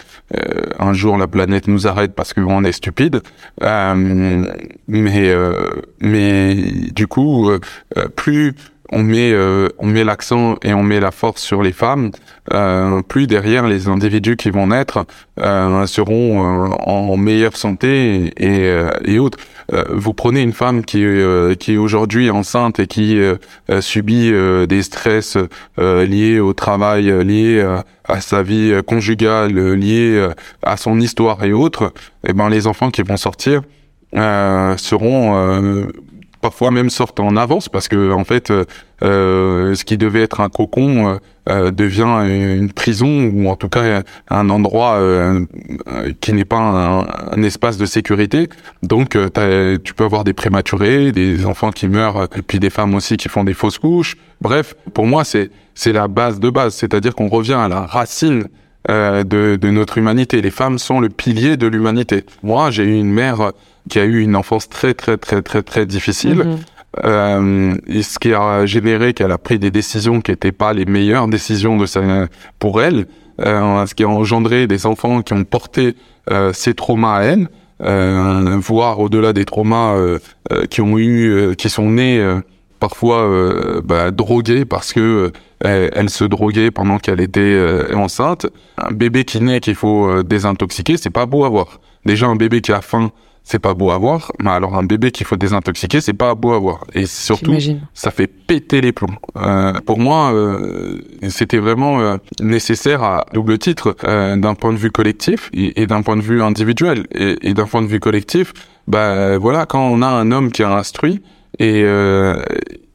un 0.79 0.91
jour 0.91 1.17
la 1.17 1.27
planète 1.27 1.69
nous 1.69 1.87
arrête 1.87 2.13
parce 2.13 2.33
qu'on 2.33 2.65
est 2.65 2.73
stupide. 2.73 3.21
Mais 3.61 5.33
mais 6.01 6.55
du 6.91 7.07
coup, 7.07 7.51
plus 8.17 8.53
on 8.93 9.03
met 9.03 9.31
euh, 9.31 9.69
on 9.79 9.87
met 9.87 10.03
l'accent 10.03 10.55
et 10.63 10.73
on 10.73 10.83
met 10.83 10.99
la 10.99 11.11
force 11.11 11.41
sur 11.41 11.61
les 11.61 11.71
femmes, 11.71 12.11
euh, 12.53 13.01
plus 13.01 13.27
derrière 13.27 13.67
les 13.67 13.87
individus 13.87 14.35
qui 14.35 14.49
vont 14.49 14.67
naître 14.67 15.05
euh, 15.39 15.85
seront 15.85 16.71
en 16.79 17.17
meilleure 17.17 17.57
santé 17.57 18.31
et, 18.37 18.45
et, 18.45 18.87
et 19.05 19.19
autres. 19.19 19.37
Vous 19.89 20.13
prenez 20.13 20.41
une 20.41 20.53
femme 20.53 20.83
qui 20.83 21.05
qui 21.59 21.73
est 21.73 21.77
aujourd'hui 21.77 22.29
enceinte 22.29 22.79
et 22.79 22.87
qui 22.87 23.17
subit 23.79 24.31
des 24.67 24.83
stress 24.83 25.37
liés 25.77 26.39
au 26.39 26.53
travail, 26.53 27.05
liés 27.25 27.65
à 28.03 28.21
sa 28.21 28.43
vie 28.43 28.73
conjugale, 28.85 29.53
liés 29.75 30.27
à 30.63 30.77
son 30.77 30.99
histoire 30.99 31.43
et 31.43 31.53
autres. 31.53 31.93
Et 32.27 32.33
ben 32.33 32.49
les 32.49 32.67
enfants 32.67 32.91
qui 32.91 33.03
vont 33.03 33.17
sortir 33.17 33.61
euh, 34.15 34.77
seront 34.77 35.35
euh, 35.35 35.85
parfois 36.43 36.71
même 36.71 36.89
sortent 36.89 37.21
en 37.21 37.37
avance 37.37 37.69
parce 37.69 37.87
que 37.87 38.11
en 38.11 38.25
fait 38.25 38.51
euh, 38.51 38.65
euh, 39.01 39.75
ce 39.75 39.85
qui 39.85 39.97
devait 39.97 40.21
être 40.21 40.41
un 40.41 40.49
cocon 40.49 41.17
euh, 41.49 41.71
devient 41.71 42.25
une 42.27 42.71
prison 42.73 43.31
ou 43.33 43.47
en 43.47 43.55
tout 43.55 43.69
cas 43.69 44.03
un 44.29 44.49
endroit 44.49 44.99
qui 46.19 46.33
n'est 46.33 46.45
pas 46.45 46.59
un, 46.59 47.43
espace 47.43 47.77
de 47.77 47.85
sécurité. 47.85 48.49
Donc 48.83 49.17
tu 49.83 49.93
peux 49.93 50.03
avoir 50.03 50.25
des 50.25 50.33
prématurés 50.33 51.13
des 51.13 51.45
enfants 51.45 51.71
qui 51.71 51.87
meurent 51.87 52.27
et 52.35 52.41
puis 52.41 52.59
des 52.59 52.69
femmes 52.69 52.93
aussi 52.93 53.15
qui 53.15 53.29
font 53.29 53.45
des 53.45 53.53
fausses 53.53 53.79
couches. 53.79 54.17
Bref 54.41 54.75
pour 54.93 55.07
moi 55.07 55.23
c'est 55.23 55.49
c'est 55.75 55.93
la 55.93 56.07
base 56.07 56.39
de 56.41 56.49
base. 56.49 56.75
C'est-à-dire 56.75 57.15
qu'on 57.15 57.29
revient 57.29 57.59
à 57.65 57.69
la 57.69 57.81
racine 57.85 58.49
euh, 58.89 59.23
de, 59.23 59.57
de 59.59 59.69
notre 59.69 59.97
humanité. 59.97 60.41
Les 60.41 60.51
femmes 60.51 60.79
sont 60.79 60.99
le 60.99 61.09
pilier 61.09 61.57
de 61.57 61.67
l'humanité. 61.67 62.25
Moi, 62.43 62.71
j'ai 62.71 62.83
eu 62.83 62.95
une 62.97 63.11
mère 63.11 63.51
qui 63.89 63.99
a 63.99 64.05
eu 64.05 64.21
une 64.21 64.35
enfance 64.35 64.69
très 64.69 64.93
très 64.93 65.17
très 65.17 65.41
très 65.41 65.61
très 65.61 65.85
difficile. 65.85 66.43
Mhm. 66.43 66.57
Euh, 67.03 67.75
et 67.87 68.03
ce 68.03 68.19
qui 68.19 68.33
a 68.33 68.65
généré 68.65 69.13
qu'elle 69.13 69.31
a 69.31 69.39
pris 69.39 69.57
des 69.57 69.71
décisions 69.71 70.21
qui 70.21 70.31
n'étaient 70.31 70.51
pas 70.51 70.73
les 70.73 70.85
meilleures 70.85 71.27
décisions 71.27 71.75
de 71.75 71.87
sa, 71.87 72.01
pour 72.59 72.83
elle, 72.83 73.07
euh, 73.41 73.85
ce 73.87 73.95
qui 73.95 74.03
a 74.03 74.09
engendré 74.09 74.67
des 74.67 74.85
enfants 74.85 75.23
qui 75.23 75.33
ont 75.33 75.43
porté 75.43 75.95
euh, 76.29 76.53
ces 76.53 76.75
traumas 76.75 77.17
à 77.17 77.23
elle, 77.23 77.47
euh, 77.81 78.57
voire 78.59 78.99
au-delà 78.99 79.33
des 79.33 79.45
traumas 79.45 79.95
euh, 79.95 80.19
euh, 80.51 80.65
qui 80.67 80.81
ont 80.81 80.97
eu, 80.99 81.31
euh, 81.31 81.53
qui 81.55 81.69
sont 81.69 81.89
nés 81.89 82.19
euh, 82.19 82.41
parfois 82.83 83.19
euh, 83.23 83.79
bah, 83.81 84.11
drogués 84.11 84.65
parce 84.65 84.91
que 84.91 85.31
euh, 85.63 85.89
elle, 85.93 86.09
se 86.09 86.25
droguait 86.25 86.69
pendant 86.69 86.97
qu'elle 86.97 87.21
était 87.21 87.39
euh, 87.39 87.95
enceinte. 87.95 88.45
Un 88.77 88.91
bébé 88.91 89.23
qui 89.23 89.39
naît 89.39 89.61
qu'il 89.61 89.75
faut 89.75 90.05
euh, 90.05 90.21
désintoxiquer, 90.21 90.97
c'est 90.97 91.09
pas 91.09 91.25
beau 91.25 91.45
à 91.45 91.49
voir. 91.49 91.79
Déjà 92.05 92.27
un 92.27 92.35
bébé 92.35 92.59
qui 92.59 92.73
a 92.73 92.81
faim, 92.81 93.11
c'est 93.45 93.59
pas 93.59 93.73
beau 93.73 93.91
à 93.91 93.97
voir. 93.97 94.33
Mais 94.41 94.49
alors 94.49 94.75
un 94.75 94.83
bébé 94.83 95.11
qu'il 95.11 95.25
faut 95.25 95.37
désintoxiquer, 95.37 96.01
c'est 96.01 96.11
pas 96.11 96.35
beau 96.35 96.51
à 96.51 96.59
voir. 96.59 96.83
Et 96.93 97.05
surtout, 97.05 97.55
ça 97.93 98.11
fait 98.11 98.27
péter 98.27 98.81
les 98.81 98.91
plombs. 98.91 99.15
Euh, 99.37 99.71
pour 99.85 99.97
moi, 99.97 100.33
euh, 100.33 100.99
c'était 101.29 101.59
vraiment 101.59 102.01
euh, 102.01 102.17
nécessaire 102.41 103.01
à 103.01 103.25
double 103.33 103.59
titre 103.59 103.95
d'un 104.03 104.55
point 104.55 104.73
de 104.73 104.77
vue 104.77 104.91
collectif 104.91 105.49
et, 105.53 105.81
et 105.81 105.87
d'un 105.87 106.01
point 106.01 106.17
de 106.17 106.21
vue 106.21 106.41
individuel. 106.41 107.07
Et, 107.15 107.37
et 107.49 107.53
d'un 107.53 107.65
point 107.65 107.81
de 107.81 107.87
vue 107.87 108.01
collectif, 108.01 108.51
bah 108.89 109.37
voilà, 109.37 109.65
quand 109.65 109.87
on 109.87 110.01
a 110.01 110.07
un 110.07 110.33
homme 110.33 110.51
qui 110.51 110.63
est 110.63 110.65
instruit 110.65 111.21
et 111.59 111.83
euh, 111.85 112.35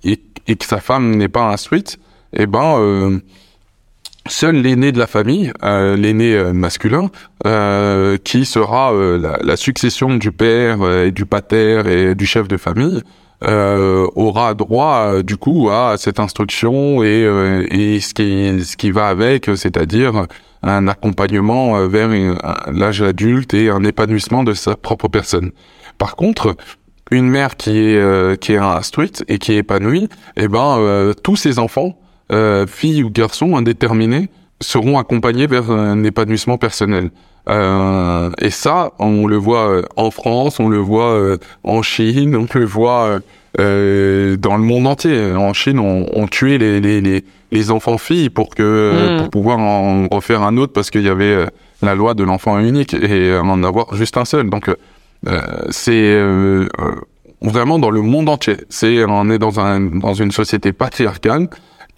et, 0.04 0.20
et 0.46 0.56
que 0.56 0.64
sa 0.64 0.78
femme 0.80 1.16
n'est 1.16 1.28
pas 1.28 1.50
instruite, 1.52 1.98
eh 2.32 2.46
ben 2.46 2.78
euh, 2.78 3.18
seul 4.26 4.56
l'aîné 4.56 4.92
de 4.92 4.98
la 4.98 5.06
famille, 5.06 5.52
euh, 5.62 5.96
l'aîné 5.96 6.34
euh, 6.34 6.52
masculin, 6.52 7.10
euh, 7.46 8.18
qui 8.22 8.44
sera 8.44 8.92
euh, 8.92 9.18
la, 9.18 9.38
la 9.42 9.56
succession 9.56 10.16
du 10.16 10.32
père 10.32 10.78
et 11.04 11.10
du 11.10 11.24
pater 11.24 11.82
et 11.86 12.14
du 12.14 12.26
chef 12.26 12.48
de 12.48 12.56
famille, 12.56 13.02
aura 13.40 14.54
droit 14.54 15.22
du 15.22 15.36
coup 15.36 15.70
à 15.70 15.94
cette 15.96 16.18
instruction 16.18 17.04
et, 17.04 17.22
et 17.70 18.00
ce 18.00 18.12
qui 18.12 18.64
ce 18.64 18.76
qui 18.76 18.90
va 18.90 19.06
avec, 19.06 19.48
c'est-à-dire 19.54 20.26
un 20.64 20.88
accompagnement 20.88 21.86
vers 21.86 22.10
l'âge 22.66 23.00
adulte 23.00 23.54
et 23.54 23.70
un 23.70 23.84
épanouissement 23.84 24.42
de 24.42 24.54
sa 24.54 24.74
propre 24.74 25.06
personne. 25.06 25.52
Par 25.98 26.16
contre, 26.16 26.56
une 27.10 27.28
mère 27.28 27.56
qui 27.56 27.70
est 27.78 27.96
euh, 27.96 28.36
qui 28.36 28.52
est 28.52 28.58
instruite 28.58 29.24
et 29.28 29.38
qui 29.38 29.52
est 29.52 29.58
épanouie, 29.58 30.08
eh 30.36 30.48
ben 30.48 30.76
euh, 30.78 31.12
tous 31.22 31.36
ses 31.36 31.58
enfants, 31.58 31.98
euh, 32.32 32.66
filles 32.66 33.02
ou 33.04 33.10
garçons 33.10 33.56
indéterminés, 33.56 34.28
seront 34.60 34.98
accompagnés 34.98 35.46
vers 35.46 35.70
un 35.70 36.02
épanouissement 36.04 36.58
personnel. 36.58 37.10
Euh, 37.48 38.30
et 38.42 38.50
ça, 38.50 38.92
on 38.98 39.26
le 39.26 39.36
voit 39.36 39.68
euh, 39.70 39.82
en 39.96 40.10
France, 40.10 40.60
on 40.60 40.68
le 40.68 40.76
voit 40.78 41.12
euh, 41.12 41.38
en 41.64 41.80
Chine, 41.82 42.36
on 42.36 42.46
le 42.58 42.64
voit 42.66 43.20
dans 43.56 44.56
le 44.56 44.62
monde 44.62 44.86
entier. 44.86 45.32
En 45.32 45.52
Chine, 45.52 45.78
on, 45.80 46.06
on 46.12 46.26
tuait 46.28 46.58
les, 46.58 46.80
les, 46.80 47.00
les, 47.00 47.24
les 47.50 47.70
enfants 47.70 47.98
filles 47.98 48.30
pour 48.30 48.50
que 48.54 49.16
Mm. 49.16 49.18
pour 49.20 49.30
pouvoir 49.30 49.59
en 49.59 50.06
refaire 50.09 50.42
un 50.42 50.56
autre 50.59 50.72
parce 50.72 50.90
qu'il 50.90 51.02
y 51.02 51.09
avait 51.09 51.46
la 51.82 51.94
loi 51.94 52.14
de 52.14 52.22
l'enfant 52.24 52.59
unique 52.59 52.94
et 52.94 53.34
en 53.36 53.62
avoir 53.64 53.94
juste 53.96 54.16
un 54.16 54.24
seul. 54.24 54.50
Donc 54.50 54.68
euh, 54.68 54.76
c'est 55.70 55.92
euh, 55.92 56.66
euh, 56.78 56.94
vraiment 57.42 57.78
dans 57.78 57.90
le 57.90 58.02
monde 58.02 58.28
entier. 58.28 58.56
C'est 58.68 59.04
on 59.04 59.30
est 59.30 59.38
dans 59.38 59.60
un 59.60 59.80
dans 59.80 60.14
une 60.14 60.30
société 60.30 60.72
patriarcale 60.72 61.48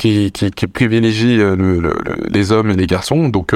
qui, 0.00 0.32
qui, 0.32 0.50
qui 0.50 0.66
privilégie 0.66 1.36
le, 1.36 1.54
le, 1.54 1.92
les 2.30 2.52
hommes 2.52 2.70
et 2.70 2.76
les 2.76 2.86
garçons. 2.86 3.28
Donc 3.28 3.54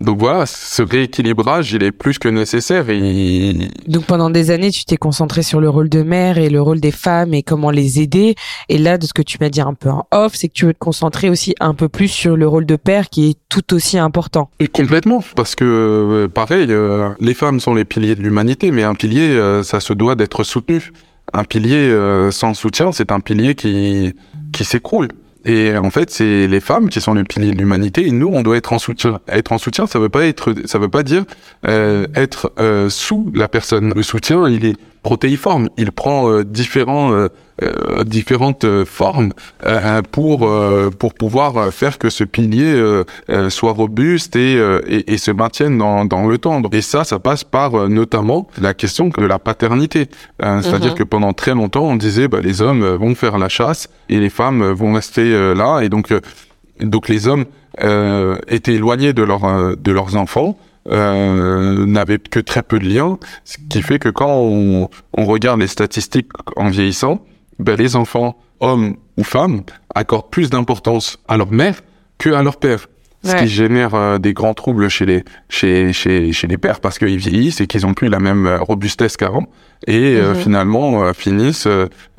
donc 0.00 0.18
voilà, 0.18 0.44
ce 0.44 0.82
rééquilibrage, 0.82 1.72
il 1.72 1.84
est 1.84 1.92
plus 1.92 2.18
que 2.18 2.28
nécessaire. 2.28 2.90
Et... 2.90 3.70
Donc 3.86 4.04
pendant 4.04 4.28
des 4.28 4.50
années, 4.50 4.72
tu 4.72 4.84
t'es 4.84 4.96
concentré 4.96 5.42
sur 5.42 5.60
le 5.60 5.70
rôle 5.70 5.88
de 5.88 6.02
mère 6.02 6.36
et 6.36 6.50
le 6.50 6.60
rôle 6.60 6.80
des 6.80 6.90
femmes 6.90 7.32
et 7.32 7.44
comment 7.44 7.70
les 7.70 8.00
aider. 8.00 8.34
Et 8.68 8.78
là, 8.78 8.98
de 8.98 9.06
ce 9.06 9.14
que 9.14 9.22
tu 9.22 9.38
m'as 9.40 9.50
dit 9.50 9.60
un 9.60 9.72
peu 9.74 9.88
en 9.88 10.06
off, 10.10 10.32
c'est 10.34 10.48
que 10.48 10.52
tu 10.52 10.66
veux 10.66 10.74
te 10.74 10.78
concentrer 10.78 11.30
aussi 11.30 11.54
un 11.60 11.74
peu 11.74 11.88
plus 11.88 12.08
sur 12.08 12.36
le 12.36 12.46
rôle 12.48 12.66
de 12.66 12.76
père 12.76 13.08
qui 13.08 13.30
est 13.30 13.38
tout 13.48 13.72
aussi 13.72 13.96
important. 13.96 14.50
Et 14.58 14.66
complètement, 14.66 15.22
parce 15.36 15.54
que 15.54 15.64
euh, 15.64 16.28
pareil, 16.28 16.66
euh, 16.70 17.10
les 17.20 17.34
femmes 17.34 17.60
sont 17.60 17.74
les 17.74 17.84
piliers 17.84 18.16
de 18.16 18.22
l'humanité, 18.22 18.72
mais 18.72 18.82
un 18.82 18.96
pilier, 18.96 19.28
euh, 19.28 19.62
ça 19.62 19.78
se 19.78 19.92
doit 19.92 20.16
d'être 20.16 20.42
soutenu. 20.42 20.92
Un 21.32 21.44
pilier 21.44 21.90
sans 22.30 22.52
soutien, 22.52 22.92
c'est 22.92 23.10
un 23.10 23.18
pilier 23.20 23.54
qui 23.54 24.12
qui 24.52 24.64
s'écroule. 24.64 25.08
Et 25.44 25.76
en 25.76 25.90
fait, 25.90 26.10
c'est 26.10 26.46
les 26.46 26.60
femmes 26.60 26.88
qui 26.88 27.00
sont 27.00 27.14
le 27.14 27.24
pilier 27.24 27.52
de 27.52 27.58
l'humanité. 27.58 28.06
Et 28.06 28.10
nous, 28.10 28.28
on 28.32 28.42
doit 28.42 28.56
être 28.56 28.72
en 28.72 28.78
soutien. 28.78 29.20
Être 29.28 29.52
en 29.52 29.58
soutien, 29.58 29.86
ça 29.86 29.98
veut 29.98 30.08
pas 30.08 30.24
être, 30.24 30.54
ça 30.64 30.78
veut 30.78 30.88
pas 30.88 31.02
dire 31.02 31.24
euh, 31.66 32.06
être 32.14 32.52
euh, 32.58 32.88
sous 32.88 33.30
la 33.34 33.48
personne. 33.48 33.92
Le 33.94 34.02
soutien, 34.02 34.48
il 34.48 34.64
est 34.64 34.76
protéiforme. 35.04 35.68
Il 35.76 35.92
prend 35.92 36.28
euh, 36.28 36.44
différents, 36.44 37.12
euh, 37.12 37.28
euh, 37.62 38.02
différentes 38.02 38.66
formes 38.84 39.32
pour 40.10 40.50
pour 40.98 41.14
pouvoir 41.14 41.72
faire 41.72 41.98
que 41.98 42.10
ce 42.10 42.24
pilier 42.24 43.02
soit 43.48 43.72
robuste 43.72 44.34
et, 44.34 44.54
et, 44.88 45.12
et, 45.12 45.18
se 45.18 45.30
maintienne 45.30 45.78
dans, 45.78 46.04
dans 46.04 46.26
le 46.26 46.38
temps. 46.38 46.60
Et 46.72 46.82
ça, 46.82 47.04
ça 47.04 47.20
passe 47.20 47.44
par 47.44 47.88
notamment 47.88 48.48
la 48.60 48.74
question 48.74 49.10
de 49.16 49.24
la 49.24 49.38
paternité. 49.38 50.08
C'est-à-dire 50.40 50.92
mhm. 50.92 50.98
que 50.98 51.04
pendant 51.04 51.32
très 51.32 51.54
longtemps, 51.54 51.84
on 51.84 51.96
disait 51.96 52.26
bah, 52.26 52.40
les 52.42 52.60
hommes 52.60 52.84
vont 52.96 53.14
faire 53.14 53.38
la 53.38 53.48
chasse 53.48 53.88
et 54.08 54.18
les 54.18 54.30
femmes 54.30 54.72
vont 54.72 54.94
rester 54.94 55.54
là. 55.54 55.82
Et 55.82 55.88
donc 55.88 56.12
donc 56.80 57.08
les 57.08 57.28
hommes 57.28 57.44
étaient 58.48 58.74
éloignés 58.74 59.12
de 59.12 59.22
leurs 59.22 59.76
de 59.76 59.92
leurs 59.92 60.16
enfants 60.16 60.56
euh, 60.88 61.86
n'avait 61.86 62.18
que 62.18 62.40
très 62.40 62.62
peu 62.62 62.78
de 62.78 62.86
liens, 62.86 63.18
ce 63.44 63.56
qui 63.70 63.82
fait 63.82 63.98
que 63.98 64.08
quand 64.08 64.32
on, 64.32 64.88
on 65.16 65.24
regarde 65.24 65.60
les 65.60 65.66
statistiques 65.66 66.30
en 66.56 66.68
vieillissant, 66.68 67.24
ben 67.58 67.76
les 67.76 67.96
enfants, 67.96 68.36
hommes 68.60 68.96
ou 69.16 69.24
femmes, 69.24 69.62
accordent 69.94 70.30
plus 70.30 70.50
d'importance 70.50 71.18
à 71.28 71.36
leur 71.36 71.50
mère 71.50 71.80
que 72.18 72.30
à 72.30 72.42
leur 72.42 72.56
père. 72.58 72.86
Ce 73.24 73.36
qui 73.36 73.48
génère 73.48 73.94
euh, 73.94 74.18
des 74.18 74.34
grands 74.34 74.52
troubles 74.52 74.90
chez 74.90 75.06
les 75.06 75.24
chez 75.48 75.94
chez 75.94 76.32
chez 76.32 76.46
les 76.46 76.58
pères 76.58 76.80
parce 76.80 76.98
qu'ils 76.98 77.16
vieillissent 77.16 77.62
et 77.62 77.66
qu'ils 77.66 77.86
ont 77.86 77.94
plus 77.94 78.08
la 78.08 78.18
même 78.18 78.46
euh, 78.46 78.58
robustesse 78.58 79.16
qu'avant 79.16 79.46
et 79.86 80.16
euh, 80.16 80.34
mhm. 80.34 80.36
finalement 80.36 81.12
finissent 81.14 81.68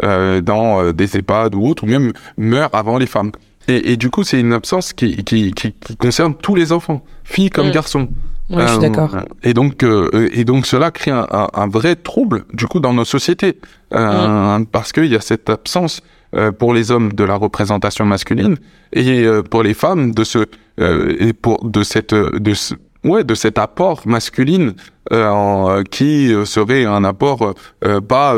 dans 0.02 0.92
des 0.92 1.18
EHPAD 1.18 1.54
ou 1.54 1.68
autres 1.68 1.84
ou 1.84 1.88
même 1.88 2.12
meurent 2.38 2.74
avant 2.74 2.98
les 2.98 3.06
femmes. 3.06 3.32
Et, 3.68 3.92
et 3.92 3.98
du 3.98 4.10
coup, 4.10 4.24
c'est 4.24 4.40
une 4.40 4.54
absence 4.54 4.94
qui, 4.94 5.24
qui, 5.24 5.52
qui, 5.54 5.74
qui, 5.74 5.98
concerne 5.98 6.36
tous 6.36 6.54
les 6.54 6.72
enfants, 6.72 7.04
filles 7.24 7.50
comme 7.50 7.70
mm. 7.70 7.72
garçons. 7.72 8.10
Oui, 8.50 8.62
je 8.62 8.68
suis 8.68 8.80
d'accord. 8.80 9.18
Et 9.44 9.54
donc, 9.54 9.84
euh, 9.84 10.30
et 10.32 10.44
donc 10.44 10.66
cela 10.66 10.92
crée 10.92 11.12
un, 11.12 11.28
un, 11.32 11.68
vrai 11.68 11.96
trouble 11.96 12.46
du 12.54 12.68
coup 12.68 12.80
dans 12.80 12.94
nos 12.94 13.06
sociétés 13.06 13.60
euh, 13.94 14.60
mm. 14.60 14.68
parce 14.68 14.92
qu'il 14.92 15.06
y 15.06 15.16
a 15.16 15.22
cette 15.22 15.50
absence 15.50 16.02
euh, 16.36 16.52
pour 16.52 16.74
les 16.74 16.92
hommes 16.92 17.14
de 17.14 17.24
la 17.24 17.36
représentation 17.36 18.06
masculine 18.06 18.58
et 18.94 19.26
pour 19.50 19.64
les 19.64 19.74
femmes 19.74 20.14
de 20.14 20.24
ce 20.24 20.46
et 20.78 21.34
pour 21.34 21.68
de 21.68 21.84
cette 21.84 22.14
de 22.14 22.54
ce, 22.54 22.76
ouais, 23.04 23.24
de 23.24 23.36
cet 23.36 23.58
apport 23.58 24.02
masculine 24.06 24.70
euh, 24.70 24.95
en, 25.12 25.84
qui 25.84 26.34
euh, 26.34 26.46
serait 26.46 26.86
un 26.86 27.04
apport 27.04 27.54
euh, 27.84 28.02
pas 28.02 28.36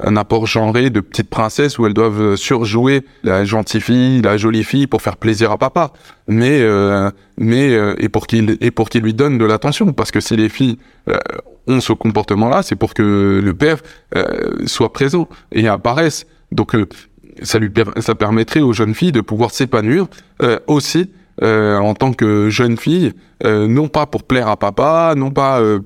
un 0.00 0.16
apport 0.16 0.46
genré 0.46 0.90
de 0.90 1.00
petite 1.00 1.28
princesse 1.28 1.78
où 1.78 1.86
elles 1.86 1.94
doivent 1.94 2.36
surjouer 2.36 3.04
la 3.22 3.44
gentille 3.44 3.80
fille, 3.80 4.22
la 4.22 4.36
jolie 4.36 4.64
fille 4.64 4.86
pour 4.86 5.02
faire 5.02 5.16
plaisir 5.16 5.50
à 5.50 5.58
papa, 5.58 5.92
mais 6.28 6.64
mais 7.38 7.72
et 7.98 8.08
pour 8.08 8.26
qu'il 8.26 8.56
et 8.60 8.70
pour 8.70 8.88
qu'il 8.88 9.02
lui 9.02 9.14
donne 9.14 9.38
de 9.38 9.44
l'attention 9.44 9.92
parce 9.92 10.10
que 10.10 10.20
si 10.20 10.36
les 10.36 10.48
filles 10.48 10.78
ont 11.66 11.80
ce 11.80 11.92
comportement-là, 11.92 12.62
c'est 12.62 12.76
pour 12.76 12.94
que 12.94 13.40
le 13.42 13.54
père 13.54 13.78
soit 14.66 14.92
présent 14.92 15.28
et 15.52 15.68
apparaisse. 15.68 16.26
Donc 16.52 16.76
ça 17.42 17.58
lui 17.58 17.70
ça 17.98 18.14
permettrait 18.14 18.60
aux 18.60 18.72
jeunes 18.72 18.94
filles 18.94 19.12
de 19.12 19.20
pouvoir 19.20 19.50
s'épanouir 19.50 20.06
aussi 20.66 21.10
euh, 21.42 21.76
en 21.78 21.94
tant 21.94 22.12
que 22.12 22.48
jeune 22.48 22.78
fille, 22.78 23.12
euh, 23.44 23.66
non 23.66 23.88
pas 23.88 24.06
pour 24.06 24.22
plaire 24.22 24.48
à 24.48 24.56
papa, 24.56 25.12
non 25.16 25.30
pas, 25.30 25.60
euh, 25.60 25.78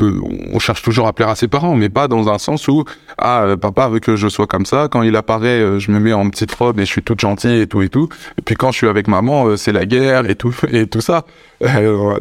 on 0.52 0.58
cherche 0.60 0.82
toujours 0.82 1.08
à 1.08 1.12
plaire 1.12 1.28
à 1.28 1.34
ses 1.34 1.48
parents, 1.48 1.74
mais 1.74 1.88
pas 1.88 2.06
dans 2.06 2.28
un 2.28 2.38
sens 2.38 2.68
où 2.68 2.84
ah 3.18 3.56
papa 3.60 3.88
veut 3.88 3.98
que 3.98 4.14
je 4.14 4.28
sois 4.28 4.46
comme 4.46 4.64
ça. 4.64 4.88
Quand 4.88 5.02
il 5.02 5.16
apparaît, 5.16 5.80
je 5.80 5.90
me 5.90 5.98
mets 5.98 6.12
en 6.12 6.30
petite 6.30 6.54
robe 6.54 6.78
et 6.78 6.84
je 6.84 6.90
suis 6.90 7.02
toute 7.02 7.20
gentille 7.20 7.60
et 7.60 7.66
tout 7.66 7.82
et 7.82 7.88
tout. 7.88 8.08
Et 8.38 8.42
puis 8.42 8.54
quand 8.54 8.70
je 8.70 8.76
suis 8.76 8.88
avec 8.88 9.08
maman, 9.08 9.56
c'est 9.56 9.72
la 9.72 9.86
guerre 9.86 10.30
et 10.30 10.36
tout 10.36 10.54
et 10.70 10.86
tout 10.86 11.00
ça. 11.00 11.24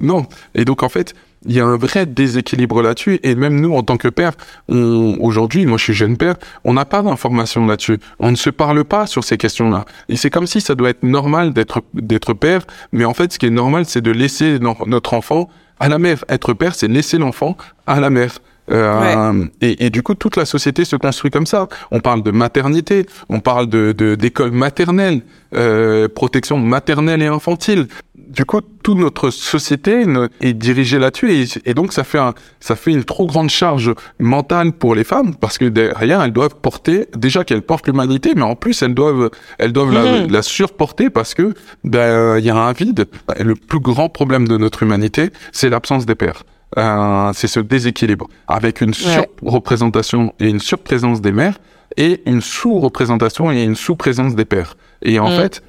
non. 0.01 0.25
Et 0.55 0.65
donc 0.65 0.82
en 0.82 0.89
fait, 0.89 1.13
il 1.45 1.53
y 1.53 1.59
a 1.59 1.65
un 1.65 1.77
vrai 1.77 2.05
déséquilibre 2.05 2.81
là-dessus. 2.81 3.19
Et 3.23 3.35
même 3.35 3.59
nous, 3.59 3.73
en 3.73 3.83
tant 3.83 3.97
que 3.97 4.07
père, 4.07 4.33
aujourd'hui, 4.67 5.65
moi 5.65 5.77
je 5.77 5.85
suis 5.85 5.93
jeune 5.93 6.17
père, 6.17 6.35
on 6.63 6.73
n'a 6.73 6.85
pas 6.85 7.01
d'informations 7.01 7.65
là-dessus. 7.65 7.99
On 8.19 8.31
ne 8.31 8.35
se 8.35 8.49
parle 8.49 8.83
pas 8.83 9.07
sur 9.07 9.23
ces 9.23 9.37
questions-là. 9.37 9.85
Et 10.09 10.15
c'est 10.15 10.29
comme 10.29 10.47
si 10.47 10.61
ça 10.61 10.75
doit 10.75 10.89
être 10.89 11.03
normal 11.03 11.53
d'être 11.53 11.81
d'être 11.93 12.33
père, 12.33 12.61
mais 12.91 13.05
en 13.05 13.13
fait, 13.13 13.33
ce 13.33 13.39
qui 13.39 13.45
est 13.45 13.51
normal, 13.51 13.85
c'est 13.85 14.01
de 14.01 14.11
laisser 14.11 14.59
notre 14.59 15.13
enfant 15.13 15.49
à 15.79 15.87
la 15.87 15.97
mère. 15.97 16.25
Être 16.29 16.53
père, 16.53 16.75
c'est 16.75 16.87
laisser 16.87 17.17
l'enfant 17.17 17.55
à 17.87 17.99
la 17.99 18.09
mère. 18.09 18.39
Euh, 18.71 19.45
et, 19.61 19.85
et, 19.85 19.89
du 19.89 20.03
coup, 20.03 20.13
toute 20.13 20.35
la 20.35 20.45
société 20.45 20.85
se 20.85 20.95
construit 20.95 21.31
comme 21.31 21.45
ça. 21.45 21.67
On 21.91 21.99
parle 21.99 22.23
de 22.23 22.31
maternité, 22.31 23.05
on 23.29 23.39
parle 23.39 23.67
de 23.67 23.93
d'école 24.15 24.51
maternelle, 24.51 25.21
euh, 25.55 26.07
protection 26.07 26.57
maternelle 26.57 27.21
et 27.21 27.27
infantile. 27.27 27.87
Du 28.30 28.45
coup, 28.45 28.61
toute 28.84 28.97
notre 28.97 29.32
société 29.32 30.05
est 30.41 30.53
dirigée 30.53 30.99
là-dessus 30.99 31.32
et, 31.32 31.45
et, 31.65 31.73
donc 31.73 31.93
ça 31.93 32.03
fait 32.03 32.19
un, 32.19 32.36
ça 32.59 32.75
fait 32.75 32.91
une 32.91 33.03
trop 33.03 33.25
grande 33.25 33.49
charge 33.49 33.93
mentale 34.19 34.71
pour 34.71 34.93
les 34.93 35.03
femmes 35.03 35.36
parce 35.36 35.57
que 35.57 35.65
derrière 35.65 36.21
elles 36.21 36.32
doivent 36.32 36.55
porter 36.61 37.07
déjà 37.17 37.43
qu'elles 37.43 37.63
portent 37.63 37.88
l'humanité, 37.88 38.34
mais 38.36 38.43
en 38.43 38.55
plus 38.55 38.84
elles 38.84 38.93
doivent 38.93 39.32
elles 39.57 39.73
doivent 39.73 39.93
la, 39.93 40.21
mhm. 40.21 40.32
la, 40.32 40.43
surporter 40.43 41.09
parce 41.09 41.34
que 41.34 41.55
ben 41.84 42.38
il 42.38 42.45
y 42.45 42.51
a 42.51 42.55
un 42.55 42.71
vide. 42.71 43.05
Le 43.39 43.55
plus 43.55 43.80
grand 43.80 44.09
problème 44.09 44.47
de 44.47 44.57
notre 44.57 44.84
humanité, 44.84 45.32
c'est 45.51 45.69
l'absence 45.69 46.05
des 46.05 46.15
pères. 46.15 46.43
Euh, 46.77 47.32
c'est 47.34 47.47
ce 47.47 47.59
déséquilibre 47.59 48.27
avec 48.47 48.82
une 48.82 48.93
surreprésentation 48.93 50.34
et 50.39 50.49
une 50.49 50.59
surprésence 50.59 51.19
des 51.19 51.32
mères 51.32 51.57
et 51.97 52.21
une 52.27 52.41
sous-représentation 52.41 53.51
et 53.51 53.63
une 53.63 53.75
sous-présence 53.75 54.36
des 54.36 54.45
pères. 54.45 54.77
Et 55.01 55.19
en 55.19 55.30
mm. 55.30 55.36
fait, 55.36 55.63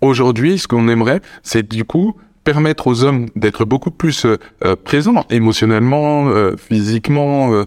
aujourd'hui, 0.00 0.58
ce 0.58 0.68
qu'on 0.68 0.88
aimerait, 0.88 1.20
c'est 1.42 1.68
du 1.68 1.84
coup 1.84 2.16
permettre 2.46 2.86
aux 2.86 3.02
hommes 3.02 3.26
d'être 3.34 3.64
beaucoup 3.64 3.90
plus 3.90 4.24
euh, 4.24 4.36
euh, 4.64 4.76
présents 4.76 5.24
émotionnellement, 5.30 6.28
euh, 6.28 6.54
physiquement, 6.56 7.64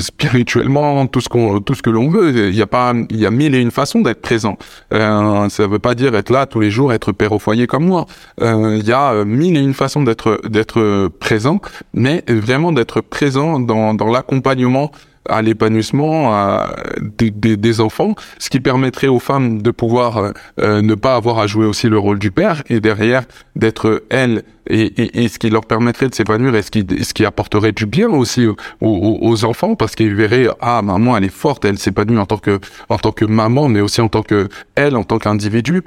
spirituellement, 0.00 1.06
tout 1.06 1.20
ce 1.20 1.28
qu'on, 1.28 1.60
tout 1.60 1.74
ce 1.74 1.82
que 1.82 1.90
l'on 1.90 2.08
veut. 2.08 2.48
Il 2.48 2.56
y 2.56 2.62
a 2.62 2.66
pas, 2.66 2.92
il 3.08 3.20
y 3.20 3.24
a 3.24 3.30
mille 3.30 3.54
et 3.54 3.60
une 3.60 3.70
façons 3.70 4.00
d'être 4.00 4.20
présent. 4.20 4.58
ça 4.90 5.66
veut 5.68 5.78
pas 5.78 5.94
dire 5.94 6.16
être 6.16 6.30
là 6.30 6.46
tous 6.46 6.58
les 6.60 6.72
jours, 6.72 6.92
être 6.92 7.12
père 7.12 7.32
au 7.32 7.38
foyer 7.38 7.68
comme 7.68 7.86
moi. 7.86 8.06
il 8.40 8.84
y 8.84 8.92
a 8.92 9.24
mille 9.24 9.56
et 9.56 9.60
une 9.60 9.74
façons 9.74 10.02
d'être 10.02 10.40
d'être 10.48 11.08
présent, 11.20 11.60
mais 11.94 12.24
vraiment 12.28 12.72
d'être 12.72 13.00
présent 13.00 13.60
dans 13.60 13.94
dans 13.94 14.08
l'accompagnement 14.08 14.90
à 15.28 15.42
l'épanouissement 15.42 16.66
des, 17.00 17.30
des, 17.30 17.80
enfants, 17.80 18.14
ce 18.38 18.50
qui 18.50 18.60
permettrait 18.60 19.08
aux 19.08 19.18
femmes 19.18 19.62
de 19.62 19.70
pouvoir 19.70 20.18
euh, 20.18 20.30
euh, 20.60 20.82
ne 20.82 20.94
pas 20.94 21.16
avoir 21.16 21.38
à 21.38 21.46
jouer 21.46 21.66
aussi 21.66 21.88
le 21.88 21.98
rôle 21.98 22.18
du 22.18 22.30
père 22.30 22.62
et 22.68 22.80
derrière 22.80 23.24
d'être 23.54 24.04
elles 24.10 24.42
et, 24.68 25.28
ce 25.28 25.38
qui 25.38 25.48
leur 25.48 25.64
permettrait 25.64 26.08
de 26.08 26.14
s'épanouir 26.14 26.54
et 26.56 26.62
ce 26.62 27.14
qui, 27.14 27.24
apporterait 27.24 27.72
du 27.72 27.86
bien 27.86 28.08
aussi 28.08 28.46
aux, 28.46 28.56
aux, 28.80 29.44
enfants 29.44 29.76
parce 29.76 29.94
qu'ils 29.94 30.14
verraient 30.14 30.48
ah 30.60 30.82
maman 30.82 31.16
elle 31.16 31.24
est 31.24 31.28
forte 31.28 31.64
elle 31.64 31.78
s'épanouit 31.78 32.18
en 32.18 32.26
tant 32.26 32.38
que 32.38 32.58
en 32.88 32.98
tant 32.98 33.12
que 33.12 33.24
maman 33.24 33.68
mais 33.68 33.80
aussi 33.80 34.00
en 34.00 34.08
tant 34.08 34.22
que 34.22 34.48
elle 34.74 34.96
en 34.96 35.04
tant 35.04 35.18
qu'individu 35.18 35.82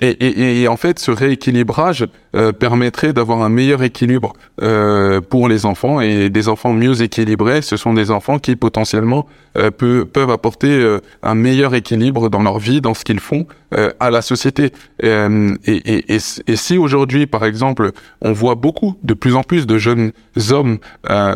et, 0.00 0.08
et, 0.08 0.62
et, 0.62 0.68
en 0.68 0.76
fait, 0.76 0.98
ce 0.98 1.12
rééquilibrage 1.12 2.06
euh, 2.34 2.50
permettrait 2.52 3.12
d'avoir 3.12 3.42
un 3.42 3.48
meilleur 3.48 3.84
équilibre 3.84 4.32
euh, 4.60 5.20
pour 5.20 5.48
les 5.48 5.66
enfants 5.66 6.00
et 6.00 6.30
des 6.30 6.48
enfants 6.48 6.72
mieux 6.72 7.00
équilibrés. 7.00 7.62
Ce 7.62 7.76
sont 7.76 7.94
des 7.94 8.10
enfants 8.10 8.40
qui 8.40 8.56
potentiellement 8.56 9.28
euh, 9.56 9.70
peuvent 9.70 10.30
apporter 10.30 10.68
euh, 10.68 10.98
un 11.22 11.36
meilleur 11.36 11.76
équilibre 11.76 12.28
dans 12.28 12.42
leur 12.42 12.58
vie, 12.58 12.80
dans 12.80 12.92
ce 12.92 13.04
qu'ils 13.04 13.20
font 13.20 13.46
euh, 13.72 13.92
à 14.00 14.10
la 14.10 14.20
société. 14.20 14.72
Et, 15.00 16.04
et, 16.12 16.56
si 16.56 16.76
aujourd'hui, 16.76 17.28
par 17.28 17.44
exemple, 17.44 17.92
on 18.20 18.32
voit 18.32 18.56
beaucoup, 18.56 18.96
de 19.04 19.14
plus 19.14 19.36
en 19.36 19.44
plus 19.44 19.64
de 19.64 19.78
jeunes 19.78 20.10
hommes, 20.50 20.78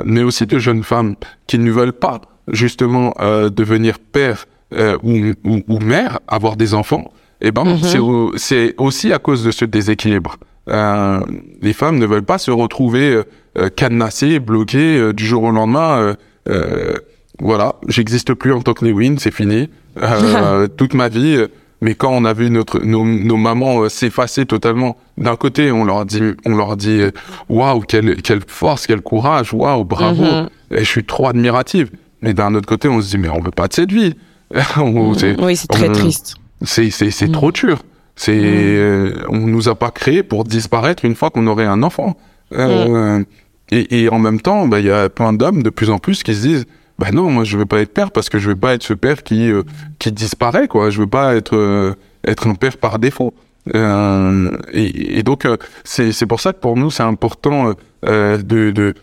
mais 0.04 0.22
aussi 0.22 0.46
de 0.46 0.58
jeunes 0.58 0.82
femmes 0.82 1.14
qui 1.46 1.58
ne 1.58 1.70
veulent 1.70 1.92
pas 1.92 2.20
justement 2.48 3.14
devenir 3.20 3.98
père 3.98 4.46
ou, 4.72 5.32
ou, 5.44 5.62
ou 5.68 5.78
mère, 5.78 6.18
avoir 6.26 6.56
des 6.56 6.74
enfants 6.74 7.12
eh 7.40 7.52
ben, 7.52 7.64
mhm. 7.64 8.32
c'est 8.36 8.74
aussi 8.78 9.12
à 9.12 9.18
cause 9.18 9.44
de 9.44 9.50
ce 9.50 9.64
déséquilibre. 9.64 10.36
Euh, 10.68 11.20
les 11.62 11.72
femmes 11.72 11.98
ne 11.98 12.06
veulent 12.06 12.24
pas 12.24 12.38
se 12.38 12.50
retrouver 12.50 13.12
euh, 13.12 13.22
euh 13.56 13.68
cadenassées, 13.70 14.38
bloquées 14.38 14.98
euh, 14.98 15.12
du 15.12 15.24
jour 15.24 15.44
au 15.44 15.50
lendemain. 15.50 16.14
Voilà, 17.40 17.76
j'existe 17.86 18.34
plus 18.34 18.52
en 18.52 18.62
tant 18.62 18.74
que 18.74 18.84
Lewin, 18.84 19.14
c'est 19.18 19.30
fini. 19.30 19.70
toute 20.76 20.94
ma 20.94 21.08
vie, 21.08 21.44
Mais 21.80 21.94
quand 21.94 22.10
on 22.10 22.24
a 22.24 22.32
vu 22.32 22.50
notre 22.50 22.80
nos, 22.80 23.04
nos 23.04 23.36
mamans 23.36 23.88
s'effacer 23.88 24.44
totalement, 24.44 24.96
d'un 25.16 25.36
côté, 25.36 25.70
on 25.70 25.84
leur 25.84 26.04
dit, 26.04 26.20
on 26.44 26.56
leur 26.56 26.76
dit, 26.76 27.00
waouh, 27.48 27.80
quelle 27.82 28.20
quelle 28.22 28.40
force, 28.44 28.88
quel 28.88 29.02
courage, 29.02 29.54
waouh, 29.54 29.84
bravo. 29.84 30.24
Mhm. 30.24 30.48
Et 30.72 30.80
je 30.80 30.84
suis 30.90 31.04
trop 31.04 31.28
admirative. 31.28 31.90
Mais 32.22 32.34
d'un 32.34 32.54
autre 32.56 32.66
côté, 32.66 32.88
on 32.88 33.00
se 33.00 33.10
dit, 33.10 33.18
mais 33.18 33.28
on 33.28 33.40
veut 33.40 33.52
pas 33.52 33.68
de 33.68 33.74
cette 33.74 33.92
vie. 33.92 34.14
On- 34.76 35.14
c'est- 35.14 35.40
Oui, 35.40 35.54
c'est 35.54 35.68
très 35.68 35.88
on- 35.88 35.92
triste. 35.92 36.34
C'est 36.62 36.90
c'est 36.90 37.10
c'est 37.10 37.28
Mm. 37.28 37.32
trop 37.32 37.52
dur. 37.52 37.82
C'est 38.16 38.38
euh, 38.42 39.14
on 39.28 39.38
nous 39.46 39.68
a 39.68 39.74
pas 39.76 39.90
créé 39.90 40.22
pour 40.22 40.44
disparaître 40.44 41.04
une 41.04 41.14
fois 41.14 41.30
qu'on 41.30 41.46
aurait 41.46 41.66
un 41.66 41.82
enfant. 41.82 42.16
Euh, 42.54 43.22
et, 43.70 44.02
et 44.04 44.08
en 44.08 44.18
même 44.18 44.40
temps, 44.40 44.66
bah 44.66 44.80
il 44.80 44.86
y 44.86 44.90
a 44.90 45.08
plein 45.08 45.32
d'hommes 45.32 45.62
de 45.62 45.70
plus 45.70 45.90
en 45.90 45.98
plus 45.98 46.22
qui 46.22 46.34
se 46.34 46.40
disent 46.40 46.66
bah 46.98 47.10
non, 47.12 47.30
moi 47.30 47.44
je 47.44 47.56
veux 47.58 47.66
pas 47.66 47.80
être 47.80 47.92
père 47.94 48.10
parce 48.10 48.28
que 48.28 48.38
je 48.38 48.48
veux 48.48 48.56
pas 48.56 48.74
être 48.74 48.82
ce 48.82 48.94
père 48.94 49.22
qui 49.22 49.50
euh, 49.52 49.62
qui 50.00 50.10
disparaît 50.10 50.66
quoi. 50.66 50.90
Je 50.90 51.00
veux 51.00 51.06
pas 51.06 51.36
être 51.36 51.54
euh, 51.56 51.94
être 52.26 52.48
un 52.48 52.54
père 52.54 52.76
par 52.78 52.98
défaut. 52.98 53.34
Euh, 53.74 54.50
et, 54.72 55.18
et 55.18 55.22
donc 55.22 55.44
euh, 55.44 55.56
c'est 55.84 56.10
c'est 56.12 56.26
pour 56.26 56.40
ça 56.40 56.52
que 56.52 56.58
pour 56.58 56.76
nous 56.76 56.90
c'est 56.90 57.02
important 57.02 57.74
euh, 58.06 58.38
de 58.38 58.70
de 58.70 58.94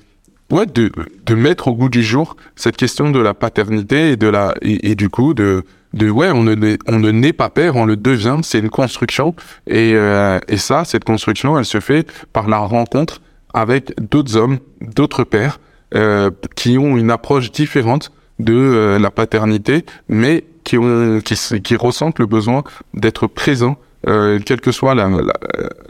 ouais 0.51 0.65
de 0.65 0.91
de 1.25 1.35
mettre 1.35 1.67
au 1.69 1.75
goût 1.75 1.89
du 1.89 2.03
jour 2.03 2.35
cette 2.55 2.75
question 2.75 3.11
de 3.11 3.19
la 3.19 3.33
paternité 3.33 4.11
et 4.11 4.17
de 4.17 4.27
la 4.27 4.55
et, 4.61 4.89
et 4.91 4.95
du 4.95 5.09
coup 5.09 5.33
de 5.35 5.63
de 5.95 6.09
ouais 6.09 6.29
on 6.29 6.43
ne 6.43 6.77
on 6.87 6.99
ne 6.99 7.11
naît 7.11 7.33
pas 7.33 7.49
père 7.49 7.75
on 7.77 7.85
le 7.85 7.95
devient 7.95 8.37
c'est 8.43 8.59
une 8.59 8.69
construction. 8.69 9.33
Et 9.65 9.93
euh, 9.95 10.39
et 10.47 10.57
ça 10.57 10.85
cette 10.85 11.05
construction 11.05 11.57
elle 11.57 11.65
se 11.65 11.79
fait 11.79 12.07
par 12.33 12.47
la 12.47 12.59
rencontre 12.59 13.21
avec 13.53 13.93
d'autres 14.11 14.35
hommes 14.35 14.59
d'autres 14.81 15.23
pères 15.23 15.59
euh, 15.95 16.29
qui 16.55 16.77
ont 16.77 16.97
une 16.97 17.09
approche 17.09 17.51
différente 17.51 18.11
de 18.39 18.53
euh, 18.53 18.99
la 18.99 19.09
paternité 19.09 19.85
mais 20.09 20.43
qui 20.63 20.77
ont 20.77 21.21
qui 21.23 21.35
qui 21.61 21.75
ressentent 21.77 22.19
le 22.19 22.25
besoin 22.25 22.63
d'être 22.93 23.27
présents 23.27 23.77
euh, 24.07 24.39
quelle 24.45 24.61
que 24.61 24.71
soit 24.71 24.93
la 24.93 25.07
la, 25.07 25.33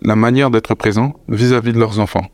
la 0.02 0.16
manière 0.16 0.52
d'être 0.52 0.76
présent 0.76 1.14
vis-à-vis 1.28 1.74
de 1.74 1.80
leurs 1.80 2.00
enfants 2.00 2.28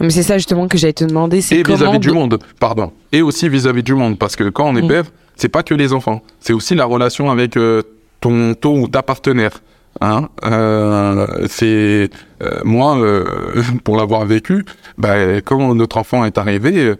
Mais 0.00 0.10
c'est 0.10 0.22
ça 0.22 0.36
justement 0.38 0.68
que 0.68 0.78
j'allais 0.78 0.92
te 0.92 1.04
demander, 1.04 1.38
et 1.38 1.62
vis-à-vis 1.62 1.98
du 1.98 2.08
de- 2.08 2.12
monde, 2.12 2.38
pardon. 2.60 2.92
Et 3.12 3.22
aussi 3.22 3.48
vis-à-vis 3.48 3.82
du 3.82 3.94
monde, 3.94 4.18
parce 4.18 4.36
que 4.36 4.48
quand 4.48 4.66
on 4.68 4.76
est 4.76 4.82
Mm. 4.82 4.88
père, 4.88 5.04
c'est 5.36 5.48
pas 5.48 5.62
que 5.62 5.74
les 5.74 5.92
enfants, 5.92 6.22
c'est 6.40 6.52
aussi 6.52 6.74
la 6.74 6.84
relation 6.84 7.30
avec 7.30 7.56
euh, 7.56 7.82
ton, 8.20 8.54
ton 8.54 8.80
ou 8.82 8.88
ta 8.88 9.02
partenaire. 9.02 9.60
Hein 10.00 10.28
euh, 10.44 11.26
c'est 11.48 12.10
euh, 12.42 12.60
moi, 12.64 12.96
pour 13.84 13.96
l'avoir 13.96 14.24
vécu, 14.26 14.64
bah, 14.98 15.40
quand 15.42 15.74
notre 15.74 15.96
enfant 15.96 16.24
est 16.24 16.36
arrivé, 16.38 16.94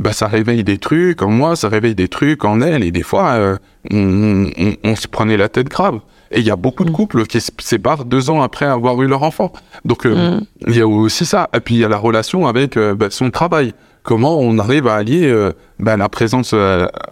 bah, 0.00 0.12
ça 0.12 0.26
réveille 0.28 0.64
des 0.64 0.78
trucs 0.78 1.22
en 1.22 1.30
moi, 1.30 1.56
ça 1.56 1.68
réveille 1.68 1.94
des 1.94 2.08
trucs 2.08 2.44
en 2.44 2.60
elle, 2.60 2.82
et 2.84 2.90
des 2.90 3.02
fois, 3.02 3.58
on, 3.90 4.46
on, 4.58 4.72
on 4.82 4.96
se 4.96 5.06
prenait 5.08 5.36
la 5.36 5.48
tête 5.48 5.68
grave. 5.68 6.00
Et 6.30 6.40
il 6.40 6.46
y 6.46 6.50
a 6.50 6.56
beaucoup 6.56 6.84
de 6.84 6.90
Mm. 6.90 6.94
couples 6.94 7.26
qui 7.26 7.40
se 7.40 7.50
séparent 7.58 8.04
deux 8.04 8.28
ans 8.30 8.42
après 8.42 8.66
avoir 8.66 9.00
eu 9.02 9.06
leur 9.06 9.22
enfant. 9.22 9.52
Donc, 9.84 10.04
euh, 10.06 10.38
Mm. 10.38 10.40
il 10.68 10.76
y 10.76 10.80
a 10.80 10.86
aussi 10.86 11.24
ça. 11.24 11.48
Et 11.54 11.60
puis 11.60 11.74
il 11.76 11.78
y 11.80 11.84
a 11.84 11.88
la 11.88 11.96
relation 11.98 12.46
avec 12.46 12.76
euh, 12.76 12.94
bah, 12.94 13.06
son 13.10 13.30
travail. 13.30 13.72
Comment 14.02 14.38
on 14.40 14.58
arrive 14.58 14.86
à 14.86 14.94
allier 14.94 15.26
euh, 15.26 15.52
bah, 15.80 15.96
la 15.98 16.08
présence 16.08 16.54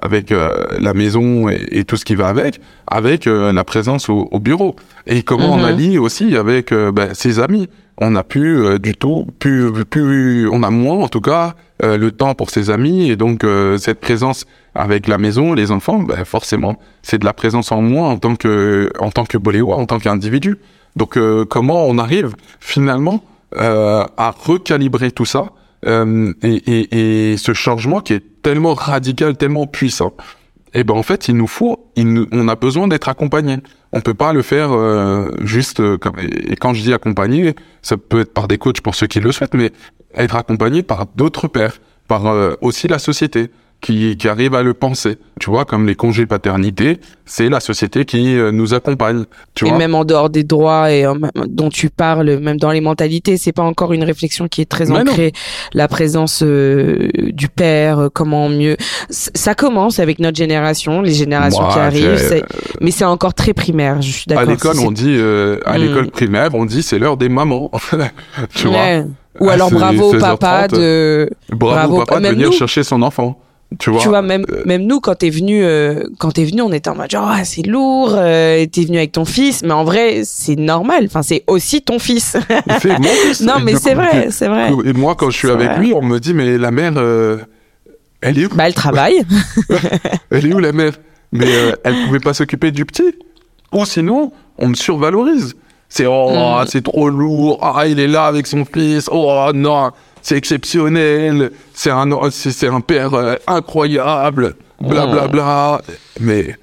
avec 0.03 0.31
la 0.31 0.95
maison 0.95 1.49
et, 1.51 1.61
et 1.73 1.85
tout 1.85 1.97
ce 1.97 2.05
qui 2.07 2.15
va 2.15 2.29
avec, 2.29 2.59
avec 2.87 3.27
la 3.27 3.65
présence 3.65 4.09
au, 4.09 4.29
au 4.31 4.39
bureau? 4.39 4.77
Et 5.07 5.23
comment 5.23 5.53
on 5.55 5.59
Mhm. 5.59 5.65
allie 5.65 5.99
aussi 5.99 6.37
avec 6.37 6.73
bah, 6.73 7.09
ses 7.13 7.39
amis? 7.39 7.69
On 7.99 8.11
n'a 8.13 8.23
plus 8.23 8.79
du 8.79 8.95
tout, 8.95 9.27
plus, 9.39 9.73
plus, 9.85 10.49
on 10.51 10.63
a 10.63 10.71
moins 10.71 10.97
en 11.05 11.09
tout 11.09 11.21
cas 11.23 11.55
le 11.83 12.11
temps 12.11 12.35
pour 12.35 12.49
ses 12.51 12.71
amis 12.71 13.11
et 13.11 13.17
donc 13.17 13.45
cette 13.79 14.01
présence 14.01 14.45
avec 14.77 15.09
la 15.09 15.19
maison, 15.19 15.55
les 15.55 15.71
enfants, 15.71 15.99
bah, 15.99 16.25
forcément, 16.25 16.79
c'est 17.03 17.19
de 17.19 17.25
la 17.25 17.33
présence 17.33 17.73
en 17.73 17.83
moins 17.83 18.11
en 18.11 18.19
tant 18.19 18.37
que, 18.37 18.91
en 19.01 19.11
tant 19.11 19.25
que 19.25 19.39
boléois, 19.39 19.77
en 19.77 19.87
tant 19.87 19.99
qu'individu. 19.99 20.59
Donc 20.97 21.17
euh, 21.17 21.45
comment 21.45 21.87
on 21.87 21.99
arrive 21.99 22.35
finalement 22.61 23.23
euh, 23.57 24.05
à 24.17 24.31
recalibrer 24.31 25.11
tout 25.11 25.25
ça 25.25 25.53
euh, 25.87 26.33
et, 26.43 26.55
et, 26.55 27.33
et 27.33 27.37
ce 27.37 27.53
changement 27.55 28.01
qui 28.01 28.13
est 28.15 28.43
tellement 28.43 28.75
radical, 28.75 29.37
tellement 29.37 29.67
puissant? 29.67 30.13
Et 30.75 30.85
ben 30.85 30.95
en 30.95 31.03
fait, 31.03 31.29
il 31.29 31.37
nous 31.37 31.47
faut, 31.47 31.87
il 31.97 32.13
nous- 32.13 32.27
on 32.33 32.49
a 32.49 32.55
besoin 32.55 32.87
d'être 32.89 33.09
accompagné. 33.09 33.59
On 33.93 34.01
peut 34.03 34.15
pas 34.15 34.33
le 34.35 34.43
faire 34.43 34.73
euh, 34.73 35.31
juste 35.43 35.81
euh, 35.81 35.97
comme. 35.97 36.19
Et 36.19 36.57
quand 36.57 36.75
je 36.75 36.83
dis 36.83 36.93
accompagné, 36.93 37.55
ça 37.81 37.97
peut 37.97 38.21
être 38.21 38.35
par 38.35 38.47
des 38.47 38.59
coachs 38.59 38.81
pour 38.83 38.95
ceux 38.95 39.07
qui 39.07 39.21
le 39.21 39.33
souhaitent, 39.33 39.55
mais 39.55 39.71
être 40.15 40.37
accompagné 40.37 40.83
par 40.83 41.07
d'autres 41.15 41.49
pères, 41.49 41.77
par 42.09 42.27
euh, 42.27 42.55
aussi 42.61 42.89
la 42.89 42.99
société 42.99 43.51
qui, 43.81 44.17
qui 44.17 44.27
arrive 44.29 44.55
à 44.55 44.63
le 44.63 44.75
penser. 44.75 45.19
Tu 45.39 45.51
vois, 45.51 45.65
comme 45.65 45.87
les 45.87 45.95
congés 45.95 46.27
paternité, 46.27 46.99
c'est 47.27 47.49
la 47.49 47.61
société 47.61 48.05
qui 48.05 48.37
euh, 48.37 48.51
nous 48.51 48.73
accompagne. 48.75 49.25
Tu 49.55 49.67
et 49.67 49.69
vois. 49.69 49.79
même 49.79 49.95
en 49.95 50.05
dehors 50.05 50.31
des 50.31 50.45
droits 50.45 50.91
et 50.91 51.05
dont 51.47 51.69
tu 51.69 51.91
parles, 51.91 52.39
même 52.39 52.57
dans 52.57 52.71
les 52.71 52.81
mentalités, 52.81 53.37
c'est 53.37 53.53
pas 53.53 53.63
encore 53.63 53.93
une 53.93 54.03
réflexion 54.03 54.49
qui 54.49 54.63
est 54.63 54.65
très 54.69 54.87
Mais 54.87 55.05
non. 55.05 55.11
ancrée. 55.13 55.33
La 55.75 55.89
présence 55.89 56.43
euh, 56.43 57.09
du 57.15 57.49
père, 57.49 57.99
euh, 57.99 58.09
comment 58.13 58.49
mieux. 58.49 58.77
C- 59.11 59.31
Ça 59.35 59.55
commence 59.55 60.01
avec 60.01 60.19
notre 60.21 60.37
génération, 60.39 61.03
les 61.03 61.13
générations 61.13 61.63
Moi, 61.65 61.73
qui 61.75 61.79
arrivent, 61.79 62.17
j'ai- 62.17 62.29
c'est- 62.29 62.45
mais 62.81 62.91
c'est 62.91 63.05
encore 63.05 63.35
très 63.35 63.53
primaire. 63.53 64.01
Je 64.03 64.11
suis 64.11 64.25
À 64.33 64.35
d'accord. 64.37 64.51
l'école, 64.51 64.77
Si 64.77 64.87
on 64.87 64.91
dit, 64.91 65.17
à 65.65 65.79
Mm. 65.79 65.83
l'école 65.83 66.11
primaire, 66.11 66.49
on 66.55 66.65
dit 66.65 66.83
c'est 66.83 66.99
l'heure 66.99 67.17
des 67.19 67.29
mamans. 67.29 67.71
tu 68.55 68.69
vois. 68.69 69.05
Ou 69.39 69.51
À 69.51 69.53
alors 69.53 69.71
bravo 69.71 70.15
16h30, 70.15 70.19
papa 70.21 70.69
de. 70.69 71.29
Bravo, 71.51 71.97
Bravo. 71.97 72.05
papa 72.07 72.21
de 72.21 72.29
venir 72.29 72.47
nous. 72.49 72.53
chercher 72.55 72.83
son 72.83 73.03
enfant. 73.03 73.39
Tu 73.81 73.91
vois. 73.91 74.01
Tu 74.01 74.09
vois, 74.09 74.23
même, 74.23 74.45
euh, 74.51 74.63
même 74.65 74.83
nous, 74.87 75.01
quand 75.01 75.17
t'es 75.17 75.29
venu, 75.29 75.65
euh, 75.65 76.05
quand 76.19 76.31
t'es 76.33 76.45
venu, 76.45 76.63
on 76.63 76.73
était 76.73 76.89
en 76.89 76.95
mode 76.95 77.11
genre, 77.11 77.29
ah, 77.29 77.45
c'est 77.45 77.67
lourd, 77.67 78.13
euh, 78.15 78.65
t'es 78.67 78.85
venu 78.85 78.99
avec 78.99 79.13
ton 79.13 79.25
fils, 79.25 79.63
mais 79.65 79.73
en 79.73 79.83
vrai, 79.85 80.23
c'est 80.25 80.55
normal. 80.57 81.05
Enfin, 81.07 81.23
c'est 81.23 81.43
aussi 81.49 81.83
ton 81.83 81.99
fils. 81.99 82.37
c'est 82.81 82.99
mon 82.99 83.05
fils. 83.09 83.41
non, 83.43 83.55
mais 83.63 83.75
c'est 83.75 83.95
vrai, 83.95 84.29
c'est 84.31 84.47
vrai. 84.49 84.71
Et 84.85 84.93
moi, 84.93 85.17
quand 85.17 85.31
je 85.31 85.37
suis 85.37 85.51
avec 85.51 85.69
vrai. 85.71 85.79
lui, 85.81 85.93
on 85.93 86.03
me 86.03 86.19
dit, 86.21 86.33
mais 86.33 86.57
la 86.59 86.71
mère, 86.71 86.93
euh, 86.97 87.39
elle 88.21 88.39
est 88.39 88.47
où 88.47 88.55
Bah, 88.55 88.69
elle 88.69 88.75
travaille. 88.87 89.23
Elle 90.31 90.47
est 90.47 90.55
où 90.55 90.59
la 90.59 90.73
mère? 90.73 90.93
Mais 91.33 91.47
elle 91.85 91.95
pouvait 92.07 92.21
pas 92.21 92.35
s'occuper 92.35 92.71
du 92.71 92.85
petit. 92.87 93.15
Ou 93.73 93.85
sinon, 93.85 94.33
on 94.59 94.69
me 94.69 94.75
survalorise. 94.75 95.55
C'est 95.89 96.07
oh, 96.07 96.31
Mm. 96.31 96.67
c'est 96.69 96.83
trop 96.83 97.09
lourd. 97.09 97.59
Ah, 97.63 97.87
il 97.87 97.99
est 98.01 98.07
là 98.09 98.27
avec 98.27 98.47
son 98.47 98.65
fils. 98.65 99.09
Oh 99.11 99.51
non, 99.55 99.91
c'est 100.27 100.37
exceptionnel. 100.37 101.53
C'est 101.73 101.91
un 101.91 102.09
c'est 102.31 102.67
un 102.67 102.81
père 102.81 103.15
euh, 103.15 103.37
incroyable. 103.47 104.57
Bla 104.81 105.07
bla 105.07 105.29
bla. 105.29 105.81
Mais 106.21 106.57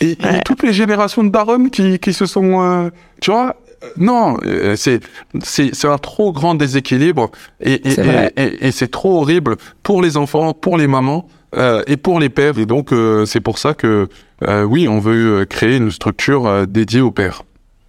et, 0.00 0.12
et 0.12 0.16
Ouais. 0.24 0.40
toutes 0.44 0.64
les 0.64 0.72
générations 0.72 1.22
de 1.22 1.28
darons 1.30 1.68
qui 1.68 2.00
qui 2.00 2.12
se 2.12 2.26
sont 2.26 2.60
euh, 2.60 2.90
tu 3.20 3.30
vois 3.30 3.54
euh, 3.84 3.86
non, 3.96 4.36
euh, 4.44 4.74
c'est 4.74 4.98
c'est 5.44 5.72
c'est 5.74 5.86
un 5.86 5.98
trop 5.98 6.32
grand 6.32 6.56
déséquilibre 6.56 7.30
et 7.60 7.74
et, 7.88 8.66
et, 8.66 8.72
c'est 8.72 8.90
trop 8.90 9.20
horrible 9.20 9.56
pour 9.84 10.02
les 10.02 10.16
enfants, 10.16 10.52
pour 10.52 10.76
les 10.76 10.88
mamans 10.88 11.28
euh, 11.56 11.82
et 11.86 11.96
pour 11.96 12.18
les 12.18 12.30
pères. 12.30 12.58
Et 12.58 12.66
donc 12.66 12.92
euh, 12.92 13.26
c'est 13.26 13.40
pour 13.40 13.58
ça 13.58 13.74
que 13.74 14.08
euh, 14.42 14.64
oui, 14.64 14.88
on 14.88 14.98
veut 14.98 15.44
créer 15.48 15.76
une 15.76 15.92
structure 15.92 16.66
dédiée 16.66 17.00
aux 17.00 17.12
pères. 17.12 17.42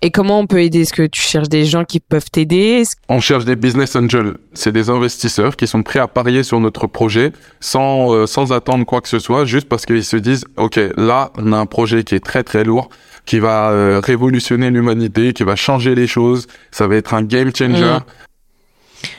Et 0.06 0.12
comment 0.12 0.40
on 0.40 0.46
peut 0.46 0.62
aider? 0.62 0.82
Est-ce 0.82 0.94
que 0.94 1.08
tu 1.08 1.20
cherches 1.20 1.50
des 1.50 1.66
gens 1.66 1.84
qui 1.84 2.00
peuvent 2.00 2.30
t'aider? 2.30 2.84
On 3.10 3.20
cherche 3.20 3.44
des 3.44 3.56
business 3.56 3.96
angels. 3.96 4.36
C'est 4.54 4.72
des 4.72 4.92
investisseurs 4.92 5.56
qui 5.56 5.66
sont 5.66 5.82
prêts 5.82 5.98
à 5.98 6.08
parier 6.08 6.44
sur 6.44 6.60
notre 6.60 6.86
projet 6.86 7.32
sans, 7.60 8.14
euh, 8.14 8.28
sans 8.28 8.54
attendre 8.54 8.86
quoi 8.86 9.02
que 9.02 9.08
ce 9.08 9.18
soit, 9.18 9.46
juste 9.46 9.68
parce 9.68 9.88
qu'ils 9.88 10.04
se 10.04 10.18
disent, 10.18 10.46
OK, 10.58 10.80
là, 10.96 11.32
on 11.40 11.52
a 11.54 11.58
un 11.58 11.66
projet 11.66 12.04
qui 12.04 12.14
est 12.14 12.24
très 12.24 12.44
très 12.44 12.64
lourd, 12.64 12.90
qui 13.26 13.40
va 13.40 13.72
euh, 13.72 14.00
révolutionner 14.00 14.70
l'humanité, 14.70 15.34
qui 15.34 15.42
va 15.42 15.56
changer 15.56 15.96
les 15.96 16.06
choses. 16.06 16.46
Ça 16.70 16.86
va 16.86 16.98
être 16.98 17.16
un 17.16 17.24
game 17.24 17.52
changer. 17.56 17.82
Mm. 17.84 18.04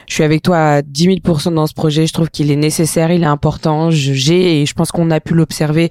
Je 0.09 0.15
suis 0.15 0.25
avec 0.25 0.43
toi 0.43 0.59
à 0.59 0.83
10 0.83 1.21
000% 1.21 1.55
dans 1.55 1.67
ce 1.67 1.75
projet. 1.75 2.07
Je 2.07 2.13
trouve 2.13 2.31
qu'il 2.31 2.51
est 2.51 2.57
nécessaire, 2.57 3.11
il 3.11 3.23
est 3.23 3.27
important. 3.27 3.91
J'ai 3.91 4.63
et 4.63 4.67
je 4.67 4.75
pense 4.75 4.93
qu'on 4.93 5.11
a 5.11 5.21
pu 5.21 5.35
l'observer 5.35 5.91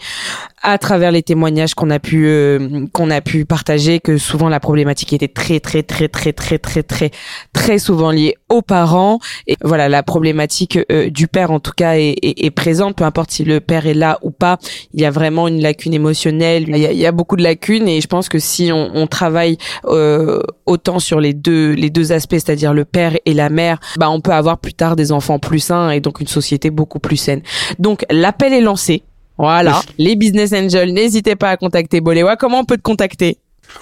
à 0.66 0.78
travers 0.80 1.12
les 1.12 1.22
témoignages 1.22 1.76
qu'on 1.76 1.92
a 1.92 2.00
pu 2.00 2.26
euh, 2.28 2.88
qu'on 2.92 3.12
a 3.12 3.22
pu 3.22 3.46
partager 3.46 4.00
que 4.00 4.18
souvent 4.18 4.50
la 4.50 4.60
problématique 4.60 5.14
était 5.14 5.28
très 5.28 5.60
très 5.60 5.84
très 5.84 6.08
très 6.08 6.34
très 6.34 6.58
très 6.58 6.82
très 6.82 7.12
très 7.54 7.78
souvent 7.78 8.10
liée 8.10 8.36
aux 8.50 8.64
parents 8.64 9.20
et 9.46 9.58
voilà 9.64 9.90
la 9.90 10.02
problématique 10.02 10.80
euh, 10.92 11.12
du 11.12 11.28
père 11.28 11.52
en 11.52 11.60
tout 11.60 11.74
cas 11.76 11.98
est, 11.98 12.16
est, 12.24 12.46
est 12.46 12.52
présente 12.52 12.96
peu 12.96 13.04
importe 13.04 13.30
si 13.30 13.44
le 13.46 13.60
père 13.60 13.86
est 13.86 13.94
là 13.94 14.18
ou 14.24 14.32
pas 14.32 14.58
il 14.94 15.02
y 15.02 15.06
a 15.06 15.12
vraiment 15.12 15.48
une 15.48 15.62
lacune 15.62 15.94
émotionnelle 15.94 16.66
il 16.68 16.78
y 16.78 16.88
a, 16.88 16.92
il 16.92 16.98
y 16.98 17.06
a 17.06 17.12
beaucoup 17.12 17.36
de 17.36 17.44
lacunes 17.44 17.88
et 17.88 18.02
je 18.02 18.08
pense 18.08 18.28
que 18.28 18.40
si 18.40 18.72
on, 18.72 18.90
on 18.96 19.06
travaille 19.06 19.58
euh, 19.86 20.42
autant 20.66 20.98
sur 20.98 21.20
les 21.20 21.34
deux 21.34 21.74
les 21.74 21.92
deux 21.92 22.12
aspects 22.12 22.34
c'est-à-dire 22.34 22.74
le 22.74 22.86
père 22.86 23.16
et 23.26 23.36
la 23.36 23.50
mère 23.50 23.80
on 24.10 24.22
peut 24.22 24.32
avoir 24.34 24.58
plus 24.58 24.74
tard 24.74 24.96
des 24.96 25.12
enfants 25.12 25.40
plus 25.40 25.60
sains 25.60 25.90
et 25.92 26.00
donc 26.00 26.20
une 26.22 26.28
société 26.28 26.70
beaucoup 26.70 27.00
plus 27.00 27.18
saine 27.18 27.42
donc 27.80 28.06
l'appel 28.10 28.54
est 28.54 28.62
lancé 28.62 29.04
voilà, 29.38 29.82
les 29.98 30.16
business 30.16 30.54
angels, 30.54 30.94
n'hésitez 30.94 31.36
pas 31.36 31.50
à 31.50 31.58
contacter 31.58 32.00
Boléwa. 32.00 32.38
Comment 32.38 32.60
on 32.60 32.64
peut 32.64 32.78
te 32.78 32.82
contacter? 32.82 33.38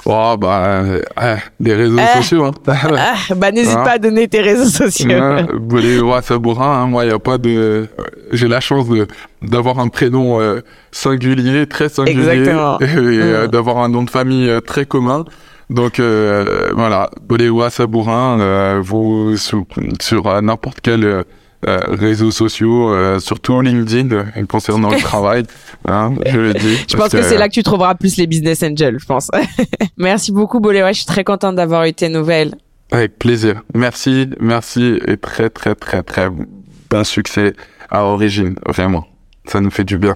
Oh, 0.07 0.33
bah, 0.35 0.63
euh, 0.65 1.35
des 1.59 1.75
réseaux 1.75 1.99
Eh. 1.99 2.17
sociaux, 2.17 2.45
hein. 2.45 2.51
Ah, 2.97 3.13
bah 3.35 3.51
n'hésite 3.51 3.75
Ah. 3.77 3.83
pas 3.83 3.91
à 3.91 3.97
donner 3.99 4.27
tes 4.27 4.41
réseaux 4.41 4.65
sociaux. 4.65 5.11
Boléwa 5.59 6.23
Sabourin, 6.23 6.81
hein, 6.81 6.87
moi, 6.87 7.05
il 7.05 7.11
a 7.11 7.19
pas 7.19 7.37
de. 7.37 7.87
J'ai 8.31 8.47
la 8.47 8.61
chance 8.61 8.89
de 8.89 9.05
d'avoir 9.43 9.77
un 9.77 9.89
prénom 9.89 10.41
euh, 10.41 10.61
singulier, 10.91 11.67
très 11.67 11.89
singulier, 11.89 12.17
Exactement. 12.19 12.79
et 12.79 12.85
euh, 12.95 13.45
Mm. 13.45 13.51
d'avoir 13.51 13.77
un 13.77 13.89
nom 13.89 14.01
de 14.01 14.09
famille 14.09 14.49
euh, 14.49 14.59
très 14.59 14.85
commun. 14.87 15.25
Donc 15.69 15.99
euh, 15.99 16.71
voilà, 16.75 17.09
Boléwa 17.21 17.69
Sabourin, 17.69 18.39
euh, 18.39 18.81
vous 18.83 19.37
sur, 19.37 19.65
sur 20.01 20.27
euh, 20.27 20.41
n'importe 20.41 20.79
quel 20.81 21.03
euh, 21.05 21.23
euh, 21.67 21.79
réseau 21.87 22.31
sociaux, 22.31 22.93
euh, 22.93 23.19
surtout 23.19 23.61
LinkedIn 23.61 24.11
euh, 24.11 24.23
concernant 24.49 24.89
le 24.89 24.97
travail, 25.01 25.43
hein, 25.87 26.13
je 26.25 26.37
le 26.37 26.53
dis. 26.53 26.77
Je 26.89 26.97
pense 26.97 27.09
que, 27.09 27.21
c'est 27.21 27.37
là 27.37 27.47
que 27.47 27.53
tu 27.53 27.63
trouveras 27.63 27.95
plus 27.95 28.17
les 28.17 28.27
business 28.27 28.63
angels, 28.63 28.97
je 28.99 29.05
pense. 29.05 29.29
Merci 29.97 30.31
beaucoup, 30.33 30.59
Boléwa. 30.59 30.91
Je 30.91 30.97
suis 30.97 31.05
très 31.05 31.23
contente 31.23 31.55
d'avoir 31.55 31.85
eu 31.85 31.93
tes 31.93 32.09
nouvelles. 32.09 32.55
Avec 32.91 33.17
plaisir. 33.17 33.61
Merci, 33.73 34.29
merci 34.39 34.99
et 35.07 35.17
très 35.17 35.49
très 35.49 35.73
très 35.73 36.03
très 36.03 36.29
bon 36.29 37.03
succès 37.03 37.53
à 37.89 38.03
Origine, 38.03 38.55
vraiment. 38.67 39.07
Ça 39.45 39.61
nous 39.61 39.71
fait 39.71 39.85
du 39.85 39.97
bien. 39.97 40.15